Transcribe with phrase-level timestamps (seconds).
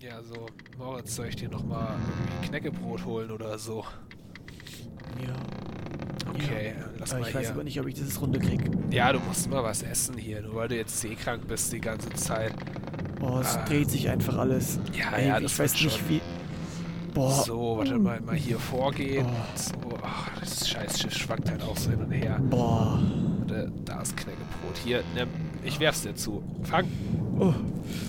[0.00, 0.46] Ja, so,
[0.78, 3.84] Moritz, soll ich dir nochmal irgendwie Knäckebrot holen oder so?
[5.22, 5.34] Ja.
[6.30, 6.84] Okay, ja.
[6.98, 7.50] lass aber mal ich weiß hier.
[7.54, 8.60] aber nicht, ob ich das runter krieg.
[8.90, 12.08] Ja, du musst mal was essen hier, nur weil du jetzt seekrank bist die ganze
[12.10, 12.54] Zeit.
[13.20, 13.64] Oh, es Ah.
[13.66, 14.78] dreht sich einfach alles.
[14.96, 16.08] Ja, Ey, ja, ich das weiß wird nicht schon.
[16.08, 16.20] wie.
[17.12, 17.42] Boah.
[17.44, 19.26] So, warte mal, mal hier vorgehen.
[19.28, 19.58] Oh.
[19.58, 22.38] So, ach, das Scheißschiff schwankt halt auch so hin und her.
[22.48, 23.02] Boah.
[23.40, 24.78] Warte, da ist Knäckebrot.
[24.82, 25.28] Hier, nimm,
[25.62, 26.42] ich werf's dir zu.
[26.62, 26.86] Fang.
[27.38, 27.52] Oh.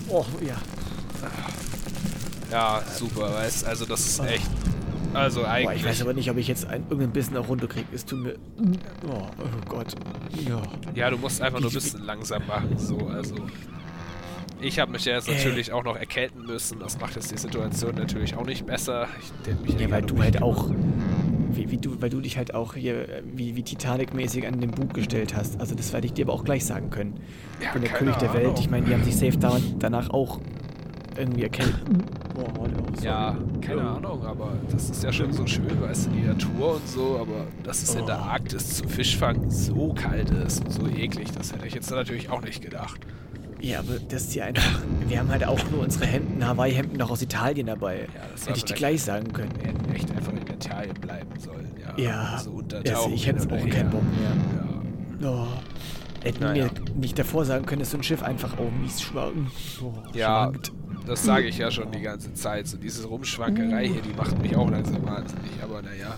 [0.08, 0.54] Oh, ja.
[2.52, 4.48] Ja, super, weißt also das ist echt.
[5.14, 5.80] Also Boah, eigentlich.
[5.80, 7.84] ich weiß aber nicht, ob ich jetzt ein, irgendein Bissen auch runterkrieg.
[7.92, 8.34] Es tut mir.
[9.06, 9.94] Oh, oh Gott.
[10.48, 10.62] Ja.
[10.94, 12.78] Ja, du musst einfach nur ein bisschen langsam machen.
[12.78, 13.34] So, also.
[14.60, 15.34] Ich habe mich ja jetzt Äh.
[15.34, 16.78] natürlich auch noch erkälten müssen.
[16.78, 19.06] Das macht jetzt die Situation natürlich auch nicht besser.
[19.44, 20.70] Ich mich Ja, weil du halt auch.
[21.50, 24.70] Wie, wie du, weil du dich halt auch hier äh, wie, wie Titanic-mäßig an den
[24.70, 25.60] Bug gestellt hast.
[25.60, 27.20] Also das werde ich dir aber auch gleich sagen können.
[27.60, 28.44] Ja, ich bin der König der Welt.
[28.46, 28.56] Ahnung.
[28.58, 30.40] Ich meine, die haben sich safe da, danach auch
[31.18, 31.82] irgendwie erkältet.
[32.34, 33.06] Boah, warte, oh, sorry.
[33.06, 36.88] Ja, keine Ahnung, aber das ist ja schon so schön, weißt du, die Natur und
[36.88, 38.30] so, aber dass es in der Oh.
[38.30, 42.40] Arktis zum Fischfang so kalt ist und so eklig, das hätte ich jetzt natürlich auch
[42.42, 43.00] nicht gedacht.
[43.60, 44.80] Ja, aber das ist ja einfach.
[45.06, 48.08] Wir haben halt auch nur unsere Hemden, Hawaii-Hemden noch aus Italien dabei.
[48.12, 49.52] Ja, das Hätte ich dir gleich sagen können.
[49.60, 52.02] Wir hätten echt einfach in Italien bleiben sollen, ja.
[52.02, 53.12] Ja, so also untertauchen.
[53.12, 53.90] ich hätte auch keinen.
[53.90, 54.34] Bock mehr.
[55.20, 55.28] Ja.
[55.30, 55.46] Oh.
[56.24, 56.64] Hätten Naja.
[56.64, 59.52] mir nicht davor sagen können, dass so ein Schiff einfach auch mies schwankt.
[59.82, 60.72] Oh, Ja, schwankt.
[61.06, 62.66] Das sage ich ja schon die ganze Zeit.
[62.66, 65.50] So diese Rumschwankerei hier, die macht mich auch langsam wahnsinnig.
[65.62, 66.16] Aber naja,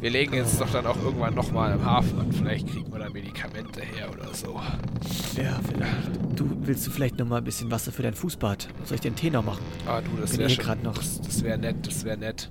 [0.00, 2.32] wir legen jetzt doch dann auch irgendwann nochmal im Hafen an.
[2.32, 4.60] Vielleicht kriegen wir da Medikamente her oder so.
[5.36, 6.38] Ja, vielleicht.
[6.38, 8.68] Du, willst du vielleicht noch mal ein bisschen Wasser für dein Fußbad?
[8.84, 9.62] Soll ich den Tee noch machen?
[9.86, 12.50] Ah, du, das wäre grad noch- Das, das wäre nett, das wäre nett.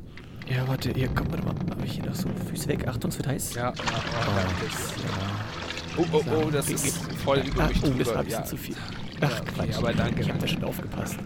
[0.50, 1.56] Ja, warte, hier, komm, warte mal.
[1.72, 2.88] Habe ich hier noch so Füße weg?
[2.88, 3.54] Achtung, es wird heiß.
[3.56, 3.84] Ja, ja, Oh,
[4.22, 4.66] oh, danke.
[5.04, 5.98] ja.
[5.98, 8.06] Oh, oh, oh, das ist voll über Ah, mich oh, das drüber.
[8.12, 8.46] war ein bisschen ja.
[8.46, 8.76] zu viel.
[9.22, 9.78] Ja, Ach, okay, Quatsch.
[9.78, 11.18] aber danke, Ich habe da schon aufgepasst.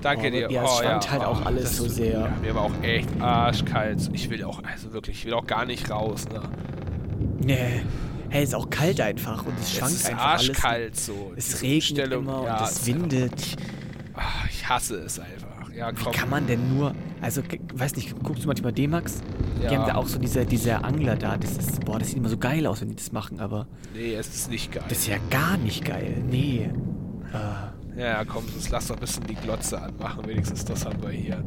[0.00, 0.50] Danke Oh, dir.
[0.50, 2.12] ja, es oh, schwankt halt auch alles das- so sehr.
[2.20, 4.10] Ja, mir war auch echt arschkalt.
[4.12, 6.24] Ich will auch, also wirklich, ich will auch gar nicht raus.
[6.28, 6.40] Ne?
[7.44, 7.82] Nee.
[8.28, 11.12] Hey, ist auch kalt einfach und es schwankt es ist einfach arschkalt so.
[11.32, 11.38] alles.
[11.38, 13.56] Es Diese regnet Umstellung, immer ja, und es es windet.
[14.14, 15.70] Ah, ich hasse es einfach.
[15.76, 16.12] Ja, Wie komm.
[16.12, 17.42] kann man denn nur, also,
[17.74, 19.20] weiß nicht, guckst du manchmal D-Max?
[19.60, 19.70] Die Ja.
[19.78, 22.36] haben da auch so diese, diese Angler da, das ist, boah, das sieht immer so
[22.38, 24.82] geil aus, wenn die das machen, aber Nee, es ist nicht geil.
[24.88, 26.68] das ist ja gar nicht geil, nee.
[27.96, 30.26] Äh, ja, komm, sonst lass doch ein bisschen die Glotze anmachen.
[30.26, 31.42] Wenigstens das haben wir hier.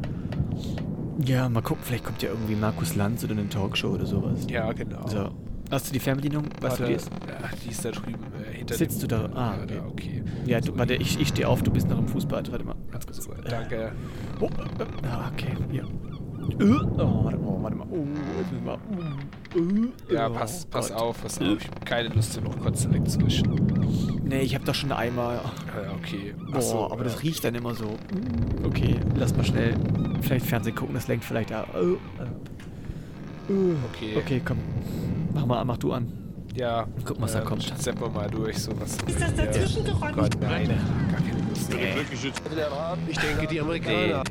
[1.24, 4.46] ja, mal gucken, vielleicht kommt ja irgendwie Markus Lanz oder eine Talkshow oder sowas.
[4.48, 5.06] Ja, genau.
[5.08, 5.30] So,
[5.70, 6.44] hast du die Fernbedienung?
[6.60, 7.10] Weißt du, Warte, die ist?
[7.26, 8.18] Ja, die ist da drüben
[8.48, 9.28] äh, hinter Sitzt du da?
[9.34, 9.74] Ah, ja, okay.
[9.76, 10.22] da, okay.
[10.46, 12.76] Ja, So, du, warte, ich, ich stehe auf, du bist noch im Fußbad, warte mal.
[12.90, 13.26] Ganz kurz.
[13.26, 13.92] Äh, danke.
[14.40, 15.82] Oh, äh, ah, okay, hier.
[15.82, 15.86] Äh,
[16.98, 17.86] Oh, warte mal, warte mal.
[17.90, 18.06] Oh,
[18.38, 18.74] jetzt müssen wir.
[18.74, 18.78] äh,
[20.10, 21.58] Ja, oh pass, pass auf, pass auf.
[21.60, 24.22] Ich habe keine Lust, hier noch kurz wegzuwischen.
[24.24, 25.36] Nee, ich habe doch schon einmal.
[25.36, 26.34] Ja, okay.
[26.50, 27.28] Boah, so, aber ja, das okay.
[27.28, 27.96] riecht dann immer so.
[28.64, 29.74] Okay, lass mal schnell.
[30.20, 31.68] Vielleicht Fernsehen gucken, das lenkt vielleicht ab.
[31.74, 31.92] Äh,
[33.52, 33.74] äh.
[33.92, 34.16] Okay.
[34.16, 34.58] Okay, komm.
[35.32, 36.12] Mach mal, mach du an.
[36.54, 36.86] Ja.
[37.04, 37.86] Gucken, was da ähm, kommt.
[37.86, 38.96] Wir mal durch, so was.
[39.06, 40.16] Ist das dazwischen geräumt?
[40.16, 40.68] Gott, nein.
[41.10, 41.72] Gar keine Lust.
[43.08, 44.24] Ich denke, die Amerikaner.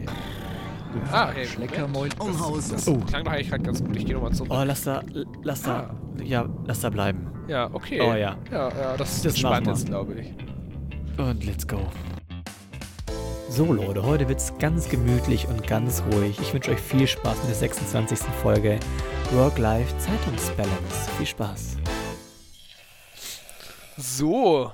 [1.12, 2.10] Ah, hey, Schleckermäul.
[2.20, 2.70] Umhaus.
[2.70, 2.98] Das Oh.
[2.98, 3.96] klang doch eigentlich gerade ganz gut.
[3.96, 4.52] Ich gehe nochmal zurück.
[4.52, 5.02] Oh, lass da,
[5.44, 7.28] lass da, ja, lass da bleiben.
[7.48, 8.02] Ja, okay.
[8.02, 8.38] Oh, ja.
[8.52, 10.34] Ja, ja, das, Das spannend glaube ich.
[11.20, 11.80] Und let's go.
[13.50, 16.38] So Leute, heute wird's ganz gemütlich und ganz ruhig.
[16.42, 18.20] Ich wünsche euch viel Spaß mit der 26.
[18.42, 18.80] Folge
[19.32, 21.10] Work-Life Zeitungsbalance.
[21.18, 21.78] Viel Spaß.
[23.98, 24.72] So.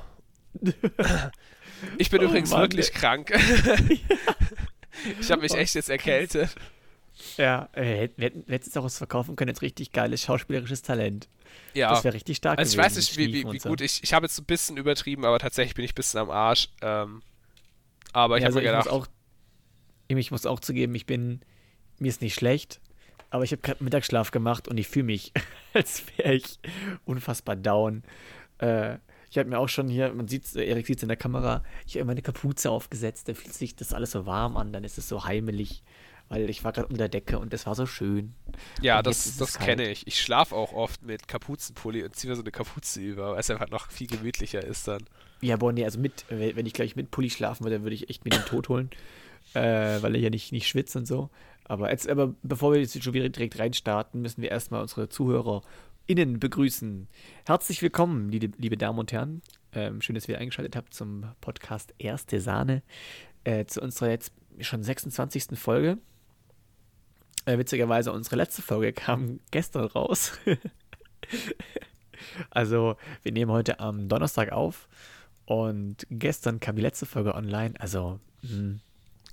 [1.97, 2.93] Ich bin Oh übrigens Mann, wirklich ey.
[2.93, 3.31] krank.
[5.19, 6.55] ich habe mich echt jetzt erkältet.
[7.37, 11.27] Ja, äh, wir hätten es auch was verkaufen können, jetzt richtig geiles schauspielerisches Talent.
[11.73, 11.89] Ja.
[11.89, 12.85] Das wäre richtig stark also ich gewesen.
[12.85, 13.69] weiß nicht, wie, wie, wie so.
[13.69, 14.03] gut ich.
[14.03, 16.69] Ich habe jetzt ein bisschen übertrieben, aber tatsächlich bin ich ein bisschen am Arsch.
[16.81, 17.21] Ähm,
[18.13, 19.07] aber ich ja, habe also mir ich gedacht, muss auch,
[20.07, 21.41] ich muss auch zugeben, ich bin,
[21.99, 22.81] mir ist nicht schlecht,
[23.29, 25.31] aber ich habe gerade Mittagsschlaf gemacht und ich fühle mich,
[25.73, 26.59] als wäre ich
[27.05, 28.03] unfassbar down.
[28.57, 28.97] Äh,
[29.31, 31.95] ich habe mir auch schon hier, man sieht Erik sieht es in der Kamera, ich
[31.95, 35.07] habe meine Kapuze aufgesetzt, da fühlt sich das alles so warm an, dann ist es
[35.07, 35.83] so heimelig,
[36.27, 38.33] weil ich war gerade unter Decke und das war so schön.
[38.81, 40.05] ja, das, es das kenne ich.
[40.05, 43.49] Ich schlafe auch oft mit Kapuzenpulli und ziehe mir so eine Kapuze über, weil es
[43.49, 45.03] einfach noch viel gemütlicher ist dann.
[45.39, 48.09] Ja, boah, nee, also mit, wenn ich gleich mit Pulli schlafen würde, dann würde ich
[48.09, 48.89] echt mir den Tod holen,
[49.53, 51.29] äh, weil er ja nicht, nicht schwitzt und so.
[51.63, 55.07] Aber, jetzt, aber bevor wir jetzt schon wieder direkt reinstarten, müssen wir erstmal unsere
[56.11, 57.07] ZuhörerInnen begrüßen.
[57.47, 59.41] Herzlich willkommen, liebe, liebe Damen und Herren.
[59.71, 62.83] Ähm, schön, dass ihr eingeschaltet habt zum Podcast Erste Sahne.
[63.45, 65.57] Äh, zu unserer jetzt schon 26.
[65.57, 65.97] Folge.
[67.45, 70.33] Äh, witzigerweise, unsere letzte Folge kam gestern raus.
[72.49, 74.89] also, wir nehmen heute am Donnerstag auf
[75.45, 77.75] und gestern kam die letzte Folge online.
[77.79, 78.79] Also, mh,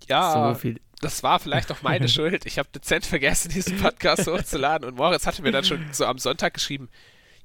[0.07, 0.81] Ja, so viel.
[1.01, 2.47] Das war vielleicht auch meine Schuld.
[2.47, 4.89] Ich habe dezent vergessen, diesen Podcast hochzuladen.
[4.89, 6.89] Und Moritz hatte mir dann schon so am Sonntag geschrieben,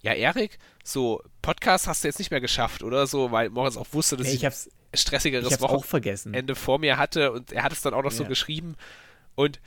[0.01, 3.07] ja, Erik, so Podcast hast du jetzt nicht mehr geschafft, oder?
[3.07, 6.31] So, weil Moritz auch wusste, dass Nee, ich, hab's, ein stressigeres ich vergessen.
[6.33, 8.29] Wochenende vor mir hatte und er hat es dann auch noch so Ja.
[8.29, 8.75] geschrieben.
[9.35, 9.59] Und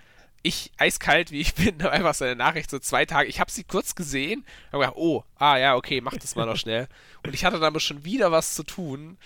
[0.43, 3.29] ich, eiskalt wie ich bin, habe einfach seine Nachricht so zwei Tage.
[3.29, 6.57] Ich habe sie kurz gesehen, habe gedacht, oh, ah ja, okay, mach das mal noch
[6.57, 6.87] schnell.
[7.25, 9.17] Und ich hatte dann aber schon wieder was zu tun.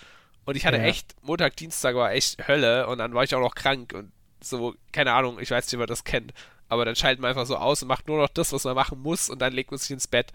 [0.45, 0.85] Und ich hatte Ja.
[0.85, 4.11] echt, Montag, Dienstag war echt Hölle und dann war ich auch noch krank und
[4.43, 6.33] so, keine Ahnung, ich weiß nicht, ob ihr das kennt.
[6.69, 9.01] Aber dann schaltet man einfach so aus und macht nur noch das, was man machen
[9.01, 10.33] muss und dann legt man sich ins Bett.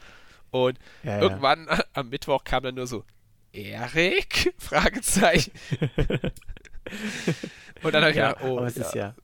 [0.52, 1.22] Und Ja, ja.
[1.22, 3.04] irgendwann am Mittwoch kam dann nur so,
[3.56, 4.54] Erik?
[4.58, 5.52] Fragezeichen.
[7.84, 8.86] und dann habe ich ja, gedacht, oh, aber es ja.
[8.86, 9.16] ist ja.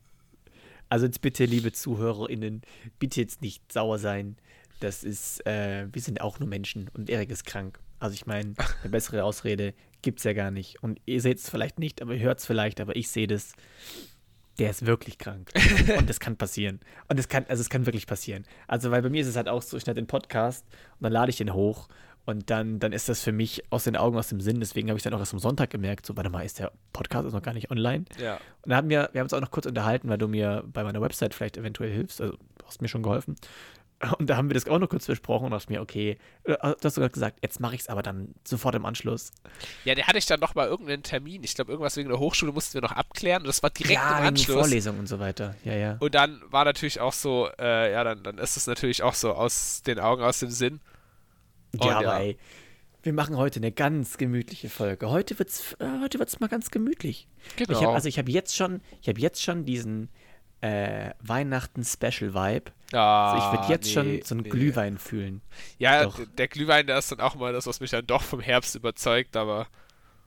[0.89, 2.62] Also jetzt bitte, liebe ZuhörerInnen,
[3.00, 4.38] bitte jetzt nicht sauer sein.
[4.80, 7.80] Das ist, äh, wir sind auch nur Menschen und Erik ist krank.
[8.00, 10.81] Also ich meine, eine bessere Ausrede gibt's ja gar nicht.
[10.81, 13.54] Und ihr seht es vielleicht nicht, aber ihr hört es vielleicht, aber ich sehe das.
[14.59, 15.51] Der ist wirklich krank.
[15.98, 16.80] Und das kann passieren.
[17.07, 18.45] Und es kann, also es kann wirklich passieren.
[18.68, 21.13] Also, weil bei mir ist es halt auch so, ich schneide den Podcast und dann
[21.13, 21.88] lade ich den hoch
[22.25, 24.59] und dann, dann ist das für mich aus den Augen, aus dem Sinn.
[24.59, 27.25] Deswegen habe ich dann auch erst am Sonntag gemerkt, so, warte mal, ist der Podcast
[27.27, 28.06] ist noch gar nicht online.
[28.19, 28.36] ja.
[28.63, 30.83] Und da haben wir, wir haben uns auch noch kurz unterhalten, weil du mir bei
[30.83, 32.21] meiner Website vielleicht eventuell hilfst.
[32.21, 33.36] Also du hast mir schon geholfen.
[34.18, 36.75] Und da haben wir das auch noch kurz besprochen und dachte mir, okay, äh, du
[36.83, 39.31] hast sogar gesagt, jetzt mache ich es aber dann sofort im Anschluss.
[39.86, 41.44] Ja, der hatte ich dann noch mal irgendeinen Termin.
[41.44, 43.44] Ich glaube, irgendwas wegen der Hochschule mussten wir noch abklären.
[43.44, 44.57] Und das war direkt ja, im Anschluss.
[44.57, 45.56] Vorlesung und so weiter.
[45.63, 45.98] Ja, ja.
[46.00, 49.33] Und dann war natürlich auch so, äh, ja, dann, dann ist es natürlich auch so
[49.33, 50.80] aus den Augen, aus dem Sinn.
[51.74, 52.19] ja, und aber ja.
[52.19, 52.38] ey,
[53.03, 55.09] wir machen heute eine ganz gemütliche Folge.
[55.09, 57.27] Heute wird's, äh, heute wird's mal ganz gemütlich.
[57.56, 57.71] Genau.
[57.71, 60.09] Ich hab, also ich habe jetzt schon, ich habe jetzt schon diesen
[60.62, 62.72] äh, Weihnachten-Special-Vibe.
[62.94, 64.50] Ah, Also ich würde jetzt nee, schon so einen nee.
[64.50, 65.42] Glühwein fühlen.
[65.78, 66.19] Ja, Doch.
[66.38, 69.36] der Glühwein, der ist dann auch mal das, was mich dann doch vom Herbst überzeugt,
[69.38, 69.68] aber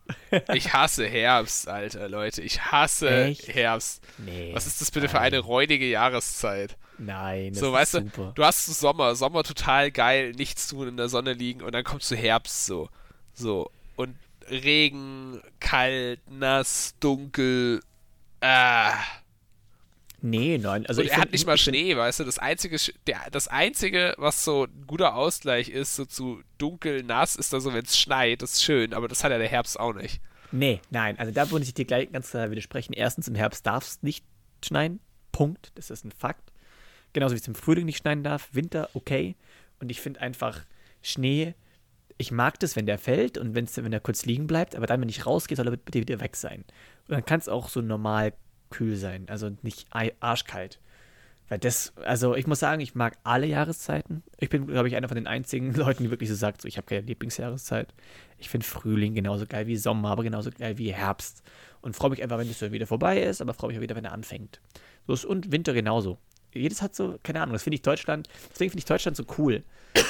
[0.53, 2.43] ich hasse Herbst, Alter, Leute.
[2.43, 3.49] Ich hasse Echt?
[3.55, 4.03] Herbst.
[4.19, 4.51] Nee.
[4.55, 6.77] Was ist das bitte für eine räudige Jahreszeit?
[6.99, 8.33] Nein, das so, ist weißt du, super.
[8.35, 11.85] du hast so Sommer, Sommer total geil, nichts tun, in der Sonne liegen und dann
[11.85, 12.89] kommst du Herbst so.
[13.33, 13.71] So.
[13.97, 14.17] Und
[14.49, 17.81] Regen, kalt, nass, dunkel.
[18.41, 18.95] Ah.
[20.26, 20.87] Nee, nein.
[20.87, 22.25] Also und er hat nicht mal Schnee, weißt du?
[22.25, 27.37] Das einzige, der, das einzige, was so ein guter Ausgleich ist, so zu dunkel, nass,
[27.37, 28.41] ist da so, wenn es schneit.
[28.41, 30.23] Das ist schön, aber das hat ja der Herbst auch nicht.
[30.50, 31.19] Nee, nein.
[31.19, 32.94] Also da würde ich dir gleich ganz klar widersprechen.
[32.94, 34.25] Erstens, im Herbst darf es nicht
[34.65, 34.99] schneien.
[35.31, 35.73] Punkt.
[35.75, 36.55] Das ist ein Fakt.
[37.12, 38.49] Genauso wie es im Frühling nicht schneien darf.
[38.53, 39.37] Winter, okay.
[39.79, 40.65] Und ich finde einfach
[41.03, 41.55] Schnee,
[42.17, 45.03] ich mag das, wenn der fällt und wenn's, wenn er kurz liegen bleibt, aber dann,
[45.03, 46.65] wenn ich rausgehe, soll er bitte wieder weg sein.
[47.09, 48.32] Und dann kann es auch so normal
[48.75, 49.87] kühl sein, also nicht
[50.21, 50.81] arschkalt.
[51.49, 54.23] Weil das, also ich muss sagen, ich mag alle Jahreszeiten.
[54.38, 56.79] Ich bin, glaube ich, einer von den einzigen Leuten, die wirklich so sagt, so, ich
[56.79, 57.93] habe keine Lieblingsjahreszeit.
[58.38, 61.43] Ich finde Frühling genauso geil wie Sommer, aber genauso geil wie Herbst.
[61.82, 63.94] Und freue mich einfach, wenn es dann wieder vorbei ist, aber freue mich auch wieder,
[63.94, 64.61] wenn er anfängt.
[65.06, 66.19] So ist, und Winter genauso.
[66.55, 69.65] Jedes hat so, keine Ahnung, das finde ich Deutschland, deswegen finde ich Deutschland so cool.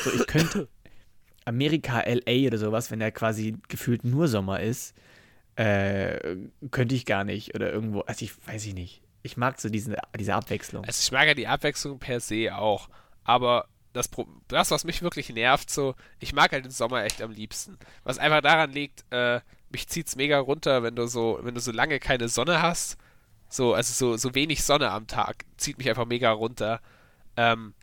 [0.05, 0.69] So, ich könnte
[1.47, 4.95] Amerika, LA oder sowas, wenn er quasi gefühlt nur Sommer ist,
[5.57, 6.37] äh,
[6.71, 7.55] könnte ich gar nicht.
[7.55, 9.03] Oder irgendwo, also ich weiß ich nicht.
[9.23, 10.85] Ich mag so diesen, diese Abwechslung.
[10.85, 12.89] Also ich mag ja die Abwechslung per se auch,
[13.25, 14.11] aber das,
[14.49, 17.79] das, was mich wirklich nervt, so, ich mag halt den Sommer echt am liebsten.
[18.03, 19.41] Was einfach daran liegt, äh,
[19.71, 22.99] mich zieht's mega runter, wenn du so, wenn du so lange keine Sonne hast.
[23.49, 26.81] So, also so, so wenig Sonne am Tag zieht mich einfach mega runter.
[27.37, 27.75] Ähm,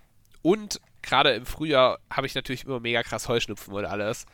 [0.42, 4.26] und gerade im Frühjahr habe ich natürlich immer mega krass Heuschnupfen und alles.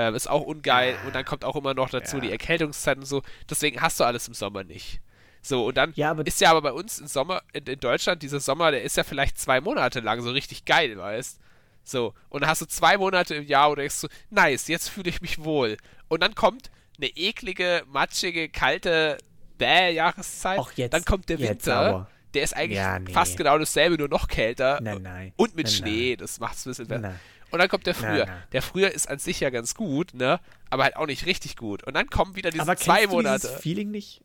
[0.00, 0.94] Ähm, ist auch ungeil.
[1.06, 2.22] Und dann kommt auch immer noch dazu Ja.
[2.22, 3.22] die Erkältungszeit und so.
[3.50, 5.00] Deswegen hast du alles im Sommer nicht.
[5.42, 8.38] So, und dann Ja, ist ja aber bei uns im Sommer, in, in Deutschland, dieser
[8.38, 11.40] Sommer, der ist ja vielleicht zwei Monate lang so richtig geil, weißt
[11.84, 14.88] So, und dann hast du zwei Monate im Jahr, wo du denkst so, nice, jetzt
[14.88, 15.76] fühle ich mich wohl.
[16.08, 19.18] Und dann kommt eine eklige, matschige, kalte
[19.58, 20.58] Bäh-Jahreszeit.
[20.58, 22.08] Auch jetzt- Dann kommt der Winter.
[22.34, 23.10] Der ist eigentlich Ja, nee.
[23.12, 24.80] fast genau dasselbe, nur noch kälter.
[24.82, 25.32] Nein, nein.
[25.36, 27.14] Und mit Nein, Schnee, das macht es ein bisschen besser.
[27.50, 28.26] Und dann kommt der Frühjahr.
[28.26, 28.42] nein.
[28.52, 30.40] Der Frühjahr ist an sich ja ganz gut, ne?
[30.70, 31.82] Aber halt auch nicht richtig gut.
[31.84, 33.46] Und dann kommen wieder diese Aber zwei kennst du Monate.
[33.46, 34.22] dieses Feeling nicht?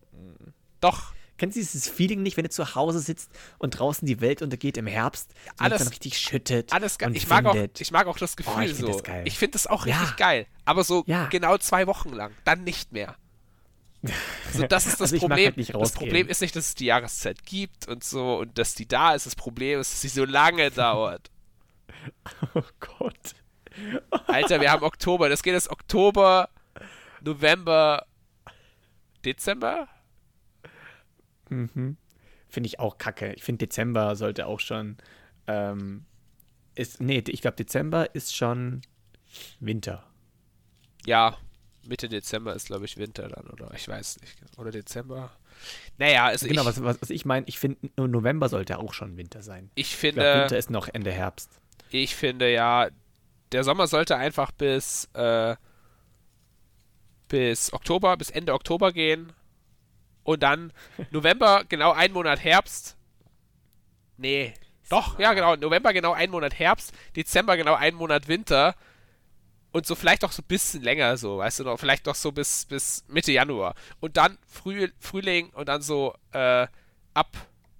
[0.81, 1.13] Doch.
[1.37, 4.77] Kennst du dieses Feeling nicht, wenn du zu Hause sitzt und draußen die Welt untergeht
[4.77, 7.09] im Herbst Alles- es dann richtig schüttet Alles geil.
[7.09, 8.87] und Ich mag, auch, ich mag auch das Gefühl Oh, ich so.
[8.87, 9.23] das geil.
[9.25, 9.97] Ich finde das auch Ja.
[9.99, 10.45] richtig geil.
[10.65, 11.25] Aber so Ja.
[11.27, 12.31] genau zwei Wochen lang.
[12.45, 13.15] Dann nicht mehr.
[14.53, 15.45] So, das ist das Also Problem.
[15.45, 15.91] halt nicht das.
[15.93, 19.25] Problem ist nicht, dass es die Jahreszeit gibt und so und dass die da ist.
[19.25, 21.31] Das Problem ist, dass sie so lange dauert.
[22.55, 23.35] Oh Gott.
[24.27, 25.29] Alter, wir haben Oktober.
[25.29, 26.49] Das geht jetzt Oktober,
[27.21, 28.05] November,
[29.25, 29.87] Dezember?
[31.49, 31.97] Mhm.
[32.49, 33.33] Finde ich auch kacke.
[33.33, 34.97] Ich finde, Dezember sollte auch schon.
[35.47, 36.05] Ähm,
[36.75, 38.81] ist, nee, ich glaube, Dezember ist schon
[39.59, 40.03] Winter.
[41.05, 41.37] Ja,
[41.85, 43.71] Mitte Dezember ist, glaube ich, Winter dann, oder?
[43.75, 44.37] Ich weiß nicht.
[44.57, 45.31] Oder Dezember?
[45.97, 49.17] Naja, also genau, ich, was, was, was ich meine, ich finde, November sollte auch schon
[49.17, 49.69] Winter sein.
[49.75, 51.59] ich Ich finde, glaube, Winter ist noch Ende Herbst.
[52.01, 52.89] Ich finde ja,
[53.51, 55.55] der Sommer sollte einfach bis, äh,
[57.27, 59.31] bis Oktober, bis Ende Oktober gehen.
[60.23, 60.73] Und dann
[61.11, 62.97] November genau ein Monat Herbst.
[64.17, 64.53] Nee.
[64.89, 65.55] Doch, ja, genau.
[65.55, 68.75] November genau ein Monat Herbst, Dezember genau ein Monat Winter.
[69.71, 72.31] Und so vielleicht auch so ein bisschen länger, so, weißt du noch, vielleicht doch so
[72.31, 73.73] bis, bis Mitte Januar.
[73.99, 76.67] Und dann Früh, Frühling und dann so äh,
[77.15, 77.27] ab,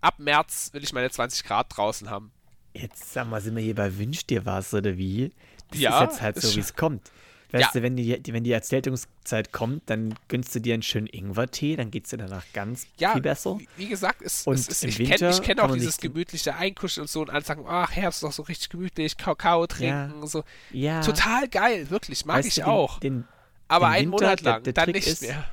[0.02, 2.32] ab März will ich meine 20 Grad draußen haben.
[2.74, 5.32] Jetzt sag mal, sind wir hier bei Wünsch dir was oder wie?
[5.72, 7.12] Das Ja, ist jetzt halt so, wie es kommt.
[7.52, 7.70] Weißt Ja.
[7.74, 11.92] du, wenn die, wenn die Erkältungszeit kommt, dann gönnst du dir einen schönen Ingwertee, dann
[11.92, 13.60] geht's dir danach ganz Ja, viel besser.
[13.60, 17.10] Wie, wie gesagt, es, Und es ist, ich kenne kenn auch dieses gemütliche Einkuscheln und
[17.10, 20.44] so und alle sagen, ach, Herbst ist doch so richtig gemütlich, Kakao trinken und so.
[20.72, 21.02] Ja.
[21.02, 23.00] Total geil, wirklich, mag Weißt ich den- auch.
[23.00, 23.26] Den,
[23.68, 25.46] Aber den einen Winter, Monat der- lang, der dann Trick nicht ist- mehr.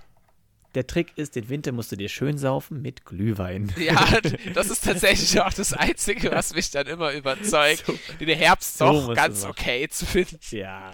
[0.75, 3.73] Der Trick ist, den Winter musst du dir schön saufen mit Glühwein.
[3.79, 4.07] Ja,
[4.55, 8.85] das ist tatsächlich auch das Einzige, was mich dann immer überzeugt, So- den Herbst so
[8.87, 10.39] doch ganz okay zu finden.
[10.51, 10.93] Ja.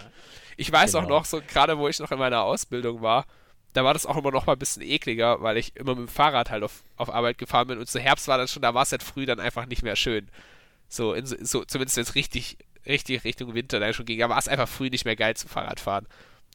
[0.55, 1.17] Ich weiß auch Genau.
[1.19, 3.25] noch, so gerade wo ich noch in meiner Ausbildung war,
[3.73, 6.11] da war das auch immer noch mal ein bisschen ekliger, weil ich immer mit dem
[6.11, 8.81] Fahrrad halt auf, auf Arbeit gefahren bin und zu Herbst war dann schon, da war
[8.81, 10.27] es halt früh dann einfach nicht mehr schön.
[10.89, 12.57] So, in, so zumindest wenn es richtig,
[12.87, 15.49] richtig Richtung Winter dann schon ging, da war es einfach früh nicht mehr geil zum
[15.51, 16.07] Fahrradfahren.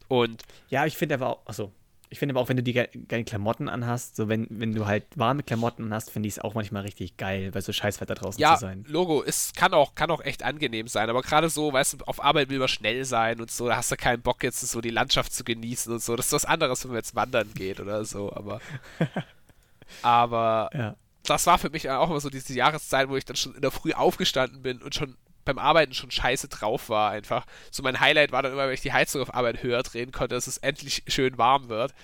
[0.08, 1.70] Und Ja, ich finde aber auch, also
[2.12, 4.86] ich finde aber auch, wenn du die ge geilen Klamotten anhast, so wenn, wenn du
[4.86, 8.38] halt warme Klamotten anhast, finde ich es auch manchmal richtig geil, bei so Scheißwetter draußen
[8.38, 8.84] ja, zu sein.
[8.86, 12.22] Logo, es kann auch, kann auch echt angenehm sein, aber gerade so, weißt du, auf
[12.22, 14.90] Arbeit will man schnell sein und so, da hast du keinen Bock jetzt so die
[14.90, 16.14] Landschaft zu genießen und so.
[16.14, 18.60] Das ist was anderes, wenn man jetzt wandern geht oder so, aber.
[20.02, 20.96] aber Ja.
[21.24, 23.70] das war für mich auch immer so diese Jahreszeit, wo ich dann schon in der
[23.70, 27.46] Früh aufgestanden bin und schon beim Arbeiten schon scheiße drauf war einfach.
[27.70, 30.34] So mein Highlight war dann immer, wenn ich die Heizung auf Arbeit höher drehen konnte,
[30.34, 31.94] dass es endlich schön warm wird.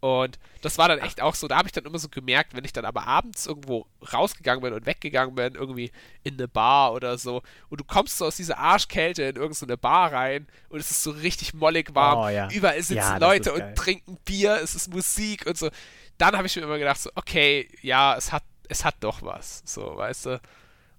[0.00, 2.64] Und das war dann echt auch so, da habe ich dann immer so gemerkt, wenn
[2.64, 5.90] ich dann aber abends irgendwo rausgegangen bin und weggegangen bin, irgendwie
[6.22, 10.12] in eine Bar oder so, und du kommst so aus dieser Arschkälte in irgendeine Bar
[10.12, 12.48] rein und es ist so richtig mollig warm, Oh, ja.
[12.52, 15.68] überall sitzen Ja, Leute und trinken Bier, es ist Musik und so.
[16.16, 19.62] Dann habe ich mir immer gedacht, so, okay, ja, es hat, es hat doch was,
[19.64, 20.40] so, weißt du.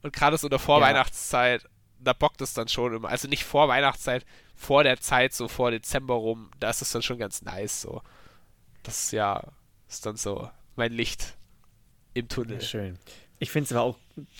[0.01, 1.63] Und gerade so in der Vorweihnachtszeit,
[1.99, 3.09] da bockt es dann schon immer.
[3.09, 4.25] Also nicht vor Weihnachtszeit,
[4.55, 8.01] vor der Zeit, so vor Dezember rum, da ist es dann schon ganz nice, so.
[8.83, 9.43] Das ist ja,
[9.87, 11.35] ist dann so mein Licht
[12.13, 12.61] im Tunnel.
[12.61, 12.97] Schön.
[13.39, 13.97] Ich finde es aber auch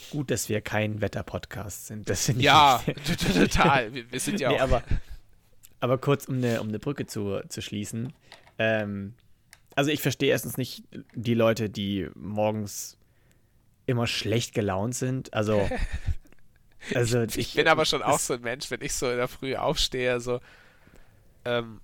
[0.09, 2.09] gut, dass wir kein Wetter-Podcast sind.
[2.09, 2.83] Das ich Ja,
[3.33, 3.93] total.
[3.93, 4.61] Wir, wir sind ja nee, auch.
[4.61, 4.83] aber,
[5.79, 8.13] aber kurz, um eine, um eine Brücke zu, zu schließen.
[8.57, 9.13] Ähm,
[9.75, 12.97] also ich verstehe erstens nicht die Leute, die morgens
[13.85, 15.33] immer schlecht gelaunt sind.
[15.33, 15.69] Also,
[16.95, 19.55] also ich bin aber schon auch so ein Mensch, wenn ich so in der Früh
[19.55, 20.39] aufstehe, so,
[21.45, 21.81] ähm,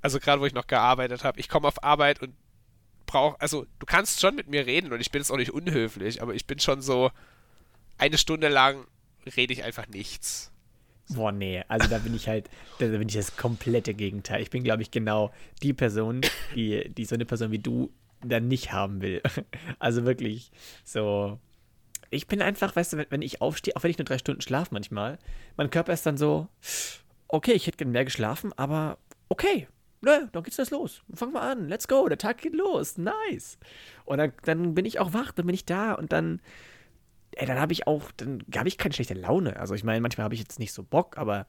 [0.00, 2.34] also gerade wo ich noch gearbeitet habe, ich komme auf Arbeit und
[3.06, 6.22] brauche, also du kannst schon mit mir reden und ich bin jetzt auch nicht unhöflich,
[6.22, 7.10] aber ich bin schon so,
[7.98, 8.86] eine Stunde lang
[9.36, 10.50] rede ich einfach nichts.
[11.08, 14.42] Boah, nee, also da bin ich halt, da bin ich das komplette Gegenteil.
[14.42, 15.32] Ich bin, glaube ich, genau
[15.62, 16.22] die Person,
[16.54, 17.92] die, die so eine Person wie du
[18.24, 19.22] dann nicht haben will.
[19.78, 20.50] Also wirklich
[20.84, 21.38] so.
[22.12, 24.74] Ich bin einfach, weißt du, wenn, ich aufstehe, auch wenn ich nur drei Stunden schlafe
[24.74, 25.18] manchmal,
[25.56, 26.46] mein Körper ist dann so,
[27.26, 28.98] okay, ich hätte gern mehr geschlafen, aber
[29.30, 29.66] okay,
[30.02, 31.02] ne, dann geht's jetzt los.
[31.14, 33.58] Fangen wir an, let's go, der Tag geht los, nice.
[34.04, 36.42] Und dann, dann bin ich auch wach, dann bin ich da und dann,
[37.30, 39.58] ey, dann habe ich auch, dann habe ich keine schlechte Laune.
[39.58, 41.46] Also ich meine, manchmal habe ich jetzt nicht so Bock, aber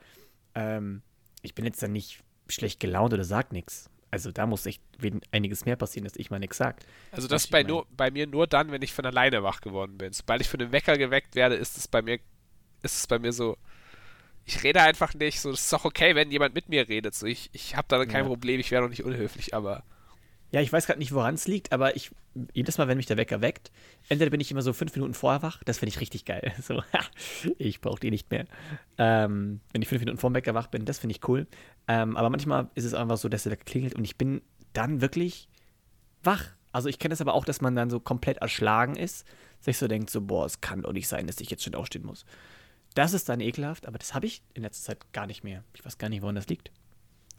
[0.55, 1.01] ähm,
[1.41, 3.89] ich bin jetzt dann nicht schlecht gelaunt oder sag nichts.
[4.13, 4.79] Also da muss echt
[5.31, 6.75] einiges mehr passieren, dass ich mal nichts sag.
[7.11, 9.97] Also das ich bei, nur, bei mir nur dann, wenn ich von alleine wach geworden
[9.97, 10.13] bin.
[10.13, 12.19] Sobald ich von dem Wecker geweckt werde, ist es bei mir,
[12.83, 13.57] ist es bei mir so,
[14.45, 15.41] ich rede einfach nicht.
[15.41, 17.15] So, das ist auch okay, wenn jemand mit mir redet.
[17.15, 18.27] So, ich, ich habe da kein Ja.
[18.27, 19.83] Problem, ich wäre doch nicht unhöflich, aber
[20.53, 22.11] Ja, ich weiß gerade nicht, woran es liegt, aber ich,
[22.53, 23.71] jedes Mal, wenn mich der Wecker weckt,
[24.07, 26.53] entweder bin ich immer so fünf Minuten vorher wach, das finde ich richtig geil.
[26.61, 26.83] So,
[27.57, 28.45] ich brauche die nicht mehr.
[28.99, 31.47] Ähm, wenn ich fünf Minuten vor dem Wecker wach bin, das finde ich cool.
[31.87, 34.43] Ähm, aber manchmal ist es einfach so, dass der Wecker klingelt und ich bin
[34.73, 35.49] dann wirklich
[36.21, 36.45] wach.
[36.71, 39.25] Also ich kenne das aber auch, dass man dann so komplett erschlagen ist,
[39.59, 42.05] sich so denkt, so, boah, es kann doch nicht sein, dass ich jetzt schon aufstehen
[42.05, 42.25] muss.
[42.93, 45.63] Das ist dann ekelhaft, aber das habe ich in letzter Zeit gar nicht mehr.
[45.73, 46.71] Ich weiß gar nicht, woran das liegt.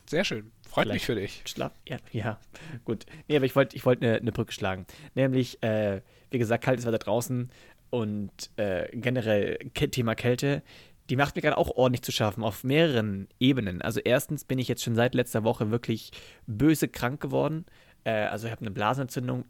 [0.06, 0.52] Sehr schön.
[0.68, 1.06] Freut mich Vielleicht.
[1.06, 1.42] für dich.
[1.46, 1.72] Schlaf.
[1.88, 2.38] Ja, ja,
[2.84, 3.06] gut.
[3.28, 4.86] Nee, aber ich wollte ich wollt eine ne Brücke schlagen.
[5.14, 7.50] Nämlich, äh, wie gesagt, kaltes Wetter draußen
[7.90, 10.62] und äh, generell Thema Kälte.
[11.10, 13.82] Die macht mir gerade auch ordentlich zu schaffen auf mehreren Ebenen.
[13.82, 16.10] Also erstens bin ich jetzt schon seit letzter Woche wirklich
[16.46, 17.66] böse krank geworden.
[18.04, 19.44] Äh, also ich habe eine Blasenentzündung.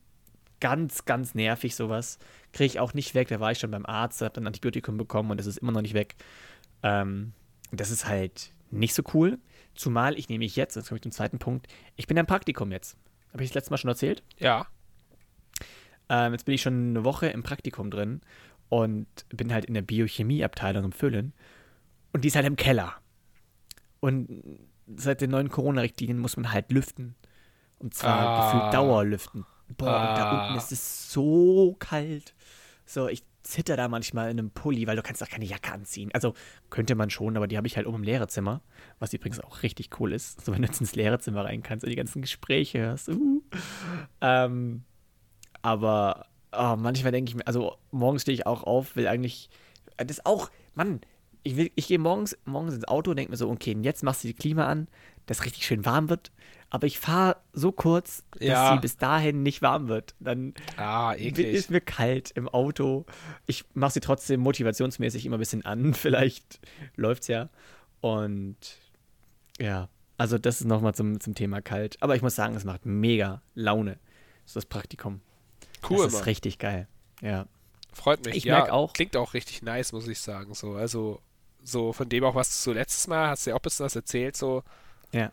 [0.60, 2.18] Ganz, ganz nervig sowas.
[2.52, 3.28] Kriege ich auch nicht weg.
[3.28, 5.82] Da war ich schon beim Arzt, habe ein Antibiotikum bekommen und das ist immer noch
[5.82, 6.16] nicht weg.
[6.82, 7.32] Ähm,
[7.70, 9.38] das ist halt nicht so cool.
[9.74, 11.66] Zumal ich nämlich jetzt, jetzt komme ich zum zweiten Punkt,
[11.96, 12.96] ich bin im Praktikum jetzt.
[13.32, 14.22] Habe ich das letzte Mal schon erzählt?
[14.38, 14.66] Ja.
[16.08, 18.20] Ähm, jetzt bin ich schon eine Woche im Praktikum drin
[18.68, 21.32] und bin halt in der Biochemieabteilung im Füllen.
[22.12, 22.94] Und die ist halt im Keller.
[24.00, 24.28] Und
[24.96, 27.14] seit den neuen Corona-Richtlinien muss man halt lüften.
[27.78, 28.52] Und zwar Ah.
[28.52, 29.46] gefühlt Dauerlüften.
[29.76, 30.46] Boah, und da Ah.
[30.46, 32.34] unten ist es so kalt.
[32.86, 36.10] So, ich zitter da manchmal in einem Pulli, weil du kannst auch keine Jacke anziehen.
[36.12, 36.34] Also
[36.70, 38.62] könnte man schon, aber die habe ich halt oben im Lehrerzimmer,
[38.98, 40.44] was übrigens auch richtig cool ist.
[40.44, 43.08] So, wenn du jetzt ins Lehrerzimmer rein kannst und die ganzen Gespräche hörst.
[43.10, 43.42] Uh.
[44.20, 44.82] Ähm,
[45.62, 49.50] aber oh, manchmal denke ich mir, also morgens stehe ich auch auf, will eigentlich,
[49.96, 51.00] das ist auch, Mann,
[51.42, 54.28] ich, ich gehe morgens, morgens ins Auto und denke mir so, okay, jetzt machst du
[54.28, 54.88] die Klima an,
[55.26, 56.32] dass richtig schön warm wird.
[56.74, 58.72] Aber ich fahre so kurz, dass Ja.
[58.74, 60.16] sie bis dahin nicht warm wird.
[60.18, 63.06] Dann Ah, ist mir kalt im Auto.
[63.46, 65.94] Ich mache sie trotzdem motivationsmäßig immer ein bisschen an.
[65.94, 66.58] Vielleicht
[66.96, 67.48] läuft's ja.
[68.00, 68.56] Und
[69.60, 69.88] ja,
[70.18, 71.96] also das ist nochmal zum, zum Thema kalt.
[72.02, 74.00] Aber ich muss sagen, es macht mega Laune.
[74.44, 75.20] So das Praktikum.
[75.88, 76.22] Cool, das ist Mann.
[76.24, 76.88] richtig geil.
[77.22, 77.46] Ja.
[77.92, 78.34] Freut mich.
[78.34, 80.54] Ich ja, merk auch- Klingt auch richtig nice, muss ich sagen.
[80.54, 81.20] So, also,
[81.62, 83.86] so von dem auch, was du so letztes Mal hast du ja auch ein bisschen
[83.86, 84.64] was erzählt, so
[85.12, 85.30] Ja.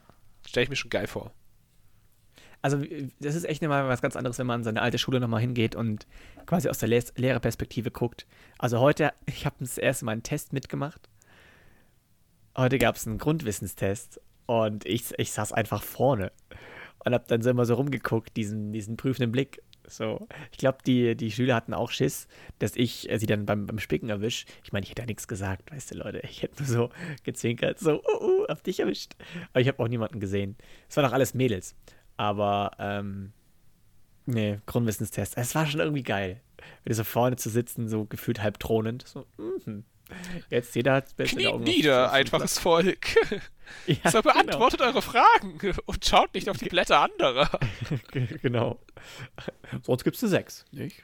[0.48, 1.32] Stelle ich mir schon geil vor.
[2.62, 2.84] Also
[3.20, 5.76] das ist echt mal was ganz anderes, wenn man in seine alte Schule nochmal hingeht
[5.76, 6.06] und
[6.46, 8.28] quasi aus der Les Lehrerperspektive guckt.
[8.60, 11.10] Also heute, ich habe das erste Mal einen Test mitgemacht.
[12.56, 16.32] Heute gab es einen Grundwissenstest und ich, ich saß einfach vorne
[17.04, 19.64] und habe dann so immer so rumgeguckt, diesen, diesen prüfenden Blick.
[19.92, 22.28] So, ich glaube, die, die Schüler hatten auch Schiss,
[22.60, 24.46] dass ich äh, sie dann beim, beim Spicken erwisch.
[24.64, 26.22] Ich meine, ich hätte ja nichts gesagt, weißt du, Leute.
[26.24, 26.90] Ich hätte nur so
[27.24, 29.14] gezwinkert, so, uh, uh, hab dich erwischt.
[29.52, 30.56] Aber ich habe auch niemanden gesehen.
[30.90, 31.76] Es waren doch alles Mädels.
[32.18, 33.34] Aber, ähm,
[34.26, 35.38] nee, Grundwissenstest.
[35.38, 36.42] Es war schon irgendwie geil.
[36.84, 39.08] Wieder so vorne zu sitzen, so gefühlt halb thronend.
[39.08, 39.84] So, mhm.
[40.50, 41.64] Jetzt jeder hat Beste Kniet Augen.
[41.64, 43.08] nieder, einfaches Volk.
[43.88, 47.50] Ja, so beantwortet eure Fragen und schaut nicht auf die Blätter anderer.
[48.12, 48.38] Genau.
[48.42, 48.80] genau.
[49.84, 51.04] Sonst gibt's eine 6, nicht?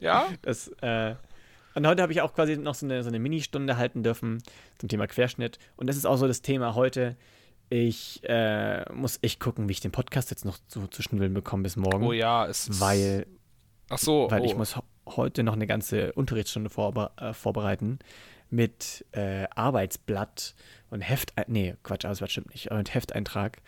[0.00, 0.28] Ja?
[0.42, 1.14] Das, äh,
[1.74, 4.42] und heute habe ich auch quasi noch so eine, so eine Mini-Stunde halten dürfen
[4.78, 5.58] zum Thema Querschnitt.
[5.76, 7.16] Und das ist auch so das Thema heute.
[7.68, 11.64] Ich äh, muss echt gucken, wie ich den Podcast jetzt noch so zwischen Willen bekomme
[11.64, 12.06] bis morgen.
[12.06, 12.80] Oh ja, es ist.
[12.80, 13.26] Weil,
[13.88, 14.44] Ach so, weil oh.
[14.44, 17.98] ich muss heute noch eine ganze Unterrichtsstunde vorbe äh, vorbereiten
[18.50, 20.54] mit äh, Arbeitsblatt
[20.90, 21.32] und Heft.
[21.48, 22.70] Nee, Quatsch, Arbeitsblatt stimmt nicht.
[22.70, 23.58] Mit Hefteintrag.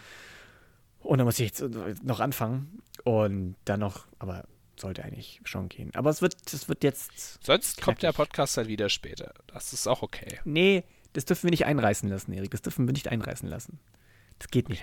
[1.01, 2.83] Und dann muss ich jetzt äh, noch anfangen.
[3.05, 4.45] Und dann noch, aber
[4.79, 5.91] sollte eigentlich schon gehen.
[5.95, 8.31] Aber es wird, es wird jetzt Sonst kommt der knackig.
[8.31, 9.33] Podcast dann wieder später.
[9.47, 10.39] Das ist auch okay.
[10.45, 12.51] Nee, das dürfen wir nicht einreißen lassen, Erik.
[12.51, 13.79] Das dürfen wir nicht einreißen lassen.
[14.39, 14.83] Das geht nicht.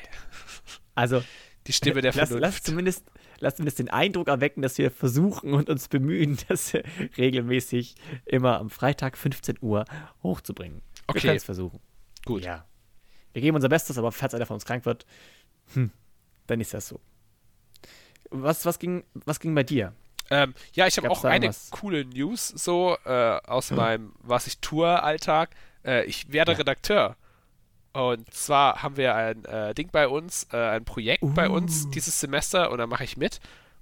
[0.95, 1.23] Also,
[1.67, 2.41] Die Stimme der lass, Vernunft.
[2.41, 3.03] lass, zumindest,
[3.43, 6.73] lass zumindest den Eindruck erwecken, dass wir versuchen und uns bemühen, das
[7.17, 9.85] regelmäßig immer am Freitag 15 Uhr
[10.23, 10.81] hochzubringen.
[10.81, 11.19] Wir Okay.
[11.21, 11.79] können es versuchen.
[12.25, 12.43] Gut.
[12.45, 12.65] Ja.
[13.33, 15.05] Wir geben unser Bestes, aber falls einer von uns krank wird,
[15.73, 15.91] hm,
[16.47, 16.99] dann ist das so.
[18.29, 19.93] Was, was, ging, was ging bei dir?
[20.31, 21.69] Ähm, ja, ich habe auch eine irgendwas?
[21.71, 23.09] coole News so äh,
[23.45, 25.49] aus meinem Was ich tue Alltag.
[25.85, 26.57] Äh, ich werde Ja.
[26.59, 27.17] Redakteur.
[27.93, 31.89] Und zwar haben wir ein äh, Ding bei uns, äh, ein Projekt bei uns Uh.
[31.91, 33.39] dieses Semester und da mache ich mit.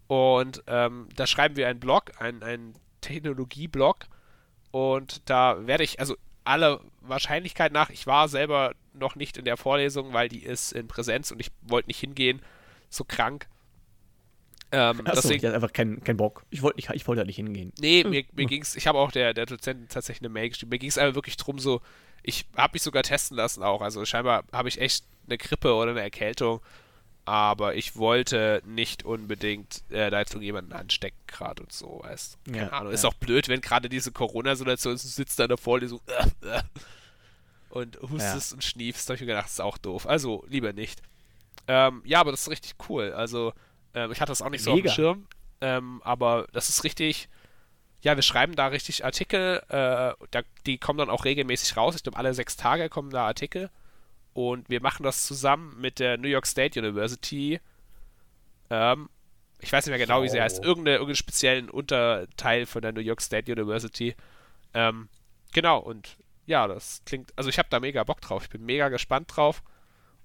[0.08, 4.08] Und ähm, da schreiben wir einen Blog, einen, einen Technologie-Blog.
[4.72, 9.56] Und da werde ich, also aller Wahrscheinlichkeit nach, ich war selber noch nicht in der
[9.56, 12.42] Vorlesung, weil die ist in Präsenz und ich wollte nicht hingehen,
[12.90, 13.48] so krank.
[14.74, 16.46] Ähm, Achso, deswegen, ich hatte einfach keinen keinen Bock.
[16.50, 17.74] Ich wollte nicht, ich wollte halt nicht hingehen.
[17.80, 20.70] Nee, mir, mir ging's, ich habe auch der, der Dozentin tatsächlich eine Mail geschrieben.
[20.70, 21.82] Mir ging es aber wirklich drum, so,
[22.24, 23.82] ich habe mich sogar testen lassen auch.
[23.82, 26.62] Also scheinbar habe ich echt eine Grippe oder eine Erkältung.
[27.24, 32.38] Aber ich wollte nicht unbedingt äh, da jetzt irgendjemanden anstecken gerade und so, weißt.
[32.46, 32.92] Keine Ja, Ahnung.
[32.94, 33.10] Ist ja.
[33.10, 36.02] auch blöd, wenn gerade diese Corona-Situation ist, du sitzt da in der Vorlesung
[37.70, 39.08] und hustest und schniefst.
[39.08, 40.08] Da habe ich mir gedacht, das ist auch doof.
[40.08, 41.02] Also lieber nicht.
[41.68, 43.14] Ähm, ja, aber das ist richtig cool.
[43.14, 43.54] Also,
[43.94, 44.90] ähm, ich hatte das auch nicht so Mega.
[44.90, 45.28] auf dem Schirm.
[45.62, 47.30] Ähm, aber das ist richtig.
[48.02, 49.62] Ja, wir schreiben da richtig Artikel.
[49.70, 51.96] Äh, da, die kommen dann auch regelmäßig raus.
[51.96, 53.70] Ich glaube, alle sechs Tage kommen da Artikel.
[54.34, 57.60] Und wir machen das zusammen mit der New York State University.
[58.70, 59.10] Ähm,
[59.60, 60.42] ich weiß nicht mehr genau, wie sie Oh.
[60.42, 60.64] heißt.
[60.64, 64.16] Irgendeine, irgendeinen speziellen Unterteil von der New York State University.
[64.74, 65.10] Ähm,
[65.54, 67.32] genau, und ja, das klingt.
[67.36, 68.44] Also, ich habe da mega Bock drauf.
[68.44, 69.62] Ich bin mega gespannt drauf.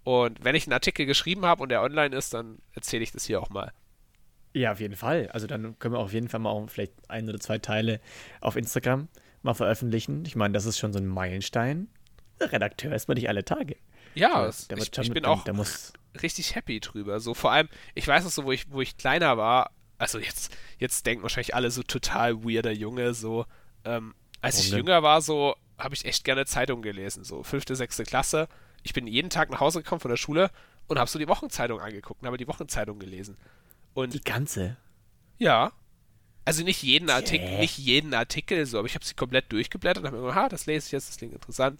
[0.04, 3.24] Und wenn ich einen Artikel geschrieben habe und der online ist, dann erzähle ich das
[3.26, 3.72] hier auch mal.
[4.56, 5.28] Ja, auf jeden Fall.
[5.32, 8.00] Also dann können wir auf jeden Fall mal auch vielleicht ein oder zwei Teile
[8.40, 9.08] auf Instagram
[9.42, 10.24] mal veröffentlichen.
[10.24, 11.88] Ich meine, das ist schon so ein Meilenstein.
[12.40, 13.76] Redakteur ist man nicht alle Tage.
[14.14, 15.44] Ja, wird ich, ich bin auch
[16.22, 17.20] richtig happy drüber.
[17.20, 20.56] So vor allem, ich weiß noch so, wo ich, wo ich kleiner war, also jetzt,
[20.78, 23.44] jetzt denken wahrscheinlich alle so total weirder Junge, so,
[23.84, 24.78] ähm, als Warum ich denn?
[24.78, 28.48] jünger war, so, habe ich echt gerne Zeitung gelesen, so fünfte, sechste Klasse.
[28.82, 30.50] Ich bin jeden Tag nach Hause gekommen von der Schule
[30.86, 33.36] und habe so die Wochenzeitung angeguckt und habe die Wochenzeitung gelesen.
[33.96, 34.76] Und Die ganze.
[35.38, 35.72] ja,
[36.44, 37.60] Also nicht jeden Artikel, Yeah.
[37.60, 40.48] nicht jeden Artikel so, aber ich habe sie komplett durchgeblättert und habe mir gedacht, ha,
[40.48, 41.78] das lese ich jetzt, das klingt interessant.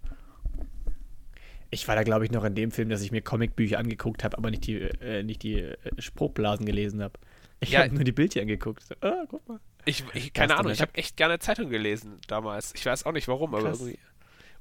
[1.71, 4.39] Ich war da, glaube ich, noch in dem Film, dass ich mir Comicbücher angeguckt habe,
[4.39, 7.15] aber nicht die, äh, nicht die äh, Spruchblasen gelesen habe.
[7.61, 7.81] Ich Ja.
[7.81, 8.83] habe nur die Bildchen angeguckt.
[8.85, 9.61] So, ah, guck mal.
[9.85, 12.73] Ich, ich keine Ahnung, ich habe echt gerne Zeitung gelesen damals.
[12.75, 13.81] Ich weiß auch nicht warum, aber Krass.
[13.81, 13.99] irgendwie.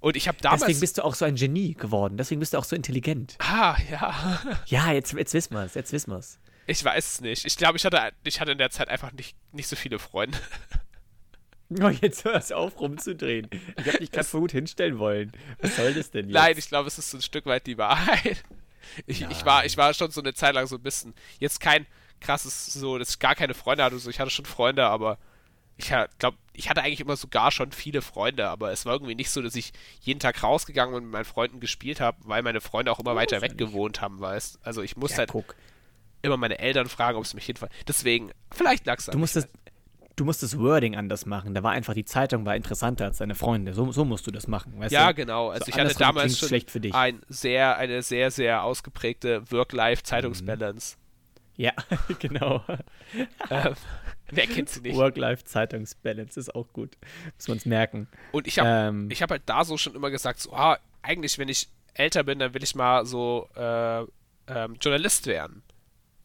[0.02, 0.62] Und ich habe damals.
[0.62, 2.18] Deswegen bist du auch so ein Genie geworden.
[2.18, 3.38] Deswegen bist du auch so intelligent.
[3.40, 4.40] ah, ja.
[4.68, 5.74] Ja, jetzt, jetzt wissen wir es.
[5.74, 6.38] Jetzt wissen wir es.
[6.68, 7.46] Ich weiß es nicht.
[7.46, 10.38] Ich glaube, ich hatte, ich hatte in der Zeit einfach nicht, nicht so viele Freunde.
[11.82, 13.50] Oh, jetzt hör es auf, rumzudrehen.
[13.80, 15.32] Ich habe dich gerade so gut hinstellen wollen.
[15.60, 16.34] Was soll das denn jetzt?
[16.36, 18.44] Nein, ich glaube, es ist so ein Stück weit die Wahrheit.
[19.08, 21.16] Ich, ich, war, ich war schon so eine Zeit lang so ein bisschen.
[21.40, 21.88] Jetzt kein
[22.22, 23.98] krasses, so, dass ich gar keine Freunde hatte.
[23.98, 25.18] So, ich hatte schon Freunde, aber
[25.76, 25.88] ich
[26.20, 29.42] glaube, ich hatte eigentlich immer sogar schon viele Freunde, aber es war irgendwie nicht so,
[29.42, 33.00] dass ich jeden Tag rausgegangen und mit meinen Freunden gespielt habe, weil meine Freunde auch
[33.00, 35.56] immer Oh, weiter weg gewohnt haben, weißt Also ich musste Ja, halt guck.
[36.26, 37.74] Immer meine Eltern fragen, ob es mich hinfallen.
[37.88, 39.48] Deswegen, vielleicht lag es Du musst, das,
[40.16, 41.54] du musst das Wording anders machen.
[41.54, 43.74] Da war einfach, die Zeitung war interessanter als deine Freunde.
[43.74, 45.16] So, so musst du das machen, weißt Ja, du?
[45.16, 45.50] genau.
[45.50, 46.94] Also So ich hatte damals schon schlecht für dich.
[46.94, 49.52] Ein sehr, eine sehr, sehr ausgeprägte Mhm.
[49.52, 50.98] Work-Life-Zeitungsbalance.
[51.58, 51.72] Ja,
[52.20, 52.64] genau.
[53.50, 53.76] ähm,
[54.30, 54.96] wer kennt sie nicht?
[54.98, 56.98] Work-Life-Zeitungsbalance ist auch gut.
[57.38, 58.08] Muss man es merken.
[58.32, 61.38] Und ich habe Ähm, ich hab halt da so schon immer gesagt, so, ah, eigentlich,
[61.38, 64.02] wenn ich älter bin, dann will ich mal so äh,
[64.48, 65.64] ähm, Journalist werden.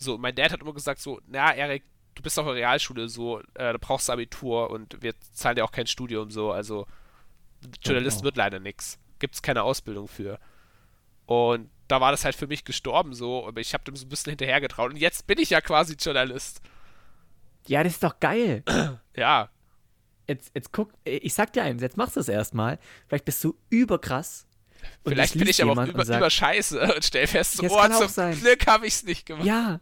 [0.03, 1.83] So, mein Dad hat immer gesagt, so, na, Erik,
[2.15, 5.73] du bist auf der Realschule, so, äh, du brauchst Abitur und wir zahlen dir auch
[5.73, 6.87] kein Studium, so, also
[7.85, 8.25] Journalist Genau.
[8.25, 8.99] wird leider nix.
[9.19, 10.39] Gibt's keine Ausbildung für.
[11.27, 14.09] Und da war das halt für mich gestorben, so, aber ich habe dem so ein
[14.09, 16.63] bisschen hinterhergetraut und jetzt bin ich ja quasi Journalist.
[17.67, 18.63] ja, das ist doch geil.
[19.17, 19.51] Ja,
[20.27, 22.79] Jetzt, jetzt guck, ich sag dir eins, jetzt machst du es erstmal.
[23.09, 24.47] Vielleicht bist du überkrass.
[25.05, 27.65] Und vielleicht es bin ich aber auch über, sagt, über Scheiße und stell fest, so,
[27.65, 28.39] es oh, zum sein.
[28.39, 29.47] Glück habe ich's nicht gemacht.
[29.47, 29.81] Ja,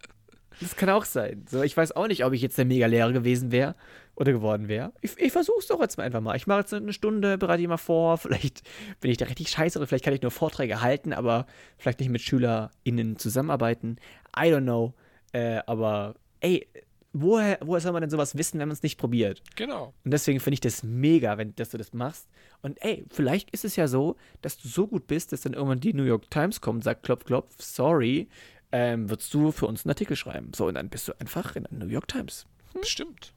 [0.61, 1.45] das kann auch sein.
[1.49, 3.75] So, ich weiß auch nicht, ob ich jetzt der Mega-Lehrer gewesen wäre
[4.15, 4.91] oder geworden wäre.
[5.01, 6.35] Ich, ich versuch's doch jetzt mal einfach mal.
[6.35, 8.17] Ich mache jetzt eine Stunde, bereite ich mal vor.
[8.17, 8.63] Vielleicht
[8.99, 11.45] bin ich da richtig scheiße oder vielleicht kann ich nur Vorträge halten, aber
[11.77, 13.97] vielleicht nicht mit SchülerInnen zusammenarbeiten.
[14.37, 14.93] I don't know.
[15.31, 16.67] Äh, aber ey,
[17.13, 19.41] woher, woher soll man denn sowas wissen, wenn man es nicht probiert?
[19.55, 19.93] Genau.
[20.03, 22.27] Und deswegen finde ich das mega, wenn, dass du das machst.
[22.61, 25.79] Und ey, vielleicht ist es ja so, dass du so gut bist, dass dann irgendwann
[25.79, 28.27] die New York Times kommt und sagt, klopf, klopf, sorry,
[28.71, 30.51] ähm, würdest du für uns einen Artikel schreiben.
[30.55, 32.45] So, und dann bist du einfach in der New York Times.
[32.73, 33.33] Bestimmt.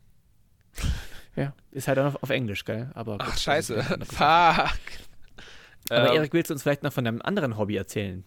[1.36, 2.90] Ja, ist halt auch noch auf Englisch, gell?
[2.94, 3.82] Aber Ach, gut, scheiße.
[4.02, 4.18] Fuck.
[5.88, 8.24] Aber ähm, Erik, willst du uns vielleicht noch von deinem anderen Hobby erzählen?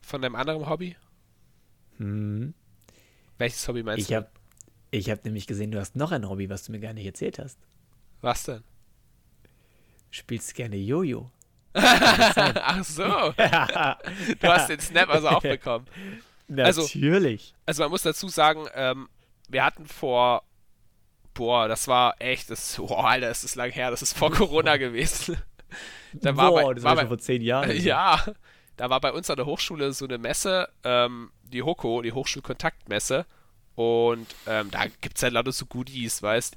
[0.00, 0.96] Von deinem anderen Hobby?
[1.98, 2.54] Hm.
[3.38, 4.16] Welches Hobby meinst Ich du?
[4.16, 4.28] habe
[4.98, 7.38] ich hab nämlich gesehen, du hast noch ein Hobby, was du mir gar nicht erzählt
[7.38, 7.58] hast.
[8.20, 8.62] Was denn?
[9.42, 9.48] Du
[10.10, 11.30] spielst gerne Jojo.
[11.74, 13.02] Ach so.
[14.40, 15.86] Du hast den Snap also auch bekommen.
[16.56, 17.54] Also- Natürlich.
[17.66, 19.08] Also man muss dazu sagen, ähm,
[19.48, 20.44] wir hatten vor,
[21.34, 24.76] boah, das war echt, das, boah, Alter, das ist lang her, das ist vor Corona
[24.76, 25.36] gewesen.
[26.12, 27.68] Da war Boah, bei, das war war bei, schon vor zehn Jahren.
[27.70, 27.76] so.
[27.76, 28.24] Ja,
[28.76, 33.26] da war bei uns an der Hochschule so eine Messe, ähm, die HOKO, die Hochschulkontaktmesse.
[33.74, 36.56] Und ähm, da gibt's halt lauter so Goodies, weißt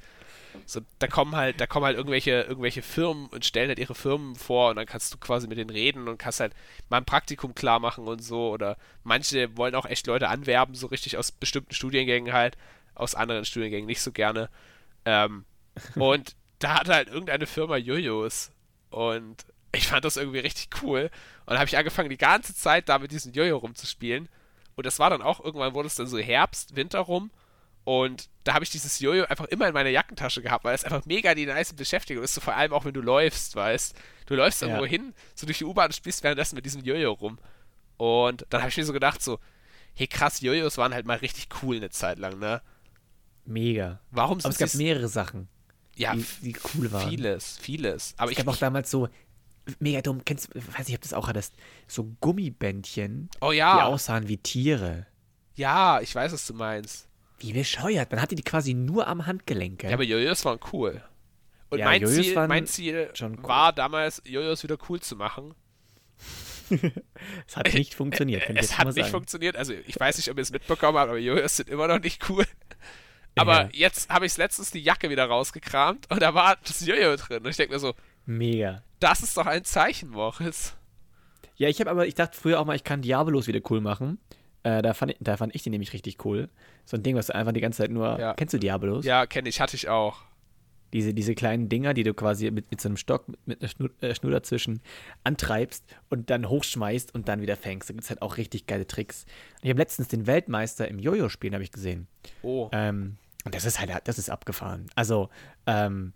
[0.66, 4.36] so, da kommen halt, da kommen halt irgendwelche, irgendwelche Firmen und stellen halt ihre Firmen
[4.36, 6.54] vor und dann kannst du quasi mit denen reden und kannst halt
[6.90, 8.52] mal ein Praktikum klar machen und so.
[8.52, 12.58] Oder manche wollen auch echt Leute anwerben, so richtig aus bestimmten Studiengängen halt,
[12.96, 14.50] aus anderen Studiengängen nicht so gerne.
[15.06, 15.46] Ähm,
[15.96, 18.52] und da hat halt irgendeine Firma Jojos.
[18.90, 21.10] Und ich fand das irgendwie richtig cool.
[21.46, 24.28] Und dann habe ich angefangen, die ganze Zeit da mit diesem Jojo rumzuspielen.
[24.78, 27.32] Und das war dann auch, irgendwann wurde es dann so Herbst, Winter rum.
[27.84, 31.06] Und da habe ich dieses Jojo einfach immer in meiner Jackentasche gehabt, weil es einfach
[31.06, 32.34] mega die nice Beschäftigung ist.
[32.34, 33.96] So vor allem auch, wenn du läufst, weißt.
[34.28, 34.68] Du läufst Ja.
[34.68, 37.40] irgendwo hin, so durch die U-Bahn und spielst währenddessen mit diesem Jojo rum.
[37.98, 39.40] Und dann habe ich mir so gedacht, so,
[39.96, 42.62] hey krass, Jojos waren halt mal richtig cool eine Zeit lang, ne?
[43.46, 44.00] Mega.
[44.12, 45.48] Warum Aber es gab mehrere Sachen,
[45.96, 47.10] ja, die, die cool waren.
[47.10, 48.14] vieles, vieles.
[48.18, 49.08] Aber Es ich, gab auch damals so,
[49.80, 51.54] mega dumm, kennst du, weiß nicht, ob du das auch hattest,
[51.88, 55.06] so Gummibändchen, oh die ja, aussahen wie Tiere.
[55.56, 57.08] ja, ich weiß, was du meinst.
[57.40, 58.12] Wie bescheuert.
[58.12, 59.84] Man hatte die quasi nur am Handgelenk.
[59.84, 61.04] Ja, aber Jojos waren cool.
[61.70, 63.38] Und Ja, mein, Jojos Ziel, waren mein Ziel cool.
[63.44, 65.54] war damals, Jojos wieder cool zu machen.
[67.48, 68.44] es hat nicht funktioniert.
[68.56, 69.10] Es hat nicht sagen.
[69.12, 69.56] funktioniert.
[69.56, 72.28] Also, ich weiß nicht, ob ihr es mitbekommen habt, aber Jojos sind immer noch nicht
[72.30, 72.46] cool.
[73.36, 73.70] Aber Ja.
[73.74, 77.44] jetzt habe ich letztens die Jacke wieder rausgekramt und da war das Jojo drin.
[77.44, 77.94] Und ich denke mir so,
[78.28, 78.84] Mega.
[79.00, 80.76] das ist doch ein Zeichen, Moritz.
[81.56, 84.20] Ja, ich habe aber, ich dachte früher auch mal, ich kann Diabolos wieder cool machen.
[84.64, 86.50] Äh, da, fand ich, da fand ich die nämlich richtig cool.
[86.86, 88.20] So ein Ding, was du einfach die ganze Zeit nur.
[88.20, 88.34] Ja.
[88.36, 89.06] Kennst du Diabolos?
[89.06, 90.20] Ja, kenne ich, hatte ich auch.
[90.94, 93.70] Diese, diese kleinen Dinger, die du quasi mit, mit so einem Stock, mit, mit einer
[93.70, 94.82] Schnur, äh, Schnur dazwischen
[95.24, 97.90] antreibst und dann hochschmeißt und dann wieder fängst.
[97.90, 99.26] Da gibt es halt auch richtig geile Tricks.
[99.62, 102.08] Ich habe letztens den Weltmeister im Jojo-Spielen, habe ich gesehen.
[102.42, 102.70] Oh.
[102.72, 104.88] Ähm, Und das ist halt, das ist abgefahren.
[104.96, 105.30] Also,
[105.66, 106.14] ähm,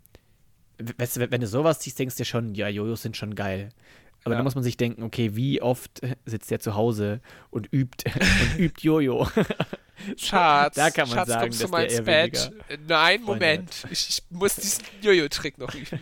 [0.98, 3.70] weißt du, wenn du sowas siehst, denkst du dir schon, ja, Jojos sind schon geil.
[4.24, 4.38] Aber Ja.
[4.38, 8.58] dann muss man sich denken, okay, wie oft sitzt der zu Hause und übt und
[8.58, 9.26] übt Jojo?
[10.16, 12.52] Schatz, da kann man Schatz, sagen, kommst du mal ins Bett?
[12.88, 13.86] Nein, Freunde Moment.
[13.90, 16.00] Ich, ich muss diesen Jojo-Trick noch üben.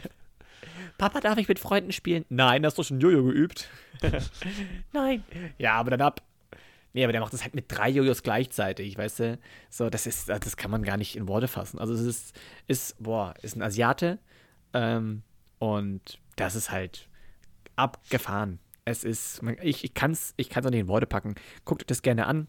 [0.97, 2.25] Papa, darf ich mit Freunden spielen?
[2.29, 3.69] Nein, hast du schon Jojo geübt?
[4.93, 5.23] Nein.
[5.59, 6.23] Ja, aber dann ab.
[6.93, 9.39] Nee, aber der macht das halt mit drei Jojos gleichzeitig, weißt du?
[9.71, 11.79] So, das ist, das kann man gar nicht in Worte fassen.
[11.79, 12.35] Also es ist,
[12.67, 14.19] ist, boah, ist ein Asiate
[14.75, 15.23] ähm,
[15.59, 17.09] und das ist halt
[17.77, 18.59] abgefahren.
[18.85, 21.35] Es ist, ich, ich kann es ich kann's auch nicht in Worte packen.
[21.65, 22.49] Guckt euch das gerne an.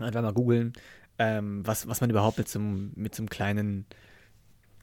[0.00, 0.72] Einfach mal googeln,
[1.18, 3.86] ähm, was, was man überhaupt mit so, einem- mit so einem kleinen,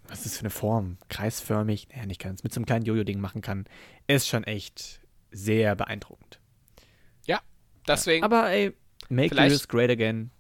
[0.08, 0.98] was ist das für eine Form?
[1.10, 1.90] Kreisförmig?
[1.90, 2.44] Naja, nicht ganz.
[2.44, 3.66] Mit so einem kleinen Jojo-Ding machen kann.
[4.08, 6.40] Ist schon echt sehr beeindruckend.
[7.26, 7.42] Ja,
[7.88, 8.74] deswegen Aber ey,
[9.10, 10.32] make Jojos great again.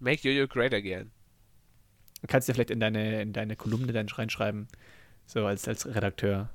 [0.00, 1.10] make Jojo great again.
[2.20, 4.68] Du kannst dir vielleicht in deine, in deine Kolumne dann reinschreiben.
[5.30, 6.50] So als, als Redakteur.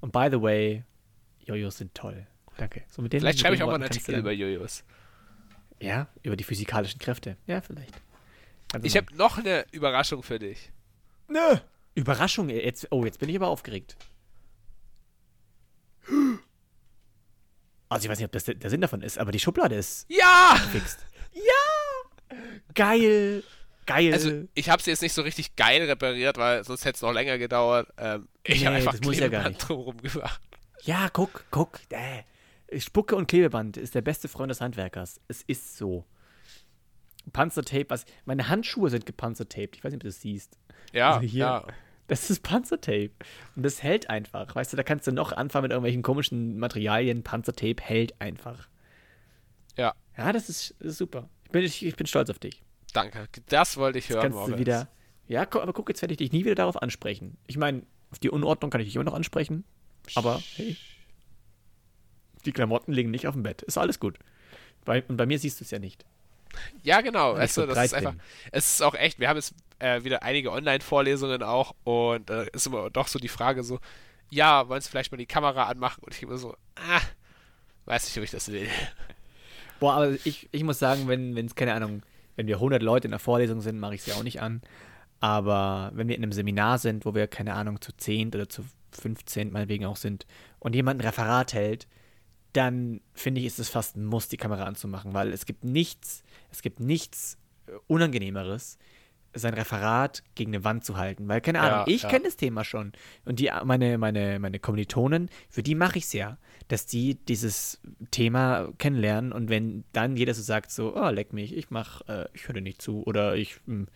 [0.00, 0.84] Und by the way,
[1.38, 2.26] Jojos sind toll.
[2.58, 2.82] Danke.
[2.90, 4.84] So mit Vielleicht schreibe ich auch mal einen Artikel über Jojos.
[5.80, 7.38] Ja, über die physikalischen Kräfte.
[7.46, 7.94] Ja, vielleicht.
[8.74, 10.70] Du Ich habe noch eine Überraschung für dich.
[11.28, 11.56] Nö.
[11.94, 13.96] Überraschung, ey, jetzt, oh, jetzt bin ich aber aufgeregt.
[17.88, 20.04] Also ich weiß nicht, ob das der der Sinn davon ist, aber die Schublade ist
[20.10, 20.56] Ja!
[20.70, 20.98] fixt.
[21.32, 22.36] Ja!
[22.74, 23.42] Geil!
[23.94, 24.12] Geil!
[24.12, 27.12] Also, ich habe sie jetzt nicht so richtig geil repariert, weil sonst hätte es noch
[27.12, 27.88] länger gedauert.
[27.98, 29.68] Ähm, ich Nee, habe einfach das muss ja gar Klebeband nicht.
[29.68, 30.40] drumherum gemacht.
[30.82, 31.80] ja, guck, guck.
[31.90, 32.78] Äh.
[32.80, 35.20] Spucke und Klebeband ist der beste Freund des Handwerkers.
[35.28, 36.04] Es ist so.
[37.32, 38.04] Panzertape, was.
[38.24, 39.76] Meine Handschuhe sind gepanzertaped.
[39.76, 40.56] Ich weiß nicht, ob du das siehst.
[40.92, 41.66] Ja, Also hier- ja.
[42.06, 43.10] Das ist Panzertape.
[43.54, 44.54] Und das hält einfach.
[44.56, 47.22] Weißt du, da kannst du noch anfangen mit irgendwelchen komischen Materialien.
[47.22, 48.68] Panzertape hält einfach.
[49.76, 51.28] Ja, Ja, das ist, das ist super.
[51.44, 52.62] Ich bin, ich, ich bin stolz auf dich.
[52.92, 53.26] Danke.
[53.48, 54.88] Das wollte ich hören, Kannst du wieder.
[55.28, 57.36] Ja, aber guck, jetzt werde ich dich nie wieder darauf ansprechen.
[57.46, 59.64] Ich meine, auf die Unordnung kann ich dich immer noch ansprechen.
[60.14, 60.76] Aber hey.
[62.44, 63.62] Die Klamotten liegen nicht auf dem Bett.
[63.62, 64.18] Ist alles gut.
[64.84, 66.04] Bei, und bei mir siehst du es ja nicht.
[66.82, 67.34] Ja, genau.
[67.34, 68.14] Also, so das ist einfach.
[68.50, 72.66] Es ist auch echt, wir haben jetzt äh, wieder einige Online-Vorlesungen auch und da ist
[72.66, 73.78] immer doch so die Frage so,
[74.30, 76.02] ja, wollen Sie vielleicht mal die Kamera anmachen?
[76.02, 77.00] Und ich immer so, ah,
[77.84, 78.68] weiß nicht, ob ich das will.
[79.80, 82.02] Boah, aber ich, ich muss sagen, wenn es, keine Ahnung,
[82.40, 84.62] wenn wir 100 Leute in der Vorlesung sind, mache ich sie auch nicht an.
[85.20, 88.64] Aber wenn wir in einem Seminar sind, wo wir, keine Ahnung, zu 10 oder zu
[88.92, 90.26] 15 meinetwegen auch sind
[90.58, 91.86] und jemand ein Referat hält,
[92.54, 96.24] dann finde ich, ist es fast ein Muss, die Kamera anzumachen, weil es gibt nichts,
[96.50, 98.78] es gibt nichts äh, Unangenehmeres,
[99.34, 101.28] sein Referat gegen eine Wand zu halten.
[101.28, 102.08] Weil, keine Ahnung, Ja, ich ja.
[102.08, 102.92] kenne das Thema schon.
[103.24, 106.38] Und die, meine, meine, meine Kommilitonen, für die mache ich es ja,
[106.68, 111.56] dass die dieses Thema kennenlernen und wenn dann jeder so sagt, so, oh, leck mich,
[111.56, 113.88] ich mach, äh, ich höre nicht zu oder ich, hm,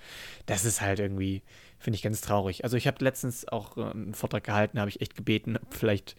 [0.47, 1.43] das ist halt irgendwie,
[1.79, 2.65] finde ich ganz traurig.
[2.65, 6.17] Also ich habe letztens auch äh, einen Vortrag gehalten, habe ich echt gebeten, ob vielleicht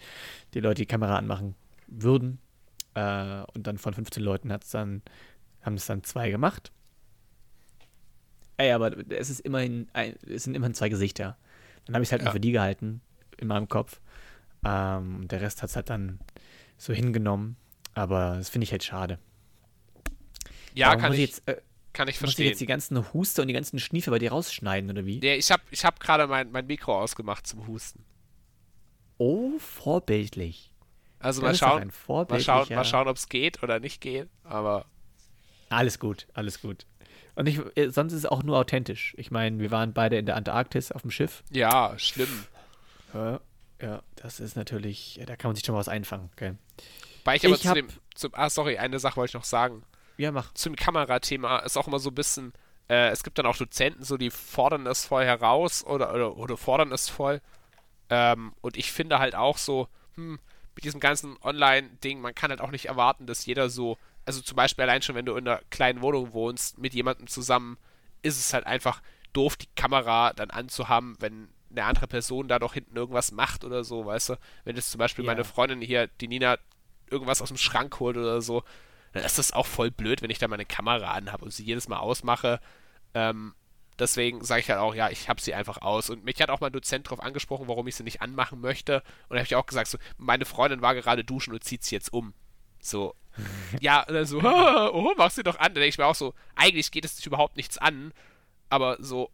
[0.54, 1.56] die Leute die Kamera anmachen
[1.88, 2.40] würden.
[2.94, 5.02] Äh, und dann von 15 Leuten hat's dann,
[5.62, 6.72] haben es dann zwei gemacht.
[8.58, 11.38] Ey, aber es ist immerhin, ein, es sind immerhin zwei Gesichter.
[11.86, 12.26] Dann habe ich es halt Ja.
[12.26, 13.02] nur für die gehalten,
[13.38, 14.00] in meinem Kopf.
[14.64, 16.20] Ähm, und der Rest hat es halt dann
[16.78, 17.58] so hingenommen.
[17.94, 19.20] Aber das finde ich halt schade.
[20.74, 21.62] Ja, Warum kann ich, jetzt, äh,
[21.94, 22.48] kann ich muss ich verstehen.
[22.48, 25.20] jetzt die ganzen Huster und die ganzen Schniefe bei dir rausschneiden, oder wie?
[25.20, 28.04] Nee, ich habe ich hab gerade mein, mein Mikro ausgemacht zum Husten.
[29.18, 30.72] Oh, vorbildlich.
[31.20, 31.92] Also Das mal schauen,
[32.28, 34.28] mal schauen, mal schauen, ob es geht oder nicht geht.
[34.44, 34.86] Aber
[35.70, 36.86] Alles gut, alles gut.
[37.36, 39.14] Und ich, äh, sonst ist es auch nur authentisch.
[39.18, 41.44] Ich meine, wir waren beide in der Antarktis auf dem Schiff.
[41.52, 42.46] ja, schlimm.
[43.14, 43.40] Ja,
[43.82, 46.30] ja das ist natürlich, ja, da kann man sich schon mal was einfangen.
[46.34, 46.54] Okay.
[47.26, 49.44] Weil ich aber Ich zu hab- dem, zum, ah, sorry, eine Sache wollte ich noch
[49.44, 49.84] sagen.
[50.18, 50.54] Ja, mach.
[50.54, 52.54] Zum Kamerathema ist auch immer so ein bisschen,
[52.90, 56.56] äh, es gibt dann auch Dozenten, so die fordern es voll heraus oder, oder, oder
[56.58, 57.42] fordern es voll.
[58.10, 60.40] Ähm, und ich finde halt auch so, hm,
[60.76, 64.56] mit diesem ganzen Online-Ding, man kann halt auch nicht erwarten, dass jeder so, also zum
[64.56, 67.78] Beispiel allein schon, wenn du in einer kleinen Wohnung wohnst, mit jemandem zusammen,
[68.22, 69.02] ist es halt einfach
[69.34, 73.84] doof, die Kamera dann anzuhaben, wenn eine andere Person da doch hinten irgendwas macht oder
[73.84, 74.36] so, weißt du?
[74.64, 75.32] Wenn jetzt zum Beispiel Ja.
[75.32, 76.58] meine Freundin hier, die Nina,
[77.10, 78.64] irgendwas aus dem Schrank holt oder so,
[79.14, 81.88] dann ist das auch voll blöd, wenn ich da meine Kamera anhabe und sie jedes
[81.88, 82.60] Mal ausmache.
[83.14, 83.54] Ähm,
[84.00, 86.10] deswegen sage ich halt auch, ja, ich habe sie einfach aus.
[86.10, 89.04] Und mich hat auch mal ein Dozent darauf angesprochen, warum ich sie nicht anmachen möchte.
[89.30, 91.96] Und da habe ich auch gesagt, so, meine Freundin war gerade duschen und zieht sie
[91.96, 92.34] jetzt um.
[92.82, 93.16] So.
[93.82, 95.74] Ja, dann so, oh, mach sie doch an.
[95.74, 98.14] Da denke ich mir auch so, eigentlich geht es dich überhaupt nichts an.
[98.70, 99.30] Aber so,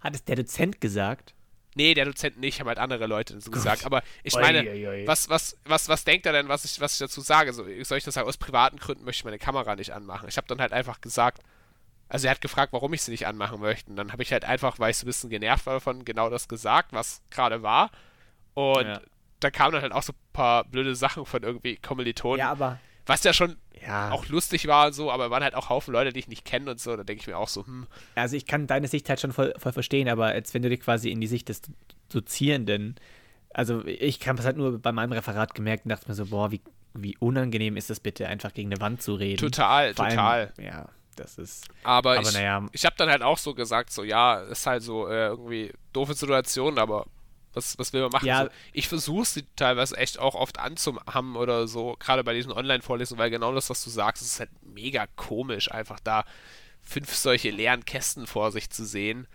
[0.00, 1.34] Hat es der Dozent gesagt?
[1.74, 3.86] nee, der Dozent nicht, haben halt andere Leute so gesagt.
[3.86, 5.06] Aber ich meine, Uiuiui.
[5.06, 7.52] was, was, was, was denkt er denn, was ich, was ich dazu sage?
[7.54, 10.28] So, soll ich das sagen, aus privaten Gründen möchte ich meine Kamera nicht anmachen?
[10.28, 11.40] Ich habe dann halt einfach gesagt,
[12.10, 13.88] Also er hat gefragt, warum ich sie nicht anmachen möchte.
[13.88, 16.28] Und dann habe ich halt einfach, weil ich so ein bisschen genervt war davon, genau
[16.28, 17.90] das gesagt, was gerade war.
[18.52, 19.00] Und Ja.
[19.40, 22.38] da kamen dann halt auch so ein paar blöde Sachen von irgendwie Kommilitonen.
[22.40, 22.78] Ja, aber.
[23.06, 24.10] Was ja schon Ja.
[24.12, 26.70] auch lustig war und so, aber waren halt auch Haufen Leute, die ich nicht kenne
[26.70, 26.96] und so.
[26.96, 29.52] Da denke ich mir auch so, hm, Also ich kann deine Sicht halt schon voll,
[29.58, 31.62] voll verstehen, aber jetzt, wenn du dich quasi in die Sicht des
[32.12, 32.96] Dozierenden,
[33.54, 36.50] also ich habe es halt nur bei meinem Referat gemerkt und dachte mir so, boah,
[36.50, 36.60] wie,
[36.94, 39.38] wie unangenehm ist das bitte, einfach gegen eine Wand zu reden.
[39.38, 40.52] total, Vor allem- total.
[40.60, 41.66] ja, das ist.
[41.82, 42.66] Aber, Aber ich, naja.
[42.72, 46.14] ich habe dann halt auch so gesagt, so ja, ist halt so äh, irgendwie doofe
[46.14, 47.06] Situation, aber
[47.54, 48.26] was, was will man machen?
[48.26, 48.44] Ja.
[48.44, 53.18] So, ich versuche sie teilweise echt auch oft anzuhaben oder so, gerade bei diesen Online-Vorlesungen,
[53.18, 56.24] weil genau das, was du sagst, ist halt mega komisch, einfach da
[56.80, 59.26] fünf solche leeren Kästen vor sich zu sehen.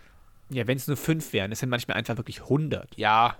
[0.50, 2.96] Ja, wenn es nur fünf wären, es sind manchmal einfach wirklich 100.
[2.96, 3.36] Ja,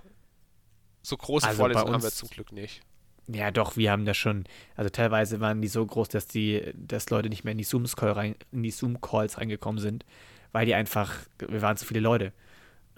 [1.01, 2.81] so große Also Vorlesungen haben wir zum Glück nicht.
[3.27, 4.45] Ja, doch, wir haben das schon.
[4.75, 8.15] Also teilweise waren die so groß, dass die, dass Leute nicht mehr in die Zoom-Calls
[8.15, 10.03] rein, in die Zoom-Calls reingekommen sind,
[10.51, 12.33] weil die einfach, wir waren zu viele Leute.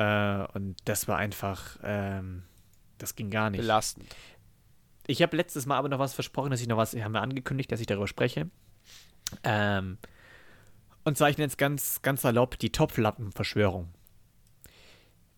[0.01, 2.43] Äh, und das war einfach, ähm,
[2.97, 3.61] das ging gar nicht.
[3.61, 4.15] Belastend.
[5.07, 7.71] Ich habe letztes Mal aber noch was versprochen, dass ich noch was, haben wir angekündigt,
[7.71, 8.49] dass ich darüber spreche.
[9.43, 9.97] Ähm,
[11.03, 13.89] und zwar, ich nenne es ganz, ganz salopp die Topflappenverschwörung.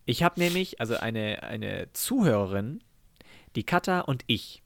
[0.05, 2.83] Ich habe nämlich, also eine, eine Zuhörerin,
[3.55, 4.61] die Katha und ich,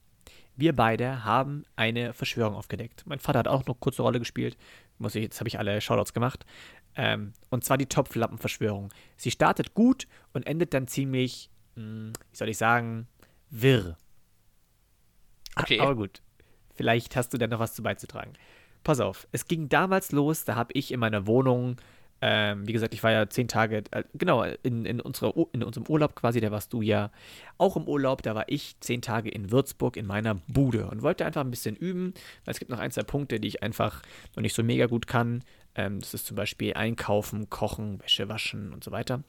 [0.56, 3.04] wir beide haben eine Verschwörung aufgedeckt.
[3.06, 4.58] Mein Vater hat auch noch kurze Rolle gespielt.
[4.98, 6.46] Muss ich, jetzt habe ich alle Shoutouts gemacht.
[6.98, 8.90] Ähm, und zwar die Topflappenverschwörung.
[9.16, 13.08] Sie startet gut und endet dann ziemlich, mh, wie soll ich sagen,
[13.52, 13.98] wirr.
[15.56, 15.80] Okay.
[15.80, 16.22] Aber gut,
[16.76, 18.34] vielleicht hast du da noch was zu beizutragen.
[18.84, 21.78] Pass auf, es ging damals los, da habe ich in meiner Wohnung,
[22.20, 25.86] ähm, wie gesagt, ich war ja zehn Tage, äh, genau, in, in, unserer, in unserem
[25.88, 27.12] Urlaub quasi, da warst du ja
[27.60, 31.26] auch im Urlaub, da war ich zehn Tage in Würzburg in meiner Bude und wollte
[31.26, 32.14] einfach ein bisschen üben,
[32.46, 34.02] weil es gibt noch ein, zwei Punkte, die ich einfach
[34.36, 35.44] noch nicht so mega gut kann.
[35.78, 39.24] Ähm, das ist zum Beispiel Einkaufen, Kochen, Wäsche waschen und so weiter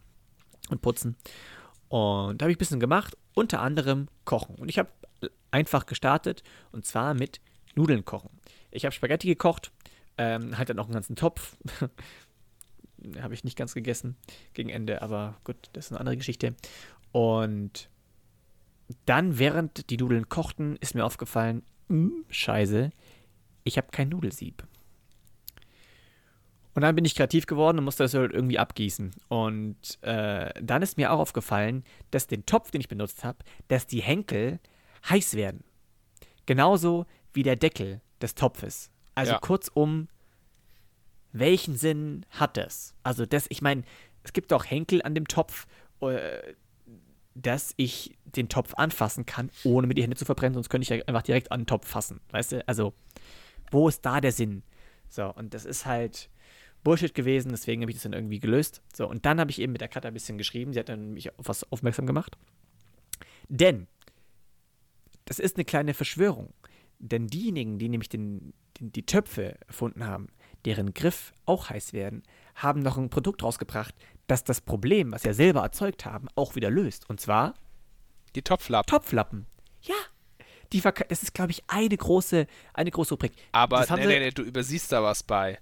[0.70, 1.16] und putzen.
[1.88, 4.56] Und da habe ich ein bisschen gemacht, unter anderem Kochen.
[4.56, 4.90] Und ich habe
[5.50, 7.40] einfach gestartet und zwar mit
[7.74, 8.30] Nudeln kochen.
[8.70, 9.72] Ich habe Spaghetti gekocht,
[10.18, 11.56] ähm, halt dann noch einen ganzen Topf.
[13.20, 14.16] habe ich nicht ganz gegessen
[14.54, 16.54] gegen Ende, aber gut, das ist eine andere Geschichte.
[17.12, 17.88] Und
[19.06, 22.90] dann, während die Nudeln kochten, ist mir aufgefallen, hm, scheiße,
[23.64, 24.66] ich habe kein Nudelsieb.
[26.74, 29.10] Und dann bin ich kreativ geworden und musste das halt irgendwie abgießen.
[29.28, 33.86] Und äh, dann ist mir auch aufgefallen, dass den Topf, den ich benutzt habe, dass
[33.86, 34.60] die Henkel
[35.08, 35.64] heiß werden.
[36.46, 38.90] Genauso wie der Deckel des Topfes.
[39.14, 39.38] Also Ja.
[39.38, 40.08] kurzum,
[41.32, 42.94] welchen Sinn hat das?
[43.02, 43.82] Also das, ich meine,
[44.22, 45.66] es gibt doch Henkel an dem Topf,
[46.00, 46.54] äh,
[47.34, 50.88] dass ich den Topf anfassen kann, ohne mir die Hände zu verbrennen, sonst könnte ich
[50.98, 52.20] ja einfach direkt an den Topf fassen.
[52.30, 52.68] Weißt du?
[52.68, 52.94] Also,
[53.70, 54.62] wo ist da der Sinn?
[55.08, 56.28] So, und das ist halt
[56.88, 58.80] Bullshit gewesen, deswegen habe ich das dann irgendwie gelöst.
[58.96, 61.12] So, und dann habe ich eben mit der Katha ein bisschen geschrieben, sie hat dann
[61.12, 62.38] mich auf was aufmerksam gemacht.
[63.50, 63.86] Denn
[65.26, 66.54] das ist eine kleine Verschwörung.
[66.98, 70.28] Denn diejenigen, die nämlich den, den, die Töpfe erfunden haben,
[70.64, 72.22] deren Griff auch heiß werden,
[72.54, 73.94] haben noch ein Produkt rausgebracht,
[74.26, 77.08] das das Problem, was sie ja selber erzeugt haben, auch wieder löst.
[77.10, 77.54] Und zwar
[78.34, 78.88] Die Topflappen.
[78.90, 79.46] Topflappen.
[79.82, 79.94] Ja.
[80.72, 83.32] Die verka- das ist, glaube ich, eine große, eine große Rubrik.
[83.52, 85.58] Aber nee, nee, nee, du übersiehst da was bei.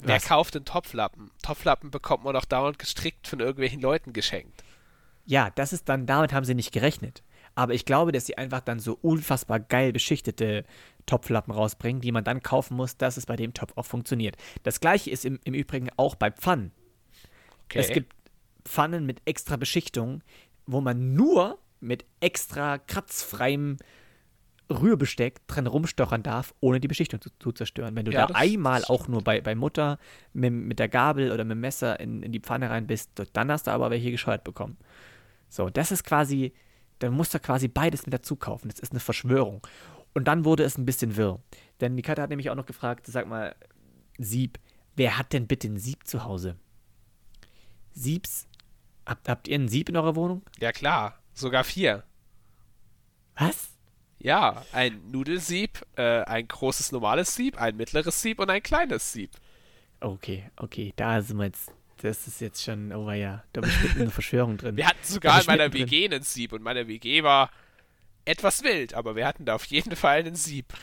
[0.00, 0.26] Wer Was?
[0.26, 1.30] kauft denn Topflappen?
[1.42, 4.62] Topflappen bekommt man doch dauernd gestrickt von irgendwelchen Leuten geschenkt.
[5.26, 7.22] Ja, das ist dann, damit haben sie nicht gerechnet.
[7.54, 10.64] Aber ich glaube, dass sie einfach dann so unfassbar geil beschichtete
[11.06, 14.36] Topflappen rausbringen, die man dann kaufen muss, dass es bei dem Topf auch funktioniert.
[14.62, 16.70] Das gleiche ist im, im Übrigen auch bei Pfannen.
[17.64, 17.80] Okay.
[17.80, 18.14] Es gibt
[18.64, 20.22] Pfannen mit extra Beschichtung,
[20.66, 23.78] wo man nur mit extra kratzfreiem
[24.70, 27.96] Rührbesteck dran rumstochern darf, ohne die Beschichtung zu, zu zerstören.
[27.96, 28.90] Wenn du Ja, da einmal stimmt.
[29.00, 29.98] auch nur bei, bei Mutter
[30.32, 33.50] mit, mit der Gabel oder mit dem Messer in, in die Pfanne rein bist, dann
[33.50, 34.76] hast du aber welche gescheuert bekommen.
[35.48, 36.52] So, das ist quasi,
[36.98, 38.68] dann musst du quasi beides mit dazu kaufen.
[38.68, 39.66] Das ist eine Verschwörung.
[40.14, 41.40] Und dann wurde es ein bisschen wirr.
[41.80, 43.54] Denn die Katze hat nämlich auch noch gefragt, sag mal,
[44.18, 44.58] Sieb,
[44.96, 46.56] wer hat denn bitte ein Sieb zu Hause?
[47.92, 48.46] Siebs,
[49.06, 50.42] habt, habt ihr ein Sieb in eurer Wohnung?
[50.58, 52.04] ja klar, sogar vier.
[53.36, 53.70] Was?
[54.20, 59.30] Ja, ein Nudelsieb, äh, ein großes normales Sieb, ein mittleres Sieb und ein kleines Sieb.
[60.00, 64.10] Okay, okay, da sind wir jetzt, das ist jetzt schon, oh ja, da bestimmt eine
[64.10, 64.76] Verschwörung drin.
[64.76, 65.72] Wir hatten sogar in meiner.
[65.72, 67.50] WG einen Sieb und meine WG war
[68.24, 70.66] etwas wild, aber wir hatten da auf jeden Fall einen Sieb.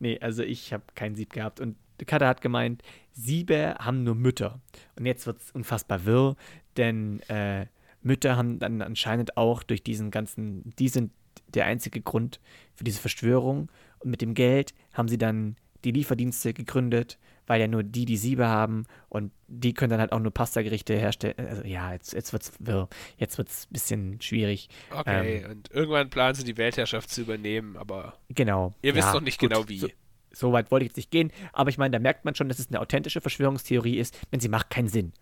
[0.00, 1.60] Nee, also ich habe kein Sieb gehabt.
[1.60, 4.60] Und die Katha hat gemeint, Siebe haben nur Mütter.
[4.96, 6.36] Und jetzt wird es unfassbar wirr,
[6.76, 7.66] denn äh,
[8.02, 11.12] Mütter haben dann anscheinend auch durch diesen ganzen, die sind
[11.48, 12.40] der einzige Grund
[12.74, 13.70] für diese Verschwörung.
[14.00, 18.16] Und mit dem Geld haben sie dann die Lieferdienste gegründet, weil ja nur die die
[18.16, 21.34] Siebe haben und die können dann halt auch nur Pasta-Gerichte herstellen.
[21.38, 22.88] Also ja, jetzt, jetzt wird's wirr.
[23.18, 24.68] Jetzt wird's ein bisschen schwierig.
[24.90, 28.74] Okay, ähm, und irgendwann planen sie die Weltherrschaft zu übernehmen, aber genau.
[28.82, 29.78] ihr wisst ja, noch nicht gut, genau wie.
[29.78, 29.88] So,
[30.32, 32.58] so, weit wollte ich jetzt nicht gehen, aber ich meine, da merkt man schon, dass
[32.58, 35.12] es eine authentische Verschwörungstheorie ist, wenn sie macht keinen Sinn.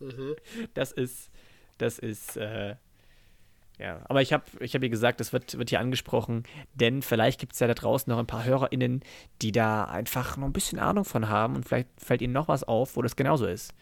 [0.00, 0.34] mhm.
[0.74, 1.30] Das ist,
[1.78, 2.74] das ist, äh,
[3.78, 6.44] ja, aber ich habe ich hab ihr gesagt, das wird, wird hier angesprochen,
[6.74, 9.02] denn vielleicht gibt es ja da draußen noch ein paar HörerInnen,
[9.42, 12.62] die da einfach noch ein bisschen Ahnung von haben und vielleicht fällt ihnen noch was
[12.62, 13.74] auf, wo das genauso ist.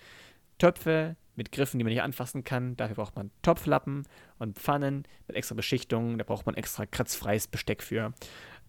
[0.59, 4.07] Töpfe mit Griffen, die man nicht anfassen kann, dafür braucht man Topflappen
[4.39, 8.15] und Pfannen mit extra Beschichtungen, da braucht man extra kratzfreies Besteck für.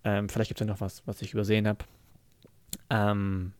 [0.03, 1.86] Ähm, vielleicht gibt es ja noch was, was ich übersehen habe.
[2.89, 3.53] Ähm,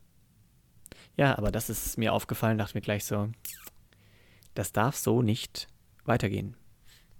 [1.16, 3.30] ja, aber das ist mir aufgefallen, dachte mir gleich so,
[4.54, 5.68] das darf so nicht
[6.06, 6.58] weitergehen.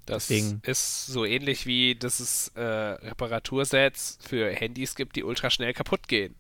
[0.06, 0.62] Das Deswegen.
[0.66, 6.08] ist so ähnlich wie, dass es äh, Reparatursets für Handys gibt, die ultra schnell kaputt
[6.08, 6.36] gehen.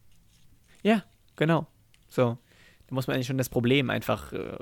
[0.81, 1.03] Ja,
[1.35, 1.67] genau.
[2.09, 2.37] So.
[2.87, 4.57] Da muss man eigentlich schon das Problem einfach, äh,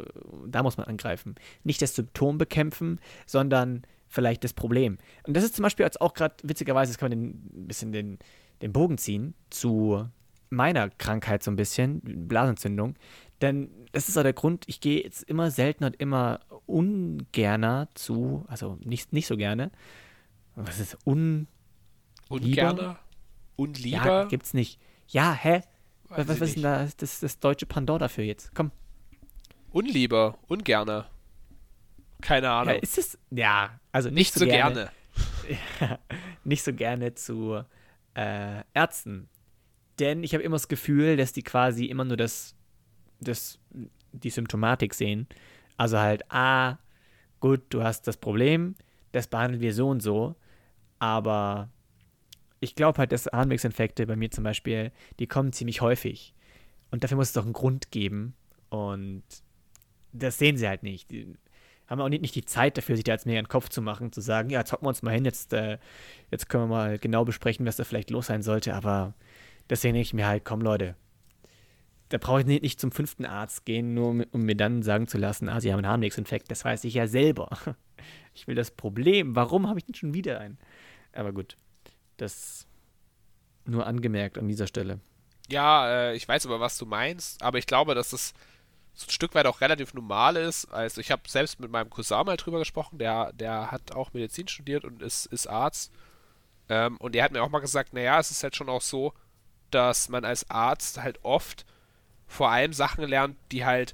[0.47, 1.36] da muss man angreifen.
[1.64, 4.99] Nicht das Symptom bekämpfen, sondern vielleicht das Problem.
[5.24, 7.91] Und das ist zum Beispiel jetzt auch gerade, witzigerweise, das kann man den, ein bisschen
[7.91, 8.20] den,
[8.62, 10.08] den Bogen ziehen zu
[10.49, 12.95] meiner Krankheit so ein bisschen, Blasentzündung.
[13.42, 18.46] Denn das ist auch der Grund, ich gehe jetzt immer seltener und immer ungerner zu,
[18.48, 19.72] also nicht, nicht so gerne.
[20.56, 21.48] Was ist un...
[22.30, 23.00] Ungerner?
[23.56, 24.06] Unlieber?
[24.06, 24.80] Ja, gibt's nicht.
[25.08, 25.62] Ja, hä?
[26.08, 28.54] Weiß was, was ist denn da das, das deutsche Pandor dafür jetzt?
[28.54, 28.72] Komm.
[29.72, 31.10] Unlieber, ungerner.
[32.22, 32.76] Keine Ahnung.
[32.76, 34.92] Ja, ist es, ja, also nicht, nicht so, so gerne.
[35.80, 36.00] gerne.
[36.44, 37.64] nicht so gerne zu
[38.14, 39.30] äh, Ärzten.
[40.00, 42.56] Denn ich habe immer das Gefühl, dass die quasi immer nur das,
[43.22, 43.60] das,
[44.12, 45.28] die Symptomatik sehen.
[45.78, 46.78] Also halt, ah,
[47.40, 48.76] gut, du hast das Problem,
[49.12, 50.36] das behandeln wir so und so.
[51.00, 51.70] Aber
[52.60, 56.34] ich glaube halt, dass Harnwegsinfekte bei mir zum Beispiel, die kommen ziemlich häufig.
[56.92, 58.36] Und dafür muss es doch einen Grund geben.
[58.70, 59.24] Und
[60.12, 61.10] das sehen sie halt nicht.
[61.12, 61.36] Die,
[61.92, 63.82] haben auch nicht, nicht die Zeit dafür, sich da jetzt mehr in den Kopf zu
[63.82, 65.78] machen, zu sagen, ja, jetzt hocken wir uns mal hin, jetzt, äh,
[66.32, 68.74] jetzt können wir mal genau besprechen, was da vielleicht los sein sollte.
[68.74, 69.14] Aber
[69.70, 70.96] deswegen denke ich mir halt, komm Leute,
[72.12, 75.18] da brauche ich nicht, nicht, zum fünften Arzt gehen, nur um mir dann sagen zu
[75.18, 76.51] lassen, ah, sie haben einen Harnwegsinfekt.
[76.51, 77.49] Das weiß ich ja selber.
[78.34, 79.36] Ich will das Problem.
[79.36, 80.57] Warum habe ich denn schon wieder einen?
[81.12, 81.57] Aber gut,
[82.16, 82.66] das
[83.66, 85.01] nur angemerkt an dieser Stelle.
[85.49, 88.34] Ja, äh, ich weiß aber, was du meinst, aber ich glaube, dass das
[88.93, 90.66] so ein Stück weit auch relativ normal ist.
[90.72, 94.47] Also ich habe selbst mit meinem Cousin mal drüber gesprochen, der, der hat auch Medizin
[94.47, 95.91] studiert und ist, ist Arzt.
[96.70, 99.14] Ähm, und der hat mir auch mal gesagt, naja, es ist halt schon auch so,
[99.72, 101.66] dass man als Arzt halt oft
[102.32, 103.94] vor allem Sachen lernt, die halt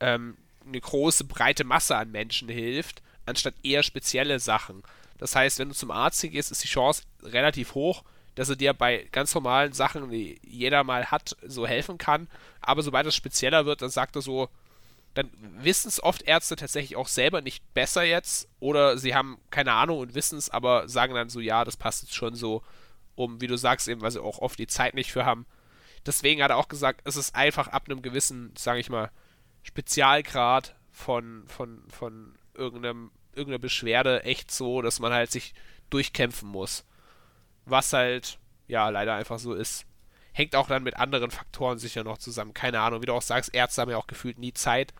[0.00, 4.82] ähm, eine große, breite Masse an Menschen hilft, anstatt eher spezielle Sachen.
[5.18, 8.04] Das heißt, wenn du zum Arzt gehst, ist die Chance relativ hoch,
[8.36, 12.28] dass er dir bei ganz normalen Sachen, die jeder mal hat, so helfen kann.
[12.60, 14.48] Aber sobald es spezieller wird, dann sagt er so,
[15.14, 19.72] dann wissen es oft Ärzte tatsächlich auch selber nicht besser jetzt oder sie haben keine
[19.72, 22.62] Ahnung und wissen es, aber sagen dann so, ja, das passt jetzt schon so,
[23.16, 25.44] um, wie du sagst, eben, weil sie auch oft die Zeit nicht für haben.
[26.06, 29.10] Deswegen hat er auch gesagt, es ist einfach ab einem gewissen, sage ich mal,
[29.62, 35.54] Spezialgrad von, von, von irgendeinem, irgendeiner Beschwerde echt so, dass man halt sich
[35.90, 36.84] durchkämpfen muss.
[37.64, 39.86] Was halt, ja, leider einfach so ist.
[40.32, 42.54] Hängt auch dann mit anderen Faktoren sicher noch zusammen.
[42.54, 44.92] Keine Ahnung, wie du auch sagst, Ärzte haben ja auch gefühlt nie Zeit.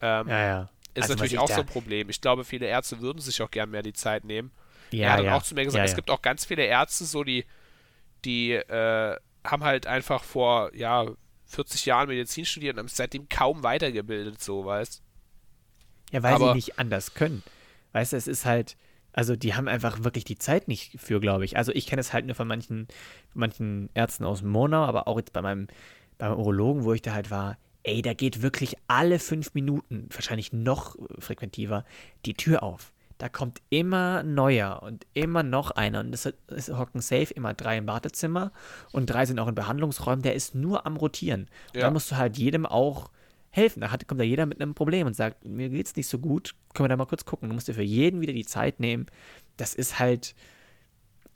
[0.00, 0.70] Ähm, ja, ja.
[0.94, 2.08] Ist also, natürlich auch so ein Problem.
[2.10, 4.52] Ich glaube, viele Ärzte würden sich auch gern mehr die Zeit nehmen.
[4.90, 5.36] Ja, er hat ja.
[5.36, 7.46] auch zu mir gesagt, es gibt auch ganz viele Ärzte, so die,
[8.24, 11.06] die äh, haben halt einfach vor, ja,
[11.46, 15.02] 40 Jahren Medizin studiert und haben seitdem kaum weitergebildet, so, weißt
[16.12, 17.42] Ja, weil Aber, sie nicht anders können.
[17.92, 18.76] Weißt du, es ist halt,
[19.12, 21.56] also die haben einfach wirklich die Zeit nicht für, glaube ich.
[21.56, 22.86] Also ich kenne es halt nur von manchen,
[23.30, 25.68] von manchen Ärzten aus Monau, aber auch jetzt bei meinem,
[26.18, 30.52] beim Urologen, wo ich da halt war, ey, da geht wirklich alle fünf Minuten, wahrscheinlich
[30.52, 31.84] noch frequentiver,
[32.24, 32.92] die Tür auf.
[33.22, 36.00] Da kommt immer neuer und immer noch einer.
[36.00, 38.50] Und es, es hocken safe immer drei im Wartezimmer
[38.90, 40.22] und drei sind auch in Behandlungsräumen.
[40.22, 41.46] Der ist nur am Rotieren.
[41.72, 41.82] Ja.
[41.82, 43.12] da musst du halt jedem auch
[43.50, 43.80] helfen.
[43.80, 46.56] Da hat, kommt da jeder mit einem Problem und sagt, mir geht's nicht so gut,
[46.74, 47.48] können wir da mal kurz gucken.
[47.48, 49.06] Du musst dir für jeden wieder die Zeit nehmen.
[49.56, 50.34] Das ist halt.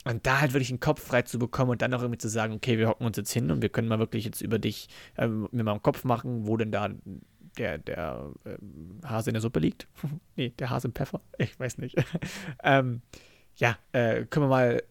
[0.04, 2.54] Und da halt wirklich einen Kopf frei zu bekommen und dann auch irgendwie zu sagen,
[2.54, 5.28] okay, wir hocken uns jetzt hin und wir können mal wirklich jetzt über dich äh,
[5.28, 6.90] mir mal einen Kopf machen, wo denn da
[7.58, 8.56] der, der äh,
[9.06, 9.88] Hase in der Suppe liegt.
[10.36, 11.20] nee, der Hase im Pfeffer.
[11.38, 11.96] Ich weiß nicht.
[12.62, 13.02] ähm,
[13.56, 14.82] ja, äh, können wir mal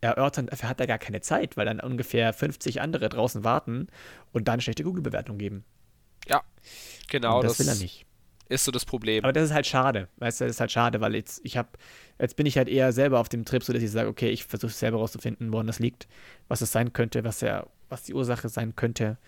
[0.00, 3.88] erörtern, dafür hat er gar keine Zeit, weil dann ungefähr 50 andere draußen warten
[4.32, 5.64] und da eine schlechte Google-Bewertung geben.
[6.26, 6.42] Ja,
[7.08, 7.42] genau.
[7.42, 8.06] das, das, will er nicht.
[8.48, 9.24] Ist so das Problem.
[9.24, 10.08] Aber das ist halt schade.
[10.16, 11.68] Weißt du, das ist halt schade, weil jetzt, ich habe,
[12.18, 14.44] jetzt bin ich halt eher selber auf dem Trip, so dass ich sage, okay, ich
[14.44, 16.08] versuche selber rauszufinden, woran das liegt,
[16.48, 19.18] was es sein könnte, was ja, was die Ursache sein könnte.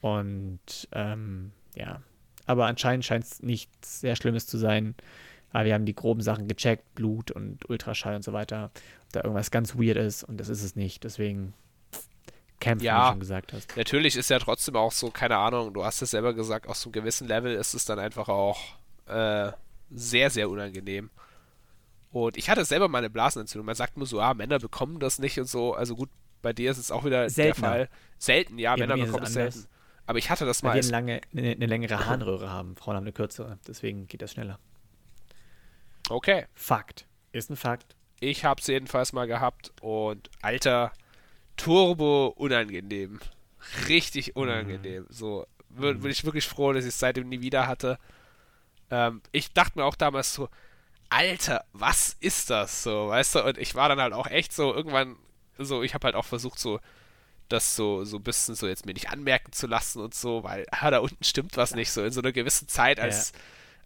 [0.00, 2.02] Und ähm, ja,
[2.48, 4.94] aber anscheinend scheint es nichts sehr Schlimmes zu sein.
[5.52, 8.70] Aber wir haben die groben Sachen gecheckt, Blut und Ultraschall und so weiter,
[9.06, 11.04] ob da irgendwas ganz weird ist und das ist es nicht.
[11.04, 11.54] Deswegen
[12.60, 12.98] kämpfen, Ja.
[12.98, 13.76] wie du schon gesagt hast.
[13.76, 16.88] Natürlich ist ja trotzdem auch so, keine Ahnung, du hast es selber gesagt, auf so
[16.88, 18.58] einem gewissen Level ist es dann einfach auch
[19.06, 19.52] äh,
[19.90, 21.08] sehr, sehr unangenehm.
[22.10, 23.66] Und ich hatte selber mal eine Blasenentzündung.
[23.66, 25.74] Man sagt nur so, ah, Männer bekommen das nicht und so.
[25.74, 26.08] Also gut,
[26.42, 27.68] bei dir ist es auch wieder Seltener.
[27.68, 27.88] der Fall.
[28.18, 29.66] Selten, ja, Ja, Männer bekommen es selten.
[30.08, 32.76] Aber ich hatte das Weil mal wir als eine, lange, eine, eine längere Harnröhre haben.
[32.76, 33.58] Frauen haben eine kürzere.
[33.68, 34.58] Deswegen geht das schneller.
[36.08, 37.06] Okay, Fakt.
[37.32, 37.94] Ist ein Fakt.
[38.18, 40.92] ich hab's jedenfalls mal gehabt und alter,
[41.58, 43.20] turbo unangenehm.
[43.86, 45.04] Richtig unangenehm.
[45.10, 47.98] So, bin, bin ich wirklich froh, dass ich es seitdem nie wieder hatte.
[48.90, 50.48] Ähm, ich dachte mir auch damals so,
[51.10, 53.44] Alter, was ist das so, weißt du?
[53.44, 55.16] Und ich war dann halt auch echt so irgendwann
[55.58, 56.80] so, ich habe halt auch versucht so
[57.48, 60.66] das so so ein bisschen so jetzt mir nicht anmerken zu lassen und so, weil
[60.70, 63.32] ah, da unten stimmt was nicht so in so einer gewissen Zeit als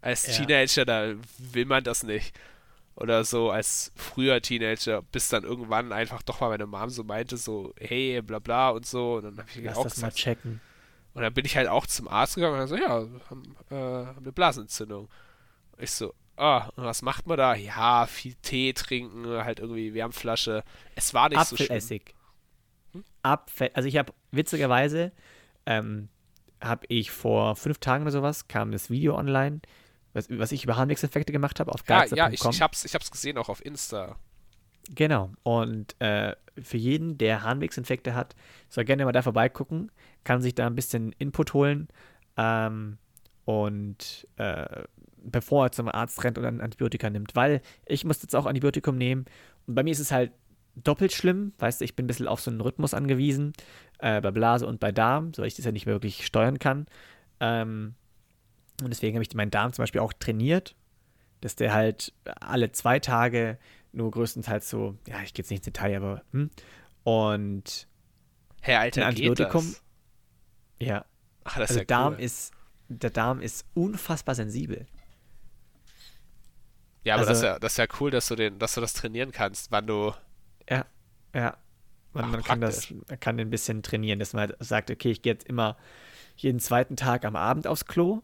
[0.01, 0.33] als Ja.
[0.45, 2.35] Teenager, da will man das nicht.
[2.95, 7.37] Oder so als früher Teenager, bis dann irgendwann einfach doch mal meine Mom so meinte,
[7.37, 9.15] so, hey, bla bla und so.
[9.15, 10.61] Und dann habe ich Lass auch das mal gesagt, checken.
[11.15, 12.89] und dann bin ich halt auch zum Arzt gegangen und so, ja,
[13.29, 15.09] haben, äh, haben eine Blasenentzündung.
[15.79, 17.55] Ich so, ah, und was macht man da?
[17.55, 20.63] Ja, viel Tee trinken, halt irgendwie Wärmflasche.
[20.95, 21.71] Es war nicht so schlimm.
[23.23, 25.11] Apfel, also ich habe witzigerweise,
[25.65, 26.09] ähm,
[26.61, 29.61] habe ich vor fünf Tagen oder sowas, kam das Video online,
[30.13, 32.17] was, was ich über Harnwegsinfekte gemacht habe auf Ja, geizer.com.
[32.17, 34.17] ja, ich, ich, hab's, ich hab's gesehen auch auf Insta.
[34.89, 35.31] Genau.
[35.43, 38.35] Und äh, für jeden, der Harnwegsinfekte hat,
[38.69, 39.91] soll gerne mal da vorbeigucken,
[40.23, 41.87] kann sich da ein bisschen Input holen
[42.37, 42.97] ähm,
[43.45, 44.83] und äh,
[45.25, 48.97] bevor er zum Arzt rennt und ein Antibiotika nimmt, weil ich muss jetzt auch Antibiotikum
[48.97, 49.25] nehmen
[49.67, 50.31] und bei mir ist es halt
[50.75, 53.53] doppelt schlimm, weißt du, ich bin ein bisschen auf so einen Rhythmus angewiesen,
[53.99, 56.59] äh, bei Blase und bei Darm, so weil ich das ja nicht mehr wirklich steuern
[56.59, 56.87] kann.
[57.39, 57.95] Ähm,
[58.81, 60.75] und deswegen habe ich meinen Darm zum Beispiel auch trainiert,
[61.41, 63.57] dass der halt alle zwei Tage
[63.91, 66.49] nur größtenteils so, ja, ich gehe jetzt nicht ins Detail, aber hm.
[67.03, 67.87] Und
[68.61, 69.65] Herr Alter, Ein geht Antibiotikum?
[69.67, 69.83] das?
[70.87, 71.05] ja,
[71.43, 72.19] Ach, das ist also ja Darm cool.
[72.21, 72.53] ist,
[72.87, 74.87] der Darm ist unfassbar sensibel.
[77.03, 78.81] Ja, aber das, ist also- ja, das ist ja cool, dass du, den, dass du
[78.81, 80.13] das trainieren kannst, wann du.
[80.69, 80.85] Ja,
[81.33, 81.57] ja.
[82.13, 85.09] Man, Ach, man kann das, man kann ein bisschen trainieren, dass man halt sagt, okay,
[85.11, 85.77] ich gehe jetzt immer
[86.37, 88.21] jeden zweiten Tag am Abend aufs Klo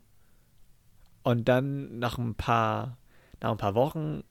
[1.24, 2.98] und dann nach ein paar,
[3.42, 4.24] nach ein paar Wochen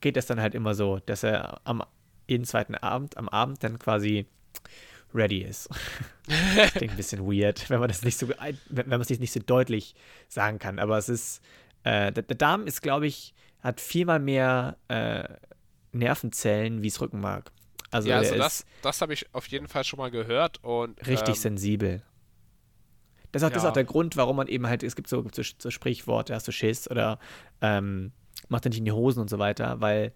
[0.00, 1.82] geht es dann halt immer so, dass er am
[2.28, 4.26] jeden zweiten Abend, am Abend dann quasi
[5.14, 5.68] ready ist.
[6.74, 9.40] Klingt ein bisschen weird, wenn man das nicht so, wenn wenn man es nicht so
[9.40, 9.94] deutlich
[10.28, 11.42] sagen kann, aber es ist,
[11.84, 15.24] äh, der, der Darm ist, glaube ich, hat viermal mehr äh,
[15.94, 17.52] Nervenzellen wie das Rückenmark.
[17.90, 21.06] Also, ja, also das, das habe ich auf jeden Fall schon mal gehört und.
[21.06, 22.02] richtig ähm, sensibel.
[23.30, 23.70] Das ist, auch, das ist ja.
[23.70, 26.52] auch der Grund, warum man eben halt, es gibt so, so, so Sprichworte, hast du
[26.52, 27.18] Schiss oder
[27.60, 28.12] ähm,
[28.48, 30.12] mach dir nicht in die Hosen und so weiter, weil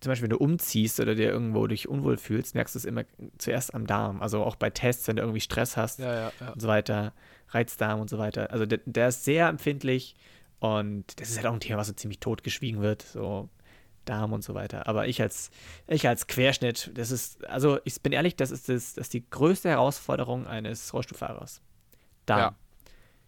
[0.00, 3.04] zum Beispiel, wenn du umziehst oder dir irgendwo dich unwohl fühlst, merkst du es immer
[3.38, 4.20] zuerst am Darm.
[4.20, 6.50] Also auch bei Tests, wenn du irgendwie Stress hast Ja, ja, ja.
[6.50, 7.12] und so weiter,
[7.50, 8.50] Reizdarm und so weiter.
[8.50, 10.16] Also der, der ist sehr empfindlich
[10.58, 13.48] und das ist halt auch ein Thema, was so ziemlich totgeschwiegen wird, so
[14.04, 14.86] Darm und so weiter.
[14.86, 15.50] Aber ich als,
[15.86, 19.28] ich als Querschnitt, das ist, also ich bin ehrlich, das ist, das, das ist die
[19.28, 21.60] größte Herausforderung eines Rollstuhlfahrers.
[22.26, 22.38] Darm.
[22.38, 22.56] Ja.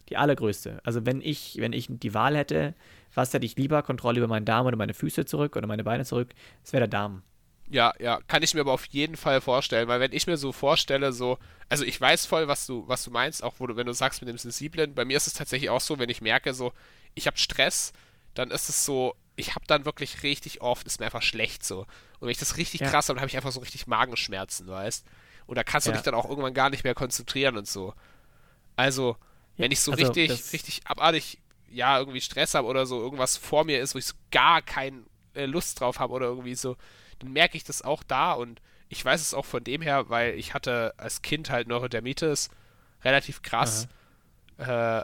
[0.09, 0.81] Die allergrößte.
[0.85, 2.75] Also wenn ich, wenn ich die Wahl hätte,
[3.15, 6.05] was hätte ich lieber, Kontrolle über meinen Darm oder meine Füße zurück oder meine Beine
[6.05, 7.23] zurück, das wäre der Darm.
[7.71, 10.53] Ja, ja, kann ich mir aber auf jeden Fall vorstellen, weil wenn ich mir so
[10.53, 11.39] vorstelle, so,
[11.71, 14.21] also ich weiß voll, was du, was du meinst, auch wo du, wenn du sagst
[14.21, 16.73] mit dem Sensiblen, bei mir ist es tatsächlich auch so, wenn ich merke, so,
[17.15, 17.95] ich habe Stress,
[18.35, 21.81] dann ist es so, ich habe dann wirklich richtig oft, ist mir einfach schlecht so.
[21.81, 21.89] Und
[22.23, 22.91] wenn ich das richtig Ja.
[22.91, 25.05] krass habe, dann habe ich einfach so richtig Magenschmerzen, weißt?
[25.47, 25.97] Und da kannst du Ja.
[25.97, 27.95] dich dann auch irgendwann gar nicht mehr konzentrieren und so.
[28.77, 29.17] Also,
[29.57, 33.65] wenn ich so also richtig, richtig abartig, ja, irgendwie Stress habe oder so, irgendwas vor
[33.65, 35.03] mir ist, wo ich so gar keine
[35.35, 36.77] äh, Lust drauf habe oder irgendwie so,
[37.19, 40.35] dann merke ich das auch da und ich weiß es auch von dem her, weil
[40.35, 42.49] ich hatte als Kind halt Neurodermitis,
[43.03, 43.89] relativ krass.
[44.59, 45.03] Äh,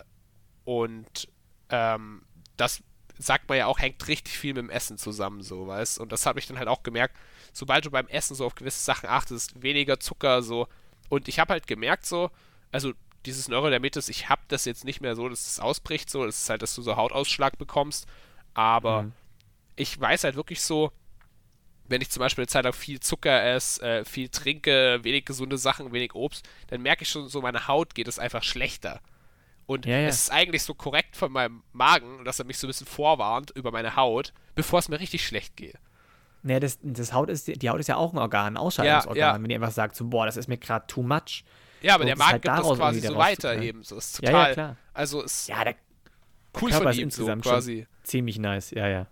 [0.65, 1.29] und
[1.71, 2.23] ähm,
[2.57, 2.83] das
[3.21, 6.27] sagt man ja auch, hängt richtig viel mit dem Essen zusammen, so, weißt Und das
[6.27, 7.17] habe ich dann halt auch gemerkt,
[7.53, 10.69] sobald du beim Essen so auf gewisse Sachen achtest, weniger Zucker, so.
[11.09, 12.31] Und ich habe halt gemerkt, so,
[12.73, 12.93] also
[13.27, 16.51] dieses Neurodermitis, ich habe das jetzt nicht mehr so, dass es ausbricht, so, das ist
[16.51, 18.07] halt, dass du so Hautausschlag bekommst,
[18.55, 19.13] aber Mhm.
[19.77, 20.93] ich weiß halt wirklich so,
[21.89, 25.59] wenn ich zum Beispiel eine Zeit lang viel Zucker esse, äh, viel trinke, wenig gesunde
[25.59, 29.01] Sachen, wenig Obst, dann merke ich schon so, meine Haut geht es einfach schlechter.
[29.71, 30.09] Und Ja, ja.
[30.09, 33.53] es ist eigentlich so korrekt von meinem Magen, dass er mich so ein bisschen vorwarnt
[33.55, 35.77] über meine Haut, bevor es mir richtig schlecht geht.
[36.43, 39.17] Naja, das, das Haut ist, die Haut ist ja auch ein Organ, ein Ausscheidungsorgan.
[39.37, 39.41] Ja.
[39.41, 41.45] Wenn ihr einfach sagt, so, boah, das ist mir gerade too much,
[41.83, 43.83] Ja, aber Und der Markt halt gibt das quasi so weiter zu- eben.
[43.85, 44.49] So ist Ja, total.
[44.49, 44.77] ja, klar.
[44.93, 45.77] Also ist Ja, der
[46.61, 47.87] cool Körper von ihm so quasi.
[48.03, 48.73] ziemlich nice.
[48.73, 49.07] Ja, ja.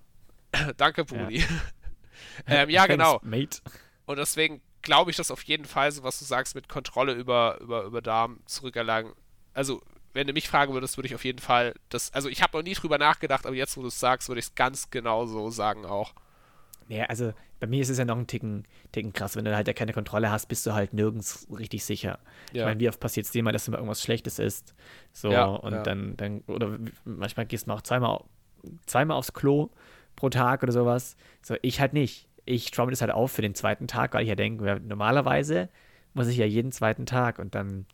[0.77, 1.45] Danke, Brudi.
[2.49, 3.21] ähm, ja, genau.
[3.23, 3.61] Mate.
[4.07, 7.59] Und deswegen glaube ich, dass auf jeden Fall, so was du sagst, mit Kontrolle über,
[7.61, 9.13] über, über Darm zurückerlangen.
[9.55, 9.83] Also,
[10.19, 12.13] wenn du mich fragen würdest, würde ich auf jeden Fall das.
[12.13, 14.47] Also, ich habe noch nie drüber nachgedacht, aber jetzt, wo du es sagst, würde ich
[14.47, 16.13] es ganz genau so sagen auch.
[16.89, 19.37] Ja, also bei mir ist es ja noch ein Ticken, Ticken krass.
[19.37, 22.19] Wenn du halt ja keine Kontrolle hast, bist du halt nirgends richtig sicher.
[22.49, 22.65] Ich Ja.
[22.65, 24.75] meine, wie oft passiert es dir mal, dass du mal irgendwas Schlechtes isst?
[25.13, 25.83] So, Ja, und ja.
[25.83, 28.25] dann, dann, oder manchmal gehst du mal auch zweimal,
[28.87, 29.71] zweimal aufs Klo
[30.17, 31.17] pro Tag oder sowas.
[31.43, 32.29] So, ich halt nicht.
[32.45, 35.69] Ich mir das halt auf für den zweiten Tag, weil ich ja denke, normalerweise
[36.15, 37.85] muss ich ja jeden zweiten Tag und dann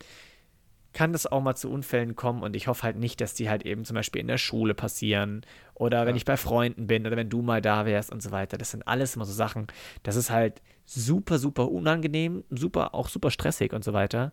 [0.95, 3.65] kann das auch mal zu Unfällen kommen und ich hoffe halt nicht, dass die halt
[3.65, 5.41] eben zum Beispiel in der Schule passieren
[5.73, 6.17] oder wenn Ja.
[6.17, 8.57] ich bei Freunden bin oder wenn du mal da wärst und so weiter.
[8.57, 9.67] Das sind alles immer so Sachen.
[10.03, 14.31] Das ist halt super, super unangenehm, super, auch super stressig und so weiter.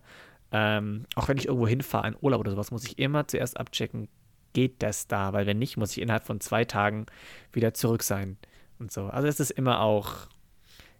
[0.53, 4.07] Ähm, auch wenn ich irgendwo hinfahre, in Urlaub oder sowas, muss ich immer zuerst abchecken,
[4.53, 5.33] geht das da?
[5.33, 7.07] Weil wenn nicht, muss ich innerhalb von zwei Tagen
[7.51, 8.37] wieder zurück sein
[8.79, 9.07] und so.
[9.07, 10.13] Also es ist immer auch,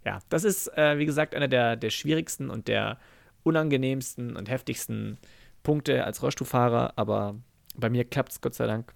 [0.04, 2.98] ja, das ist, äh, wie gesagt, einer der, der schwierigsten und der
[3.44, 5.18] unangenehmsten und heftigsten
[5.64, 7.36] Punkte als Rollstuhlfahrer, aber
[7.76, 8.94] bei mir klappt es Gott sei Dank.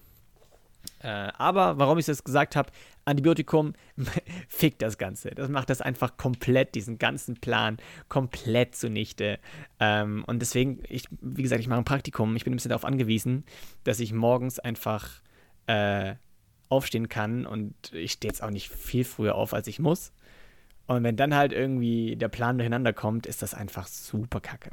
[1.00, 2.72] Äh, aber warum ich das gesagt habe,
[3.06, 3.74] Antibiotikum
[4.48, 5.32] fickt das Ganze.
[5.32, 7.78] Das macht das einfach komplett, diesen ganzen Plan
[8.10, 9.40] komplett zunichte.
[9.80, 12.36] Ähm, und deswegen, ich, wie gesagt, ich mache ein Praktikum.
[12.36, 13.46] Ich bin ein bisschen darauf angewiesen,
[13.84, 15.22] dass ich morgens einfach
[15.68, 16.16] äh,
[16.70, 20.12] aufstehen kann und ich stehe jetzt auch nicht viel früher auf, als ich muss.
[20.88, 24.72] Und wenn dann halt irgendwie der Plan durcheinander kommt, ist das einfach super kacke.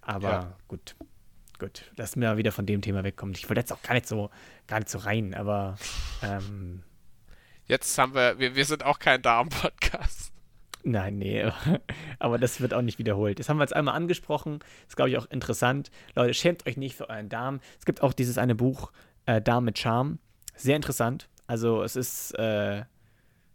[0.00, 0.56] Aber Ja.
[0.68, 0.96] gut,
[1.64, 3.34] gut, lass mir wieder von dem Thema wegkommen.
[3.34, 4.30] Ich wollte jetzt auch gar nicht so,
[4.66, 5.76] gar nicht so rein, aber
[6.22, 6.82] ähm,
[7.66, 10.32] Jetzt haben wir, wir, wir sind auch kein Darm-Podcast.
[10.82, 11.50] Nein, nee,
[12.18, 13.38] aber das wird auch nicht wiederholt.
[13.38, 14.58] Das haben wir jetzt einmal angesprochen.
[14.86, 15.90] Ist, glaube ich, auch interessant.
[16.14, 17.60] Leute, schämt euch nicht für euren Darm.
[17.78, 18.92] Es gibt auch dieses eine Buch,
[19.24, 20.18] äh, Darm mit Charme.
[20.54, 21.30] Sehr interessant.
[21.46, 22.84] Also, es ist, äh,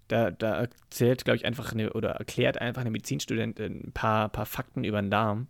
[0.07, 4.47] da, da erzählt, glaube ich, einfach eine, oder erklärt einfach eine Medizinstudentin ein paar, paar
[4.47, 5.49] Fakten über den Darm.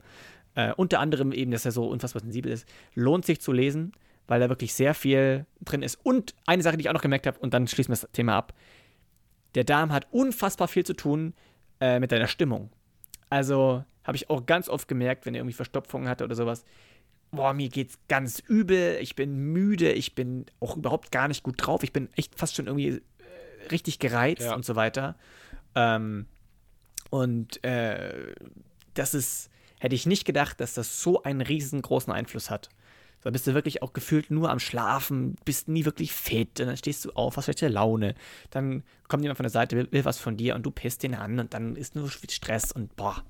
[0.60, 2.68] Äh, unter anderem eben, dass er so unfassbar sensibel ist.
[2.96, 3.94] Lohnt sich zu lesen,
[4.28, 5.98] weil da wirklich sehr viel drin ist.
[6.04, 8.36] Und eine Sache, die ich auch noch gemerkt habe, und dann schließen wir das Thema
[8.36, 8.54] ab.
[9.56, 11.34] Der Darm hat unfassbar viel zu tun
[11.80, 12.70] äh, mit deiner Stimmung.
[13.30, 16.66] Also habe ich auch ganz oft gemerkt, wenn er irgendwie Verstopfungen hatte oder sowas.
[17.32, 21.56] Boah, mir geht's ganz übel, ich bin müde, ich bin auch überhaupt gar nicht gut
[21.58, 23.02] drauf, ich bin echt fast schon irgendwie äh,
[23.72, 24.56] richtig gereizt Ja.
[24.56, 25.16] und so weiter.
[25.76, 26.26] Ähm,
[27.12, 28.34] und äh,
[28.96, 29.50] das ist,
[29.80, 32.70] hätte ich nicht gedacht, dass das so einen riesengroßen Einfluss hat.
[33.22, 36.78] Da bist du wirklich auch gefühlt nur am Schlafen, bist nie wirklich fit und dann
[36.78, 38.16] stehst du auf, hast schlechte Laune.
[38.50, 41.16] Dann kommt jemand von der Seite, will, will was von dir und du pisst den
[41.16, 43.22] an und dann ist nur Stress und boah.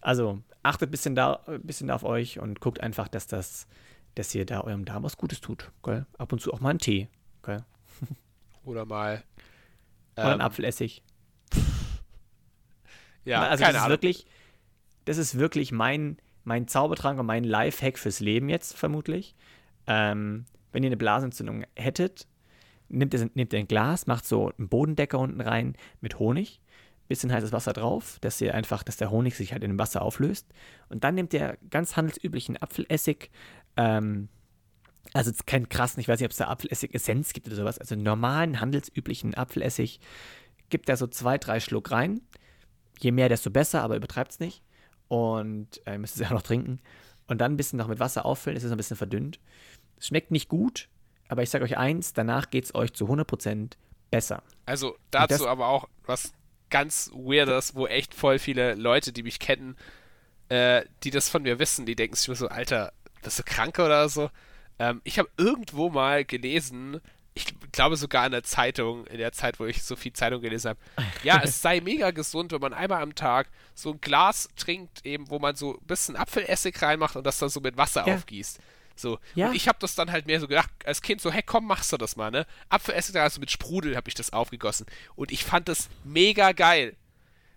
[0.00, 3.66] Also achtet ein bisschen da, ein bisschen da auf euch und guckt einfach, dass das,
[4.14, 5.72] dass ihr da eurem Darm was Gutes tut.
[5.82, 6.06] Gell?
[6.16, 7.08] Ab und zu auch mal einen Tee.
[7.42, 7.64] Gell?
[8.64, 9.24] Oder mal.
[10.16, 11.02] Oder einen ähm, Apfelessig.
[13.26, 13.90] Ja, also keine das ist Ahnung.
[13.92, 14.26] wirklich,
[15.04, 19.34] das ist wirklich mein, mein Zaubertrank und mein Lifehack fürs Leben jetzt vermutlich.
[19.86, 22.26] Ähm, wenn ihr eine Blasenentzündung hättet,
[22.88, 26.60] nehmt ihr, nehmt ihr ein Glas, macht so einen Bodendecker unten rein mit Honig,
[27.08, 30.02] bisschen heißes Wasser drauf, dass ihr einfach, dass der Honig sich halt in dem Wasser
[30.02, 30.46] auflöst.
[30.88, 33.30] Und dann nehmt ihr ganz handelsüblichen Apfelessig,
[33.76, 34.28] ähm,
[35.12, 38.60] also keinen krassen, ich weiß nicht, ob es da Apfelessig-Essenz gibt oder sowas, also normalen
[38.60, 39.98] handelsüblichen Apfelessig,
[40.68, 42.20] gibt da so zwei, drei Schluck rein.
[43.00, 44.62] Je mehr, desto besser, aber übertreibt es nicht.
[45.10, 46.80] Und äh, ihr müsst es ja auch noch trinken.
[47.26, 49.40] Und dann ein bisschen noch mit Wasser auffüllen, es ist ein bisschen verdünnt.
[49.98, 50.88] Es schmeckt nicht gut,
[51.28, 53.72] aber ich sage euch eins, danach geht es euch zu 100%
[54.10, 54.42] besser.
[54.66, 56.32] Also dazu aber auch was
[56.70, 59.76] ganz Weirdes, wo echt voll viele Leute, die mich kennen,
[60.48, 62.92] äh, die das von mir wissen, die denken sich nur so, Alter,
[63.22, 64.30] bist du krank oder so?
[64.78, 67.00] Ähm, ich habe irgendwo mal gelesen,
[67.34, 70.70] ich glaube sogar in der Zeitung, in der Zeit, wo ich so viel Zeitung gelesen
[70.70, 70.80] habe,
[71.22, 75.30] ja, es sei mega gesund, wenn man einmal am Tag so ein Glas trinkt, eben,
[75.30, 78.14] wo man so ein bisschen Apfelessig reinmacht und das dann so mit Wasser Ja.
[78.14, 78.58] aufgießt.
[78.96, 79.18] So.
[79.34, 79.48] Ja.
[79.48, 81.92] Und ich habe das dann halt mehr so gedacht, als Kind so, hey, komm, machst
[81.92, 82.46] du das mal, ne?
[82.68, 84.84] Apfelessig, also mit Sprudel habe ich das aufgegossen.
[85.14, 86.96] Und ich fand das mega geil.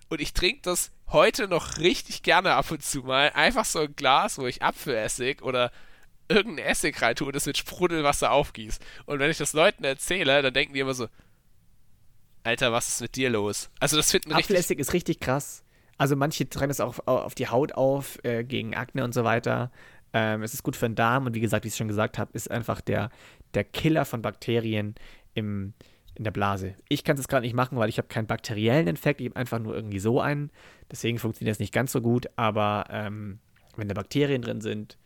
[0.08, 3.32] Und ich trinke das heute noch richtig gerne ab und zu mal.
[3.32, 5.72] Einfach so ein Glas, wo ich Apfelessig oder
[6.28, 8.80] irgendein Essig rein tue und das mit Sprudelwasser aufgieße.
[9.06, 11.08] Und wenn ich das Leuten erzähle, dann denken die immer so,
[12.44, 13.70] Alter, was ist mit dir los?
[13.80, 14.56] Also das finden richtig...
[14.56, 15.64] Apfelessig ist richtig krass.
[15.98, 19.72] Also manche tragen das auch auf, die Haut auf, äh, gegen Akne und so weiter.
[20.12, 22.18] Ähm, es ist gut für den Darm und wie gesagt, wie ich es schon gesagt
[22.18, 23.10] habe, ist einfach der,
[23.54, 24.96] der Killer von Bakterien
[25.34, 25.74] im,
[26.16, 26.76] in der Blase.
[26.90, 29.60] Ich kann es gerade nicht machen, weil ich habe keinen bakteriellen Infekt, ich habe einfach
[29.60, 30.52] nur irgendwie so einen.
[30.92, 33.40] Deswegen funktioniert das nicht ganz so gut, aber ähm,
[33.76, 34.98] wenn da Bakterien drin sind,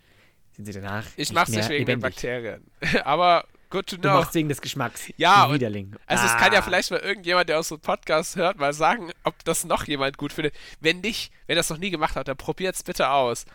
[0.57, 1.05] sind sie danach.
[1.15, 2.15] Ich mach's nicht wegen den lebendig.
[2.15, 2.63] Bakterien.
[3.05, 4.13] Aber good to Du know.
[4.19, 5.03] machst wegen des Geschmacks.
[5.17, 5.95] Ja, du Widerling.
[6.05, 6.61] Also es kann ja Ah.
[6.63, 10.53] vielleicht mal irgendjemand, der unseren Podcast hört, mal sagen, ob das noch jemand gut findet.
[10.79, 13.45] Wenn nicht, wenn das noch nie gemacht hat, dann probiert's bitte aus.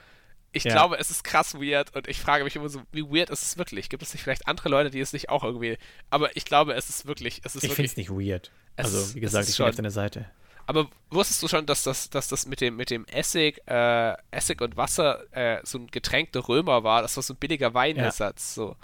[0.55, 0.72] Ich Ja.
[0.72, 3.57] glaube, es ist krass weird und ich frage mich immer so, wie weird ist es
[3.57, 3.88] wirklich?
[3.88, 5.78] Gibt es nicht vielleicht andere Leute, die es nicht auch irgendwie.
[6.11, 7.40] Aber ich glaube, es ist wirklich.
[7.44, 8.50] Es ist Ich finde es nicht weird.
[8.76, 10.26] Also, wie es gesagt, ich bin auf deiner Seite.
[10.66, 14.60] Aber wusstest du schon, dass das, dass das mit dem, mit dem Essig, äh, Essig
[14.60, 17.02] und Wasser äh, so ein Getränk der Römer war?
[17.02, 18.54] Das war so ein billiger Weinersatz.
[18.54, 18.76] So.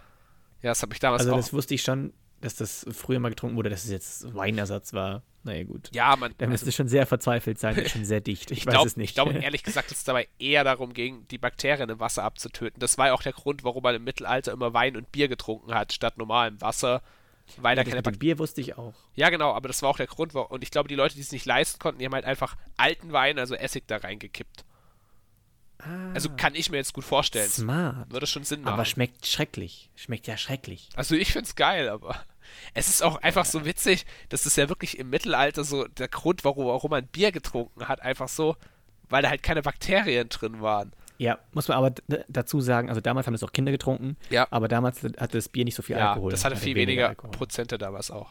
[0.63, 1.37] Ja, das habe ich damals Also, auch.
[1.37, 5.23] das wusste ich schon, dass das früher mal getrunken wurde, dass es jetzt Weinersatz war.
[5.45, 5.89] Naja, gut.
[5.95, 6.35] ja, man.
[6.39, 8.51] Da müsste also- schon sehr verzweifelt sein, schon sehr dicht.
[8.51, 9.15] Ich, Ich weiß glaube es nicht.
[9.15, 12.81] glaub, ehrlich gesagt, dass es dabei eher darum ging, die Bakterien im Wasser abzutöten.
[12.81, 15.75] Das war ja auch der Grund, warum man im Mittelalter immer Wein und Bier getrunken
[15.75, 17.03] hat, statt normalem Wasser.
[17.57, 18.19] Weil da das keine mit.
[18.19, 18.95] Bier wusste ich auch.
[19.15, 20.35] Ja, genau, aber das war auch der Grund.
[20.35, 23.13] Und ich glaube, die Leute, die es nicht leisten konnten, die haben halt einfach alten
[23.13, 24.65] Wein, also Essig, da reingekippt.
[26.13, 27.49] Also kann ich mir jetzt gut vorstellen.
[27.49, 28.11] Smart.
[28.13, 28.75] Würde schon Sinn machen.
[28.75, 29.91] Aber schmeckt schrecklich.
[29.95, 30.89] Schmeckt ja schrecklich.
[30.97, 32.21] Also ich find's geil, aber
[32.75, 36.45] es ist auch einfach so witzig, dass es ja wirklich im Mittelalter so der Grund,
[36.45, 38.57] warum, warum man Bier getrunken hat, einfach so,
[39.09, 40.93] weil da halt keine Bakterien drin waren.
[41.19, 41.93] Ja, muss man aber
[42.29, 44.47] dazu sagen, also damals haben das auch Kinder getrunken, Ja.
[44.51, 46.31] aber damals hatte das Bier nicht so viel ja, Alkohol.
[46.31, 48.31] das hatte viel weniger Prozente damals auch.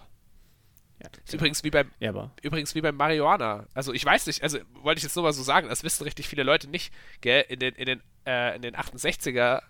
[1.03, 3.67] Ja, Ist übrigens wie beim ja, übrigens wie beim Marihuana.
[3.73, 6.27] Also ich weiß nicht, also wollte ich jetzt nur mal so sagen, das wissen richtig
[6.27, 7.45] viele Leute nicht, gell?
[7.49, 9.61] In den, in den, äh, in den 68er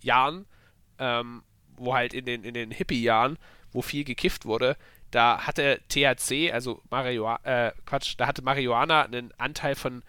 [0.00, 0.46] Jahren,
[0.98, 1.42] ähm,
[1.76, 3.38] wo halt in den, in den Hippie-Jahren,
[3.72, 4.76] wo viel gekifft wurde,
[5.12, 10.02] da hatte THC, also Marihuana, äh, Quatsch, da hatte Marihuana einen Anteil von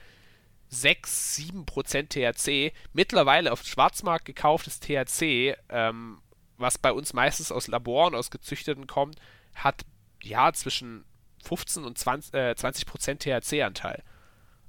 [0.76, 2.74] 6, 7 Prozent THC.
[2.94, 6.20] Mittlerweile auf dem Schwarzmarkt gekauftes THC, ähm,
[6.58, 9.18] was bei uns meistens aus Laboren, aus gezüchteten kommt,
[9.56, 9.86] hat
[10.24, 11.06] ja zwischen
[11.44, 14.04] 15 und 20, äh, 20 Prozent THC-Anteil.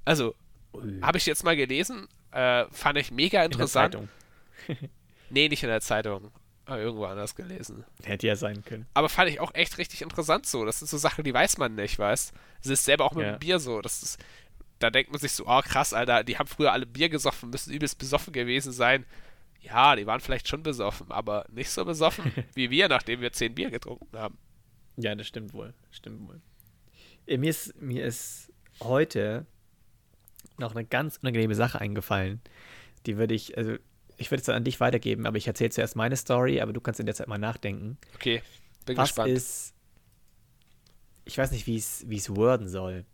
[0.05, 0.35] Also,
[1.01, 3.93] habe ich jetzt mal gelesen, äh, fand ich mega in der interessant.
[3.93, 4.09] Zeitung.
[5.29, 6.31] Nee, nicht in der Zeitung.
[6.65, 7.83] Aber irgendwo anders gelesen.
[8.03, 8.85] Hätte ja sein können.
[8.93, 10.63] Aber fand ich auch echt richtig interessant so.
[10.63, 13.33] Das sind so Sachen, die weiß man nicht, weißt Es ist selber auch mit Ja.
[13.33, 13.81] dem Bier so.
[13.81, 14.19] Das ist,
[14.79, 17.73] da denkt man sich so, oh krass, Alter, die haben früher alle Bier gesoffen, müssen
[17.73, 19.05] übelst besoffen gewesen sein.
[19.61, 23.55] Ja, die waren vielleicht schon besoffen, aber nicht so besoffen wie wir, nachdem wir zehn
[23.55, 24.37] Bier getrunken haben.
[24.97, 25.73] Ja, das stimmt wohl.
[25.91, 26.41] Stimmt wohl.
[27.25, 28.51] Äh, Mir ist, mir ist
[28.81, 29.45] heute
[30.57, 32.41] noch eine ganz unangenehme Sache eingefallen.
[33.05, 33.75] Die würde ich, also
[34.17, 36.81] ich würde es dann an dich weitergeben, aber ich erzähle zuerst meine Story, aber du
[36.81, 37.97] kannst in der Zeit mal nachdenken.
[38.15, 38.41] Okay,
[38.85, 39.29] bin Was gespannt.
[39.29, 39.73] ist,
[41.25, 43.05] ich weiß nicht, wie es wie es worden soll.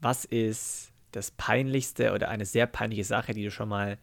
[0.00, 3.98] Was ist das peinlichste oder eine sehr peinliche Sache, die du schon mal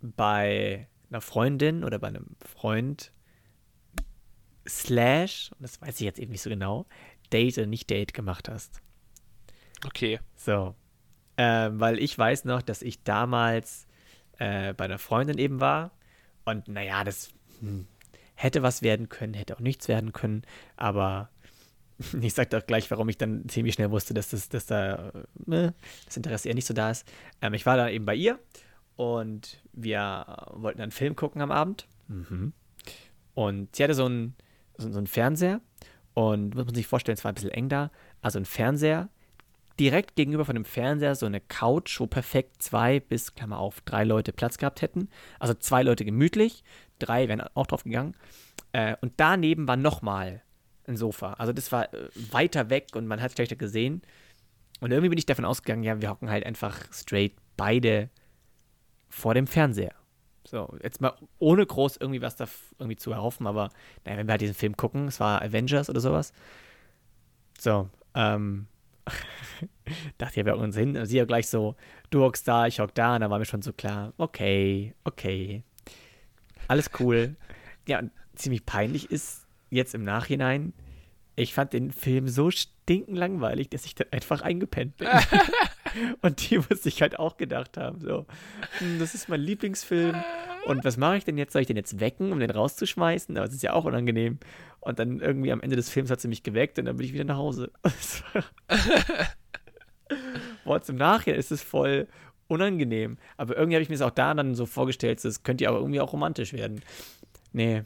[0.00, 3.12] bei einer Freundin oder bei einem Freund
[4.68, 6.86] slash, und das weiß ich jetzt eben nicht so genau,
[7.32, 8.82] Date oder nicht Date gemacht hast?
[9.84, 10.20] Okay.
[10.34, 10.74] So.
[11.36, 13.86] Ähm, weil ich weiß noch, dass ich damals
[14.38, 15.92] äh, bei einer Freundin eben war.
[16.44, 17.30] Und naja, das
[17.60, 17.86] hm,
[18.34, 20.42] hätte was werden können, hätte auch nichts werden können.
[20.76, 21.30] Aber
[22.20, 25.12] ich sag doch gleich, warum ich dann ziemlich schnell wusste, dass, das, dass da
[25.48, 25.72] äh,
[26.04, 27.06] das Interesse eher nicht so da ist.
[27.40, 28.38] Ähm, ich war da eben bei ihr
[28.96, 31.86] und wir wollten einen Film gucken am Abend.
[32.08, 32.52] Mhm.
[33.34, 34.34] Und sie hatte so einen,
[34.78, 35.60] so, so einen Fernseher.
[36.14, 37.90] Und muss man sich vorstellen, es war ein bisschen eng da.
[38.22, 39.10] Also ein Fernseher,
[39.78, 44.04] direkt gegenüber von dem Fernseher so eine Couch, wo perfekt zwei bis, Klammer auf, drei
[44.04, 45.08] Leute Platz gehabt hätten.
[45.38, 46.64] Also zwei Leute gemütlich,
[46.98, 48.14] drei wären auch drauf gegangen.
[48.72, 50.42] Äh, und daneben war nochmal
[50.88, 51.34] ein Sofa.
[51.34, 54.02] Also das war äh, weiter weg und man hat es schlechter gesehen.
[54.80, 58.10] Und irgendwie bin ich davon ausgegangen, ja, wir hocken halt einfach straight beide
[59.08, 59.94] vor dem Fernseher.
[60.46, 62.46] So, jetzt mal ohne groß irgendwie was da
[62.78, 63.70] irgendwie zu erhoffen, aber
[64.04, 66.32] naja, wenn wir halt diesen Film gucken, es war Avengers oder sowas.
[67.58, 68.68] So, ähm,
[70.18, 71.04] dachte ja, wir uns hin.
[71.06, 71.74] Sie ja gleich so,
[72.10, 75.64] du hockst da, ich hock da, und da war mir schon so klar, okay, okay.
[76.68, 77.36] Alles cool.
[77.88, 80.72] Ja, und ziemlich peinlich ist jetzt im Nachhinein,
[81.36, 85.08] ich fand den Film so stinkenlangweilig, dass ich dann einfach eingepennt bin.
[86.22, 88.26] und die muss sich halt auch gedacht haben, so,
[88.78, 90.16] hm, das ist mein Lieblingsfilm.
[90.64, 91.52] Und was mache ich denn jetzt?
[91.52, 93.36] Soll ich den jetzt wecken, um den rauszuschmeißen?
[93.36, 94.38] Aber es ist ja auch unangenehm.
[94.80, 97.12] Und dann irgendwie am Ende des Films hat sie mich geweckt und dann bin ich
[97.12, 97.70] wieder nach Hause.
[100.64, 102.08] Boah, zum Nachhinein ist es voll
[102.48, 103.18] unangenehm.
[103.36, 105.76] Aber irgendwie habe ich mir das auch da dann so vorgestellt, das könnte ja auch
[105.76, 106.80] irgendwie auch romantisch werden.
[107.52, 107.82] Nee,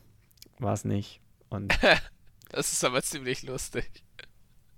[0.59, 1.21] war es nicht.
[1.51, 1.73] Und
[2.49, 3.89] Das ist aber ziemlich lustig.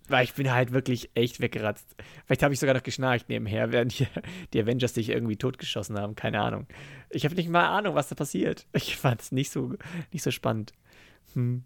[0.09, 1.95] weil ich bin halt wirklich echt weggeratzt.
[2.27, 4.09] Vielleicht habe ich sogar noch geschnarcht nebenher, während hier
[4.53, 6.15] die Avengers sich irgendwie totgeschossen haben.
[6.15, 6.67] Keine Ahnung.
[7.09, 8.67] Ich habe nicht mal Ahnung, was da passiert.
[8.73, 9.75] Ich fand es nicht so,
[10.13, 10.73] nicht so spannend.
[11.35, 11.65] Hm.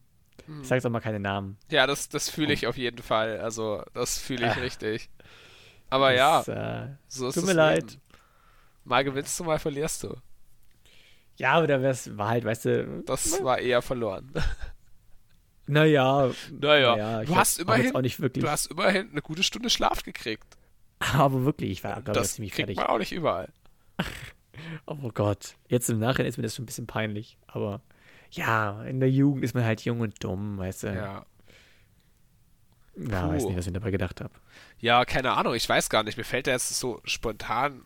[0.60, 1.56] Ich sage jetzt auch mal keine Namen.
[1.70, 3.40] Ja, das, das fühle ich auf jeden Fall.
[3.40, 4.60] Also, das fühle ich Ah.
[4.60, 5.08] richtig.
[5.90, 7.90] Aber ja, Das, äh, so ist tut mir leid.
[7.90, 8.02] Leben.
[8.84, 10.14] Mal gewinnst du, mal verlierst du.
[11.36, 13.02] Ja, aber da war halt, weißt du.
[13.06, 14.32] Das war eher verloren.
[15.66, 16.30] Naja.
[16.52, 18.44] Naja, du hast immerhin, auch nicht wirklich.
[18.44, 20.56] du hast immerhin eine gute Stunde Schlaf gekriegt.
[20.98, 22.76] Aber wirklich, ich war, glaube Das ziemlich kriegt fertig.
[22.76, 23.48] man auch nicht überall.
[24.86, 25.54] Oh Gott.
[25.68, 27.36] Jetzt im Nachhinein ist mir das schon ein bisschen peinlich.
[27.46, 27.82] Aber
[28.30, 30.94] ja, in der Jugend ist man halt jung und dumm, weißt du.
[30.94, 31.26] Ja.
[32.96, 33.48] Weiß Puh.
[33.50, 34.32] nicht, was ich dabei gedacht habe.
[34.78, 36.16] Ja, keine Ahnung, ich weiß gar nicht.
[36.16, 37.84] Mir fällt da jetzt so spontan,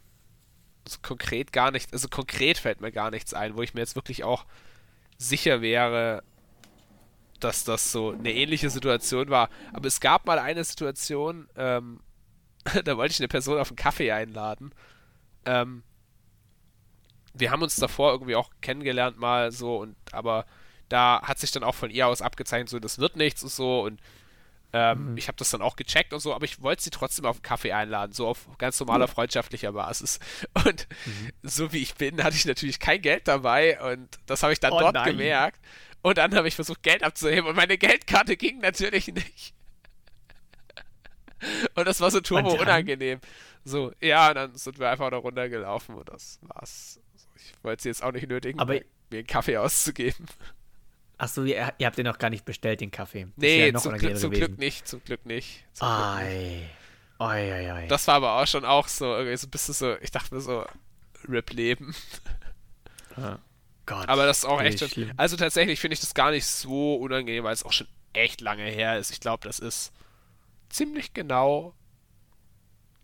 [0.87, 3.97] so konkret gar nicht, also konkret fällt mir gar nichts ein, wo ich mir jetzt
[3.97, 4.47] wirklich auch
[5.19, 6.23] sicher wäre,
[7.41, 9.51] dass das so eine ähnliche Situation war.
[9.73, 12.01] Aber es gab mal eine Situation, ähm,
[12.85, 14.73] da wollte ich eine Person auf einen Kaffee einladen.
[15.45, 15.83] Ähm,
[17.33, 20.47] wir haben uns davor irgendwie auch kennengelernt mal so und aber
[20.89, 23.83] da hat sich dann auch von ihr aus abgezeichnet, so das wird nichts und so
[23.83, 24.01] und
[24.73, 27.37] ähm, ich habe das dann auch gecheckt und so, aber ich wollte sie trotzdem auf
[27.37, 30.21] einen Kaffee einladen, so auf ganz normaler freundschaftlicher Basis.
[30.65, 30.87] Und
[31.43, 34.73] so wie ich bin, hatte ich natürlich kein Geld dabei und das habe ich dann
[34.73, 35.11] Oh dort nein.
[35.11, 35.59] gemerkt.
[36.03, 39.55] Und dann habe ich versucht, Geld abzuheben und meine Geldkarte ging natürlich nicht.
[41.75, 43.21] Und das war so turbo unangenehm.
[43.65, 47.01] So, ja, und dann sind wir einfach da runtergelaufen und das war's.
[47.13, 48.85] Also ich wollte sie jetzt auch nicht nötigen, Aber- mir
[49.19, 50.27] einen Kaffee auszugeben.
[51.19, 53.25] Achso, ihr, ihr habt den noch gar nicht bestellt, den Kaffee.
[53.25, 54.31] Das Nee, noch zum, Glück, zum.
[54.31, 55.65] Glück nicht, zum Glück nicht.
[55.75, 56.21] Zum Glück nicht.
[56.25, 56.71] Ei.
[57.19, 57.87] Oi, oi.
[57.89, 60.41] Das war aber auch schon auch so, irgendwie so ein bisschen so, ich dachte mir
[60.41, 60.65] so,
[61.29, 61.95] Rip-Leben.
[63.17, 63.39] Ah.
[63.91, 64.09] Gott.
[64.09, 65.13] Aber das ist auch echt schon.
[65.17, 68.65] Also tatsächlich finde ich das gar nicht so unangenehm, weil es auch schon echt lange
[68.65, 69.11] her ist.
[69.11, 69.93] Ich glaube, das ist
[70.69, 71.75] ziemlich genau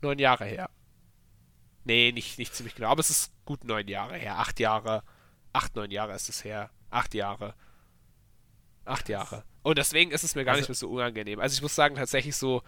[0.01, 0.71] neun Jahre her.
[1.85, 4.39] Nee, nicht, nicht ziemlich genau, aber es ist gut neun Jahre her.
[4.39, 5.03] Acht Jahre.
[5.53, 6.71] Acht, neun Jahre ist es her.
[6.91, 7.55] Acht Jahre.
[8.85, 9.45] Acht Jahre.
[9.63, 11.41] Und deswegen ist es mir gar Also- nicht mehr so unangenehm.
[11.41, 12.63] Also ich muss sagen, tatsächlich so,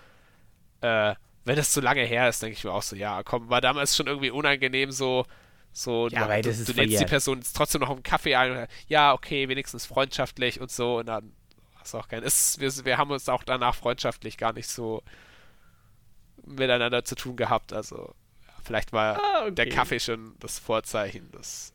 [0.81, 1.15] äh,
[1.45, 3.97] wenn das zu lange her ist, denke ich mir auch so, ja, komm, war damals
[3.97, 5.25] schon irgendwie unangenehm so,
[5.73, 7.05] so, Ja, du, weil du, du lädst die.
[7.05, 11.33] Person trotzdem noch einen Kaffee ein und ja, okay, wenigstens freundschaftlich und so und dann
[11.77, 15.03] hast du auch kein, ist, wir, wir haben uns auch danach freundschaftlich gar nicht so
[16.45, 18.15] miteinander zu tun gehabt, also
[18.65, 19.55] vielleicht war Ah, okay.
[19.55, 21.73] der Kaffee schon das Vorzeichen, das,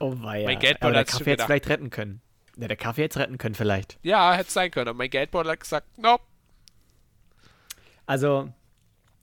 [0.00, 0.44] Oh weia.
[0.46, 2.20] Mein Geldbeutel der Kaffee hätte vielleicht retten können.
[2.56, 3.98] Ja, der Kaffee hätte es retten können vielleicht.
[4.02, 6.22] ja, hätte sein können, aber mein Geldbeutel hat gesagt, nope,
[8.06, 8.52] Also,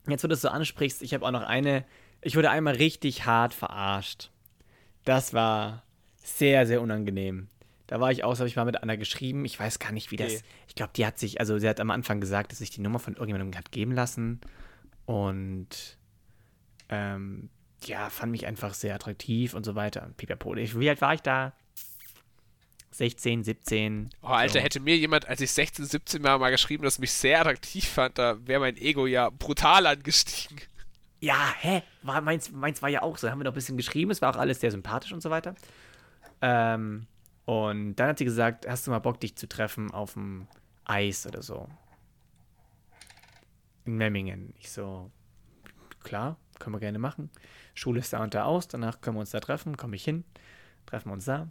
[0.08, 1.86] jetzt wo du es so ansprichst, ich habe auch noch eine.
[2.26, 4.32] Ich wurde einmal richtig hart verarscht.
[5.04, 5.84] Das war
[6.24, 7.50] sehr, sehr unangenehm.
[7.86, 9.46] Da war ich auch, so habe ich mal mit einer geschrieben.
[9.46, 10.34] Ich weiß gar nicht, wie das.
[10.34, 10.44] Okay.
[10.68, 12.98] Ich glaube, die hat sich, also sie hat am Anfang gesagt, dass sich die Nummer
[12.98, 14.42] von irgendjemandem hat geben lassen.
[15.06, 16.00] Und
[16.90, 17.50] ähm,
[17.84, 20.04] ja, fand mich einfach sehr attraktiv und so weiter.
[20.04, 20.56] Und pipapo.
[20.56, 21.54] Ich, wie alt war ich da?
[22.90, 24.10] 16, 17.
[24.24, 24.60] Oh, Alter, so.
[24.62, 28.18] hätte mir jemand, als ich 16, 17 war, mal geschrieben, dass mich sehr attraktiv fand,
[28.18, 30.60] da wäre mein Ego ja brutal angestiegen.
[31.22, 31.84] Ja, hä?
[32.04, 33.30] War, meins, meins war ja auch so.
[33.30, 34.12] Haben wir noch ein bisschen geschrieben.
[34.12, 35.56] Es war auch alles sehr sympathisch und so weiter.
[36.42, 37.08] Ähm,
[37.46, 40.48] und dann hat sie gesagt, hast du mal Bock, dich zu treffen auf dem
[40.84, 41.68] Eis oder so?
[43.86, 44.54] In Memmingen.
[44.60, 45.12] Ich so,
[46.04, 47.30] klar, können wir gerne machen.
[47.76, 50.24] Schule ist da und da aus, danach können wir uns da treffen, komme ich hin,
[50.86, 51.50] treffen wir uns da.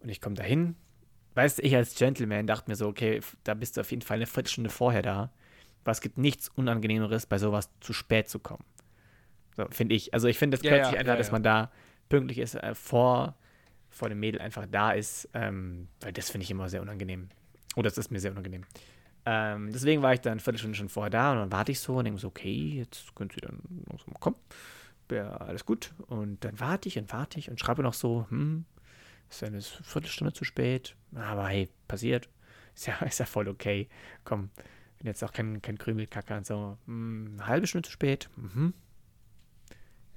[0.00, 0.76] Und ich komme da hin.
[1.34, 4.16] Weißt du, ich als Gentleman dachte mir so, okay, da bist du auf jeden Fall
[4.16, 5.30] eine Viertelstunde vorher da.
[5.84, 8.64] Es gibt nichts Unangenehmeres, bei sowas zu spät zu kommen.
[9.64, 10.14] So, finde ich.
[10.14, 11.70] Also ich finde es Ja, plötzlich ja, einfach, ja, dass man da
[12.08, 13.36] pünktlich ist, äh, vor,
[13.88, 15.28] vor dem Mädel einfach da ist.
[15.34, 17.28] Ähm, weil das finde ich immer sehr unangenehm.
[17.76, 18.64] Oder das ist mir sehr unangenehm.
[19.26, 21.96] Ähm, deswegen war ich dann eine Viertelstunde schon vorher da und dann warte ich so
[21.96, 24.36] und denke so, okay, jetzt könnt ihr dann langsam kommen.
[25.10, 25.92] Ja, alles gut.
[26.06, 28.64] Und dann warte ich und warte ich und schreibe noch so, hm,
[29.28, 30.96] ist eine Viertelstunde zu spät.
[31.14, 32.28] Aber hey, passiert.
[32.74, 33.88] Ist ja, ist ja voll okay.
[34.24, 34.50] Komm,
[34.98, 36.78] bin jetzt auch kein, kein Krümelkacker und so.
[36.86, 38.30] Hm, eine halbe Stunde zu spät.
[38.36, 38.74] Mhm.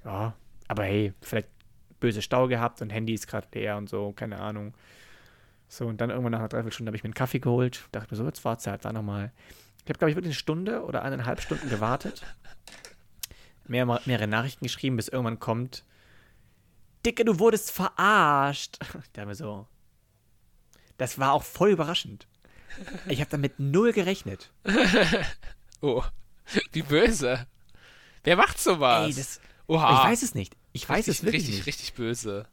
[0.04, 0.34] Ja,
[0.68, 1.48] aber hey, vielleicht
[2.00, 4.74] böse Stau gehabt und Handy ist gerade leer und so, keine Ahnung.
[5.68, 7.88] So, und dann irgendwann nach einer Dreiviertelstunde habe ich mir einen Kaffee geholt.
[7.92, 9.32] Dachte mir so, jetzt war's halt, war nochmal.
[9.84, 12.22] Ich habe, glaube ich, wirklich eine Stunde oder eineinhalb Stunden gewartet.
[13.66, 15.84] Mehr, mehrere Nachrichten geschrieben, bis irgendwann kommt.
[17.04, 18.78] Dicke, du wurdest verarscht.
[19.12, 19.66] Da haben wir so.
[20.98, 22.26] Das war auch voll überraschend.
[23.08, 24.50] Ich habe damit null gerechnet.
[25.80, 26.02] Oh,
[26.72, 27.46] wie böse.
[28.22, 29.06] Wer macht sowas?
[29.06, 29.98] Ey, das, Oha.
[30.04, 30.56] ich weiß es nicht.
[30.72, 31.66] Ich weiß richtig, es wirklich richtig, nicht.
[31.66, 32.46] richtig böse.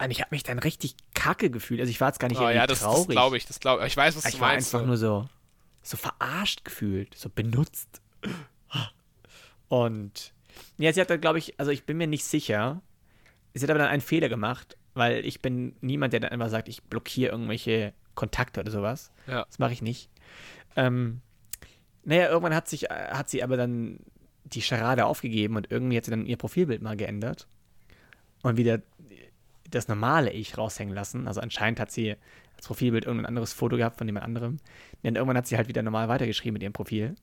[0.00, 1.80] Und ich habe mich dann richtig kacke gefühlt.
[1.80, 3.08] Also ich war jetzt gar nicht Oh ja, das, das traurig.
[3.08, 3.88] glaube ich, das glaube ich.
[3.92, 4.68] Ich weiß, was ich du war meinst.
[4.74, 4.86] einfach so.
[4.86, 5.28] nur so,
[5.82, 8.00] so verarscht gefühlt, so benutzt.
[9.68, 10.32] Und
[10.78, 12.80] ja, sie hat dann, glaube ich, also ich bin mir nicht sicher.
[13.54, 16.68] Sie hat aber dann einen Fehler gemacht, weil ich bin niemand, der dann einfach sagt,
[16.68, 19.10] ich blockiere irgendwelche Kontakte oder sowas.
[19.26, 19.44] Ja.
[19.44, 20.10] Das mache ich nicht.
[20.76, 21.20] Ähm,
[22.04, 23.98] naja, irgendwann hat sich, äh, hat sie aber dann
[24.52, 27.46] die Charade aufgegeben und irgendwie hat sie dann ihr Profilbild mal geändert.
[28.42, 28.80] und wieder
[29.70, 31.28] das normale Ich raushängen lassen.
[31.28, 32.16] Also anscheinend hat sie
[32.56, 34.58] als Profilbild irgendein anderes Foto gehabt von jemand anderem.
[35.02, 37.14] Und irgendwann hat sie halt wieder normal weitergeschrieben mit ihrem Profil.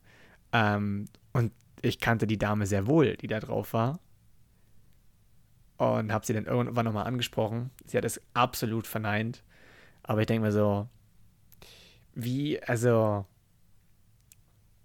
[0.53, 1.51] Ähm, und
[1.82, 3.99] ich kannte die Dame sehr wohl, die da drauf war.
[5.78, 7.71] Und habe sie dann irgendwann nochmal angesprochen.
[7.86, 9.43] Sie hat es absolut verneint.
[10.03, 10.88] Aber ich denke mir so,
[12.13, 13.26] wie, also,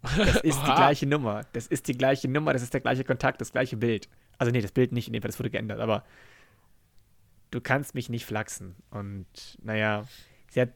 [0.03, 1.43] das ist die gleiche Nummer.
[1.53, 4.09] Das ist die gleiche Nummer, das ist der gleiche Kontakt, das gleiche Bild.
[4.39, 6.05] Also nee, das Bild nicht, in dem Fall, das wurde geändert, aber
[7.51, 8.77] du kannst mich nicht flachsen.
[8.91, 9.27] Und
[9.63, 10.05] naja,
[10.49, 10.71] sie hat,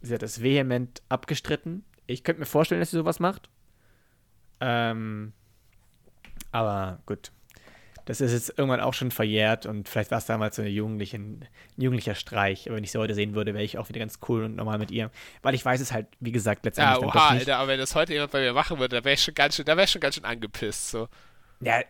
[0.00, 1.84] sie hat das vehement abgestritten.
[2.06, 3.48] Ich könnte mir vorstellen, dass sie sowas macht.
[4.60, 5.32] Ähm,
[6.50, 7.30] aber gut.
[8.08, 11.44] Das ist jetzt irgendwann auch schon verjährt und vielleicht war es damals so eine jugendlichen,
[11.76, 12.66] ein jugendlicher Streich.
[12.66, 14.78] Aber wenn ich sie heute sehen würde, wäre ich auch wieder ganz cool und normal
[14.78, 15.10] mit ihr.
[15.42, 17.02] Weil ich weiß es halt, wie gesagt, letztendlich.
[17.02, 19.22] Ja, oha, Alter, aber wenn das heute jemand bei mir machen würde, da wäre ich
[19.22, 20.88] schon ganz schön, da wäre ich schon ganz schön angepisst.
[20.88, 21.06] So.
[21.60, 21.82] Ja,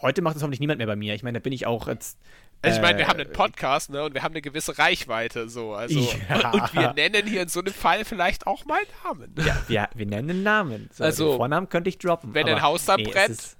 [0.00, 1.14] heute macht das hoffentlich niemand mehr bei mir.
[1.14, 2.18] Ich meine, da bin ich auch jetzt.
[2.62, 5.74] Also ich meine, wir haben einen Podcast, ne, und wir haben eine gewisse Reichweite, so,
[5.74, 6.00] also.
[6.30, 6.52] Ja.
[6.52, 9.34] Und, und, wir nennen hier in so einem Fall vielleicht auch mal Namen.
[9.44, 10.88] Ja, wir, wir nennen Namen.
[10.90, 12.32] So, also, Vornamen könnte ich droppen.
[12.32, 13.56] Wenn ein Haus da nee, brennt,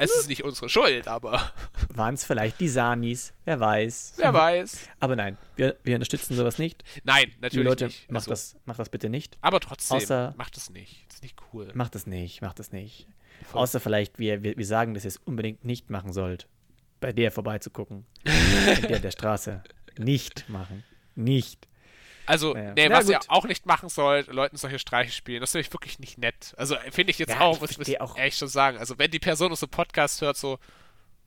[0.00, 1.52] es ist nicht unsere Schuld, aber.
[1.94, 3.34] Waren es vielleicht die Sanis?
[3.44, 4.14] Wer weiß.
[4.16, 4.88] Wer weiß.
[4.98, 6.82] Aber nein, wir, wir unterstützen sowas nicht.
[7.04, 8.10] Nein, natürlich Leute, nicht.
[8.10, 8.30] Macht, also.
[8.30, 9.36] das, macht das bitte nicht.
[9.42, 11.04] Aber trotzdem, Außer, macht das nicht.
[11.08, 11.70] Das ist nicht cool.
[11.74, 13.06] Macht das nicht, macht das nicht.
[13.44, 13.60] Voll.
[13.62, 16.48] Außer vielleicht, wir, wir, wir sagen, dass ihr es unbedingt nicht machen sollt.
[17.00, 18.06] Bei der vorbeizugucken.
[18.24, 19.62] In der, der Straße.
[19.98, 20.82] Nicht machen.
[21.14, 21.68] Nicht.
[22.30, 22.72] Also, ja.
[22.74, 23.14] nee, was gut.
[23.14, 26.54] ihr auch nicht machen sollt, Leuten solche Streiche spielen, das ist nämlich wirklich nicht nett.
[26.56, 28.16] Also, finde ich jetzt ja, auch, muss ich auch.
[28.16, 28.78] ehrlich schon sagen.
[28.78, 30.58] Also, wenn die Person aus dem Podcast hört, so,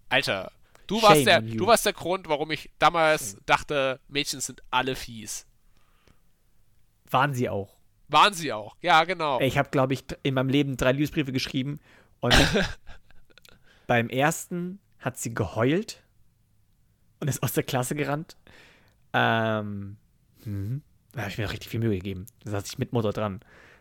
[0.10, 0.52] Alter,
[0.88, 3.42] du warst, der, du warst der Grund, warum ich damals Shame.
[3.46, 5.46] dachte, Mädchen sind alle fies.
[7.10, 7.76] Waren sie auch.
[8.08, 9.40] Waren sie auch, ja, genau.
[9.40, 11.80] Ich habe, glaube ich, in meinem Leben drei Liebesbriefe geschrieben
[12.22, 12.34] und
[13.88, 16.02] beim ersten hat sie geheult
[17.20, 18.38] und ist aus der Klasse gerannt.
[19.14, 19.98] Ähm,
[20.46, 20.82] Mhm.
[21.14, 22.26] Da habe ich mir richtig viel Mühe gegeben.
[22.44, 23.40] Da saß ich mit Mutter dran.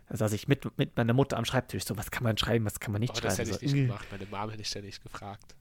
[0.09, 1.85] Da saß ich mit, mit meiner Mutter am Schreibtisch.
[1.85, 3.29] So, was kann man schreiben, was kann man nicht oh, schreiben?
[3.29, 4.07] Das hätte ich so, nicht gemacht.
[4.11, 5.55] Meine Mom hätte ich ständig gefragt.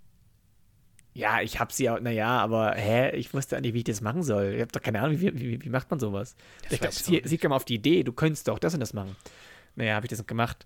[1.13, 4.23] Ja, ich habe sie auch, naja, aber hä, ich wusste nicht, wie ich das machen
[4.23, 4.53] soll.
[4.55, 6.35] Ich habe doch keine Ahnung, wie, wie, wie macht man sowas?
[6.63, 8.93] Das ich glaube, sie, sie kam auf die Idee, du könntest doch das und das
[8.93, 9.15] machen.
[9.75, 10.65] Naja, habe ich das gemacht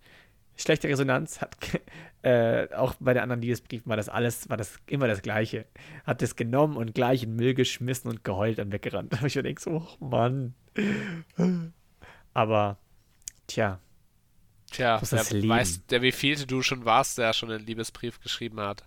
[0.55, 1.55] schlechte Resonanz, hat
[2.21, 5.65] äh, auch bei den anderen Liebesbriefen war das alles, war das immer das Gleiche.
[6.05, 9.11] Hat das genommen und gleich in Müll geschmissen und geheult und weggerannt.
[9.15, 10.53] Da habe ich mir gedacht, so, oh Mann.
[12.33, 12.77] Aber,
[13.47, 13.79] tja.
[14.71, 18.83] Tja, der, weiß, der wievielte du schon warst, der schon einen Liebesbrief geschrieben hat.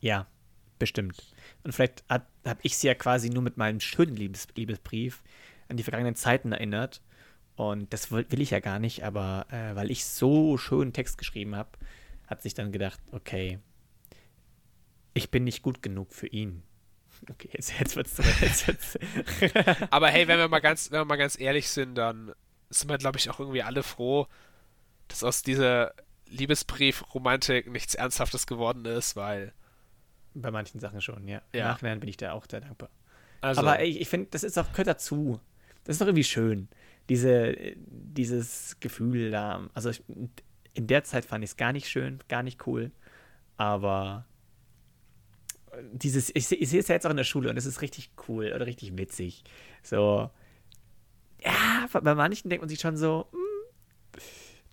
[0.00, 0.26] Ja,
[0.78, 1.22] bestimmt.
[1.62, 5.22] Und vielleicht habe ich sie ja quasi nur mit meinem schönen Liebes, Liebesbrief
[5.68, 7.00] an die vergangenen Zeiten erinnert
[7.56, 11.54] und das will, ich ja gar nicht, aber äh, weil ich so schön Text geschrieben
[11.54, 11.70] habe,
[12.26, 13.58] hat sich dann gedacht, okay,
[15.14, 16.62] ich bin nicht gut genug für ihn.
[17.30, 18.98] Okay, jetzt, jetzt wird's jetzt, jetzt.
[19.90, 22.32] Aber hey, wenn wir mal ganz, wenn wir mal ganz ehrlich sind, dann
[22.70, 24.26] sind wir, glaube ich, auch irgendwie alle froh,
[25.08, 25.94] dass aus dieser
[26.26, 29.52] Liebesbrief-Romantik nichts Ernsthaftes geworden ist, weil.
[30.34, 31.42] Bei manchen Sachen schon, ja.
[31.52, 31.68] Im ja.
[31.68, 32.90] Nachhinein bin ich da auch sehr dankbar.
[33.40, 33.60] Also.
[33.60, 35.40] Aber ey, ich finde, das ist auch, gehört dazu.
[35.84, 36.68] Das ist doch irgendwie schön
[37.08, 39.68] diese, dieses Gefühl da.
[39.74, 40.02] Also ich,
[40.74, 42.90] in der Zeit fand ich es gar nicht schön, gar nicht cool.
[43.56, 44.26] Aber
[45.92, 48.10] dieses, ich, ich sehe es ja jetzt auch in der Schule und es ist richtig
[48.28, 49.44] cool oder richtig witzig.
[49.82, 50.30] So,
[51.44, 54.20] ja, bei manchen denkt man sich schon so, hm,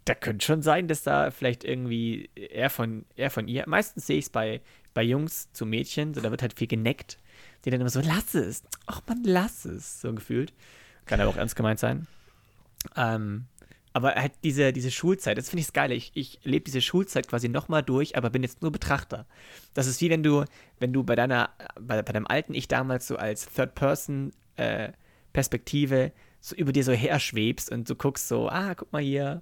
[0.06, 4.18] da könnte schon sein, dass da vielleicht irgendwie er von, er von ihr, meistens sehe
[4.18, 4.62] ich es bei,
[4.93, 7.18] bei Jungs zu Mädchen, so da wird halt viel geneckt,
[7.64, 10.54] die dann immer so, lass es, ach man, lass es, so gefühlt.
[11.06, 12.08] Kann aber auch ernst gemeint sein.
[12.95, 13.45] Ähm,
[13.93, 15.95] aber halt diese, diese Schulzeit, das finde ich das Geile.
[15.95, 19.25] Ich, ich lebe diese Schulzeit quasi nochmal durch, aber bin jetzt nur Betrachter.
[19.73, 20.45] Das ist wie wenn du,
[20.79, 26.55] wenn du bei deiner, bei, bei deinem alten Ich damals so als Third-Person-Perspektive äh, so
[26.55, 29.41] über dir so her schwebst und du guckst so, ah, guck mal hier,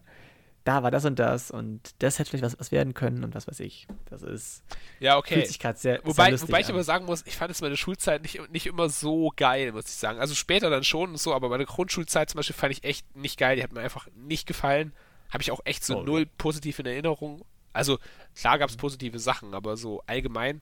[0.67, 3.47] da war das und das und das hätte vielleicht was, was werden können und was
[3.47, 3.87] weiß ich.
[4.09, 4.63] Das ist.
[4.99, 5.35] Ja, okay.
[5.35, 6.01] Fühlt sich gerade sehr.
[6.03, 8.89] Wobei, sehr wobei ich aber sagen muss, ich fand es meine Schulzeit nicht, nicht immer
[8.89, 10.19] so geil, muss ich sagen.
[10.19, 13.39] Also später dann schon und so, aber meine Grundschulzeit zum Beispiel fand ich echt nicht
[13.39, 13.55] geil.
[13.55, 14.91] Die hat mir einfach nicht gefallen.
[15.29, 16.31] Habe ich auch echt so oh, null okay.
[16.37, 17.45] positiv in Erinnerung.
[17.71, 17.97] Also
[18.35, 20.59] klar gab es positive Sachen, aber so allgemein.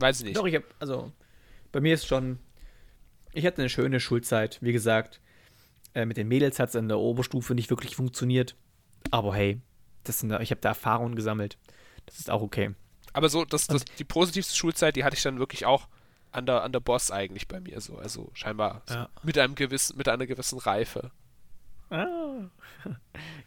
[0.00, 0.36] Weiß ich nicht.
[0.36, 1.12] Doch, ich habe, also
[1.70, 2.40] bei mir ist schon.
[3.32, 5.20] Ich hatte eine schöne Schulzeit, wie gesagt
[5.96, 8.54] äh, mit den Mädels hat es in der Oberstufe nicht wirklich funktioniert.
[9.10, 9.60] Aber hey,
[10.04, 11.56] das sind, ich habe da Erfahrungen gesammelt.
[12.04, 12.74] Das ist auch okay.
[13.14, 15.88] Aber so, das, das, die positivste Schulzeit, die hatte ich dann wirklich auch
[16.32, 17.96] an der, an der Boss eigentlich bei mir so.
[17.96, 19.04] Also scheinbar ja.
[19.04, 21.10] so mit einem gewissen, mit einer gewissen Reife.
[21.90, 22.50] Ah.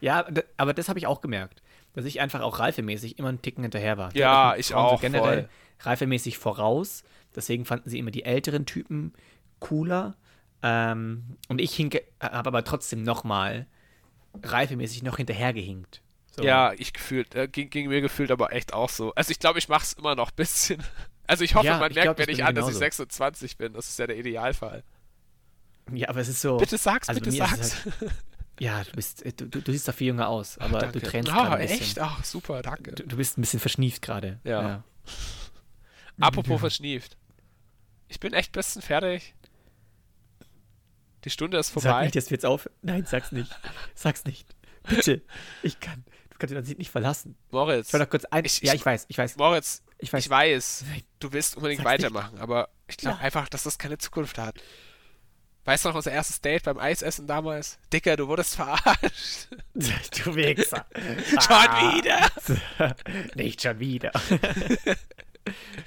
[0.02, 0.26] Ja,
[0.58, 1.62] aber das habe ich auch gemerkt,
[1.94, 4.16] dass ich einfach auch reifemäßig immer einen Ticken hinterher war.
[4.16, 5.50] Ja, ich so auch, generell voll.
[5.82, 7.04] reifemäßig voraus.
[7.36, 9.14] Deswegen fanden sie immer die älteren Typen
[9.60, 10.16] cooler.
[10.62, 13.66] Ähm, und ich hinke, habe aber trotzdem nochmal
[14.44, 16.02] reifemäßig noch hinterhergehinkt.
[16.36, 16.44] So.
[16.44, 19.14] Ja, ich gefühlt, äh, ging, ging mir gefühlt aber echt auch so.
[19.16, 20.84] Also ich glaube, ich mache es immer noch ein bisschen.
[21.28, 22.80] Also ich hoffe, Ja, man ich merkt glaub, mir nicht an, dass ich genauso.
[22.80, 23.74] 26 bin.
[23.74, 24.82] Das ist ja der Idealfall.
[25.94, 26.58] ja, aber es ist so.
[26.58, 27.86] Bitte sag's, also bitte sag's.
[27.86, 28.12] Halt,
[28.60, 31.36] ja, du bist, du, du, du siehst doch viel jünger aus, aber du tränst Ah,
[31.44, 31.82] gerade ein bisschen.
[31.82, 32.00] echt?
[32.00, 32.94] Ach, super, danke.
[32.94, 34.40] Du, du bist ein bisschen verschnieft gerade.
[34.44, 34.84] Ja.
[36.20, 37.16] Apropos verschnieft.
[38.08, 39.36] Ich bin echt bisschen fertig.
[41.26, 42.04] Die Stunde ist Sag vorbei.
[42.04, 42.70] nicht, dass wir jetzt auf.
[42.82, 43.52] Nein, sag's nicht.
[43.96, 44.48] Sag's nicht.
[44.88, 45.22] Bitte.
[45.64, 46.04] Ich kann.
[46.30, 47.36] Du kannst den nicht verlassen.
[47.52, 48.46] Moritz, Ich war noch kurz ein.
[48.46, 49.36] Ich- ja, ich- weiß, ich weiß.
[49.36, 50.24] Moritz, Ich weiß.
[50.26, 50.86] ich weiß,
[51.20, 52.04] du willst unbedingt Sag's nicht.
[52.14, 53.24] weitermachen, aber ich glaube Ja.
[53.24, 54.56] einfach, dass das keine Zukunft hat.
[55.66, 57.78] Weißt du noch unser erstes Date beim Eisessen damals?
[57.92, 59.50] Dicker, du wurdest verarscht.
[59.76, 60.86] Du Wichser.
[60.96, 62.96] Schon wieder.
[63.36, 64.12] Nicht schon wieder.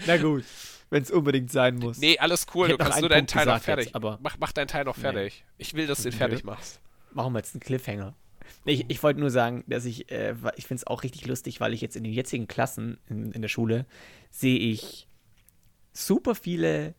[0.07, 0.45] Na gut.
[0.93, 1.97] Wenn es unbedingt sein muss.
[1.99, 3.87] Nee, alles cool, du kannst nur deinen Teil noch fertig.
[3.87, 5.03] jetzt, aber- mach, mach deinen Teil noch Nee.
[5.03, 5.45] fertig.
[5.57, 6.81] Ich will, dass du den fertig machst.
[7.13, 8.15] Machen wir jetzt einen Cliffhanger.
[8.67, 11.61] Nee, Ich, ich wollte nur sagen, dass ich, äh, ich finde es auch richtig lustig,
[11.61, 13.87] weil ich jetzt in den jetzigen Klassen in, in der Schule
[14.31, 15.09] sehe ich
[15.95, 16.95] super viele,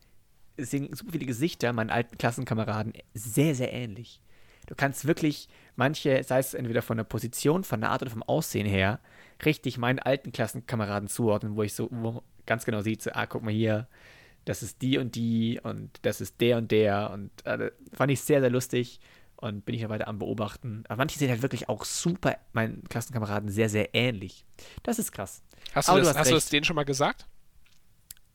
[0.58, 4.22] super viele Gesichter meinen alten Klassenkameraden sehr, sehr ähnlich.
[4.68, 8.24] Du kannst wirklich manche, sei es entweder von der Position, von der Art oder vom
[8.24, 9.00] Aussehen her,
[9.46, 13.44] richtig meinen alten Klassenkameraden zuordnen, wo ich so wo ganz genau sehe, so, ah, guck
[13.44, 13.88] mal hier,
[14.46, 18.22] das ist die und die und das ist der und der und äh, fand ich
[18.22, 19.00] sehr, sehr lustig
[19.38, 20.84] und bin ich ja weiter am Beobachten.
[20.88, 24.46] Aber manche sehen halt wirklich auch super meinen Klassenkameraden sehr, sehr ähnlich.
[24.84, 25.44] Das ist krass.
[25.74, 27.28] Hast du, das, du hast hast du das denen schon mal gesagt?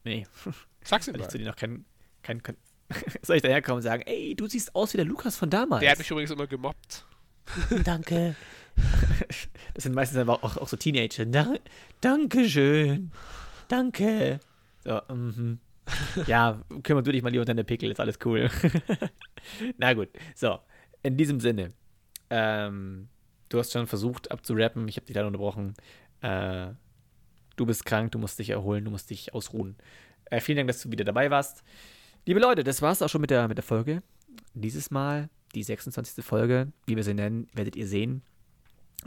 [0.04, 0.26] Nee,
[0.82, 1.30] Sag's ihm weil ich mal.
[1.30, 1.84] zu denen noch kein,
[2.22, 2.56] kein, kein
[3.22, 5.80] soll ich daherkommen und sagen, ey, du siehst aus wie der Lukas von damals.
[5.80, 7.04] Der hat mich übrigens immer gemobbt.
[7.84, 8.34] Danke.
[9.74, 11.26] Das sind meistens aber auch, auch so Teenager.
[11.26, 11.54] Da,
[12.00, 13.12] Dankeschön.
[13.68, 14.40] Danke.
[14.84, 15.58] So, mhm.
[16.26, 18.50] Ja, kümmern du dich mal lieber um deine Pickel, ist alles cool.
[19.78, 20.58] Na gut, so.
[21.02, 21.72] In diesem Sinne,
[22.28, 23.08] ähm,
[23.48, 25.74] du hast schon versucht abzurappen, ich habe dich leider unterbrochen.
[26.22, 26.70] Äh,
[27.56, 29.76] du bist krank, du musst dich erholen, du musst dich ausruhen.
[30.24, 31.62] Äh, vielen Dank, dass du wieder dabei warst.
[32.26, 34.02] Liebe Leute, das war's auch schon mit der, mit der Folge.
[34.54, 36.24] Dieses Mal die 26.
[36.24, 38.22] Folge, wie wir sie nennen, werdet ihr sehen.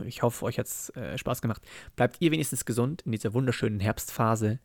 [0.06, 1.62] Ich hoffe, euch hat's äh, Spaß gemacht.
[1.96, 4.60] Bleibt ihr wenigstens gesund in dieser wunderschönen Herbstphase.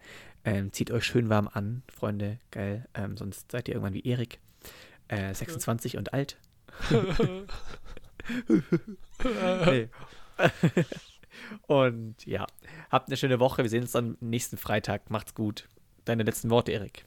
[0.44, 2.38] Ähm, zieht euch schön warm an, Freunde.
[2.50, 2.86] Geil.
[2.94, 4.38] Ähm, sonst seid ihr irgendwann wie Erik.
[5.08, 6.38] Äh, 26 und alt.
[11.66, 12.46] und ja,
[12.90, 13.62] habt eine schöne Woche.
[13.62, 15.10] Wir sehen uns dann nächsten Freitag.
[15.10, 15.68] Macht's gut.
[16.04, 17.04] Deine letzten Worte, Erik.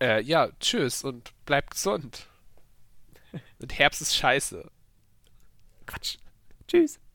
[0.00, 2.26] Äh, ja, tschüss und bleibt gesund.
[3.60, 4.70] Und Herbst ist scheiße.
[5.84, 6.16] Quatsch.
[6.66, 6.98] Tschüss.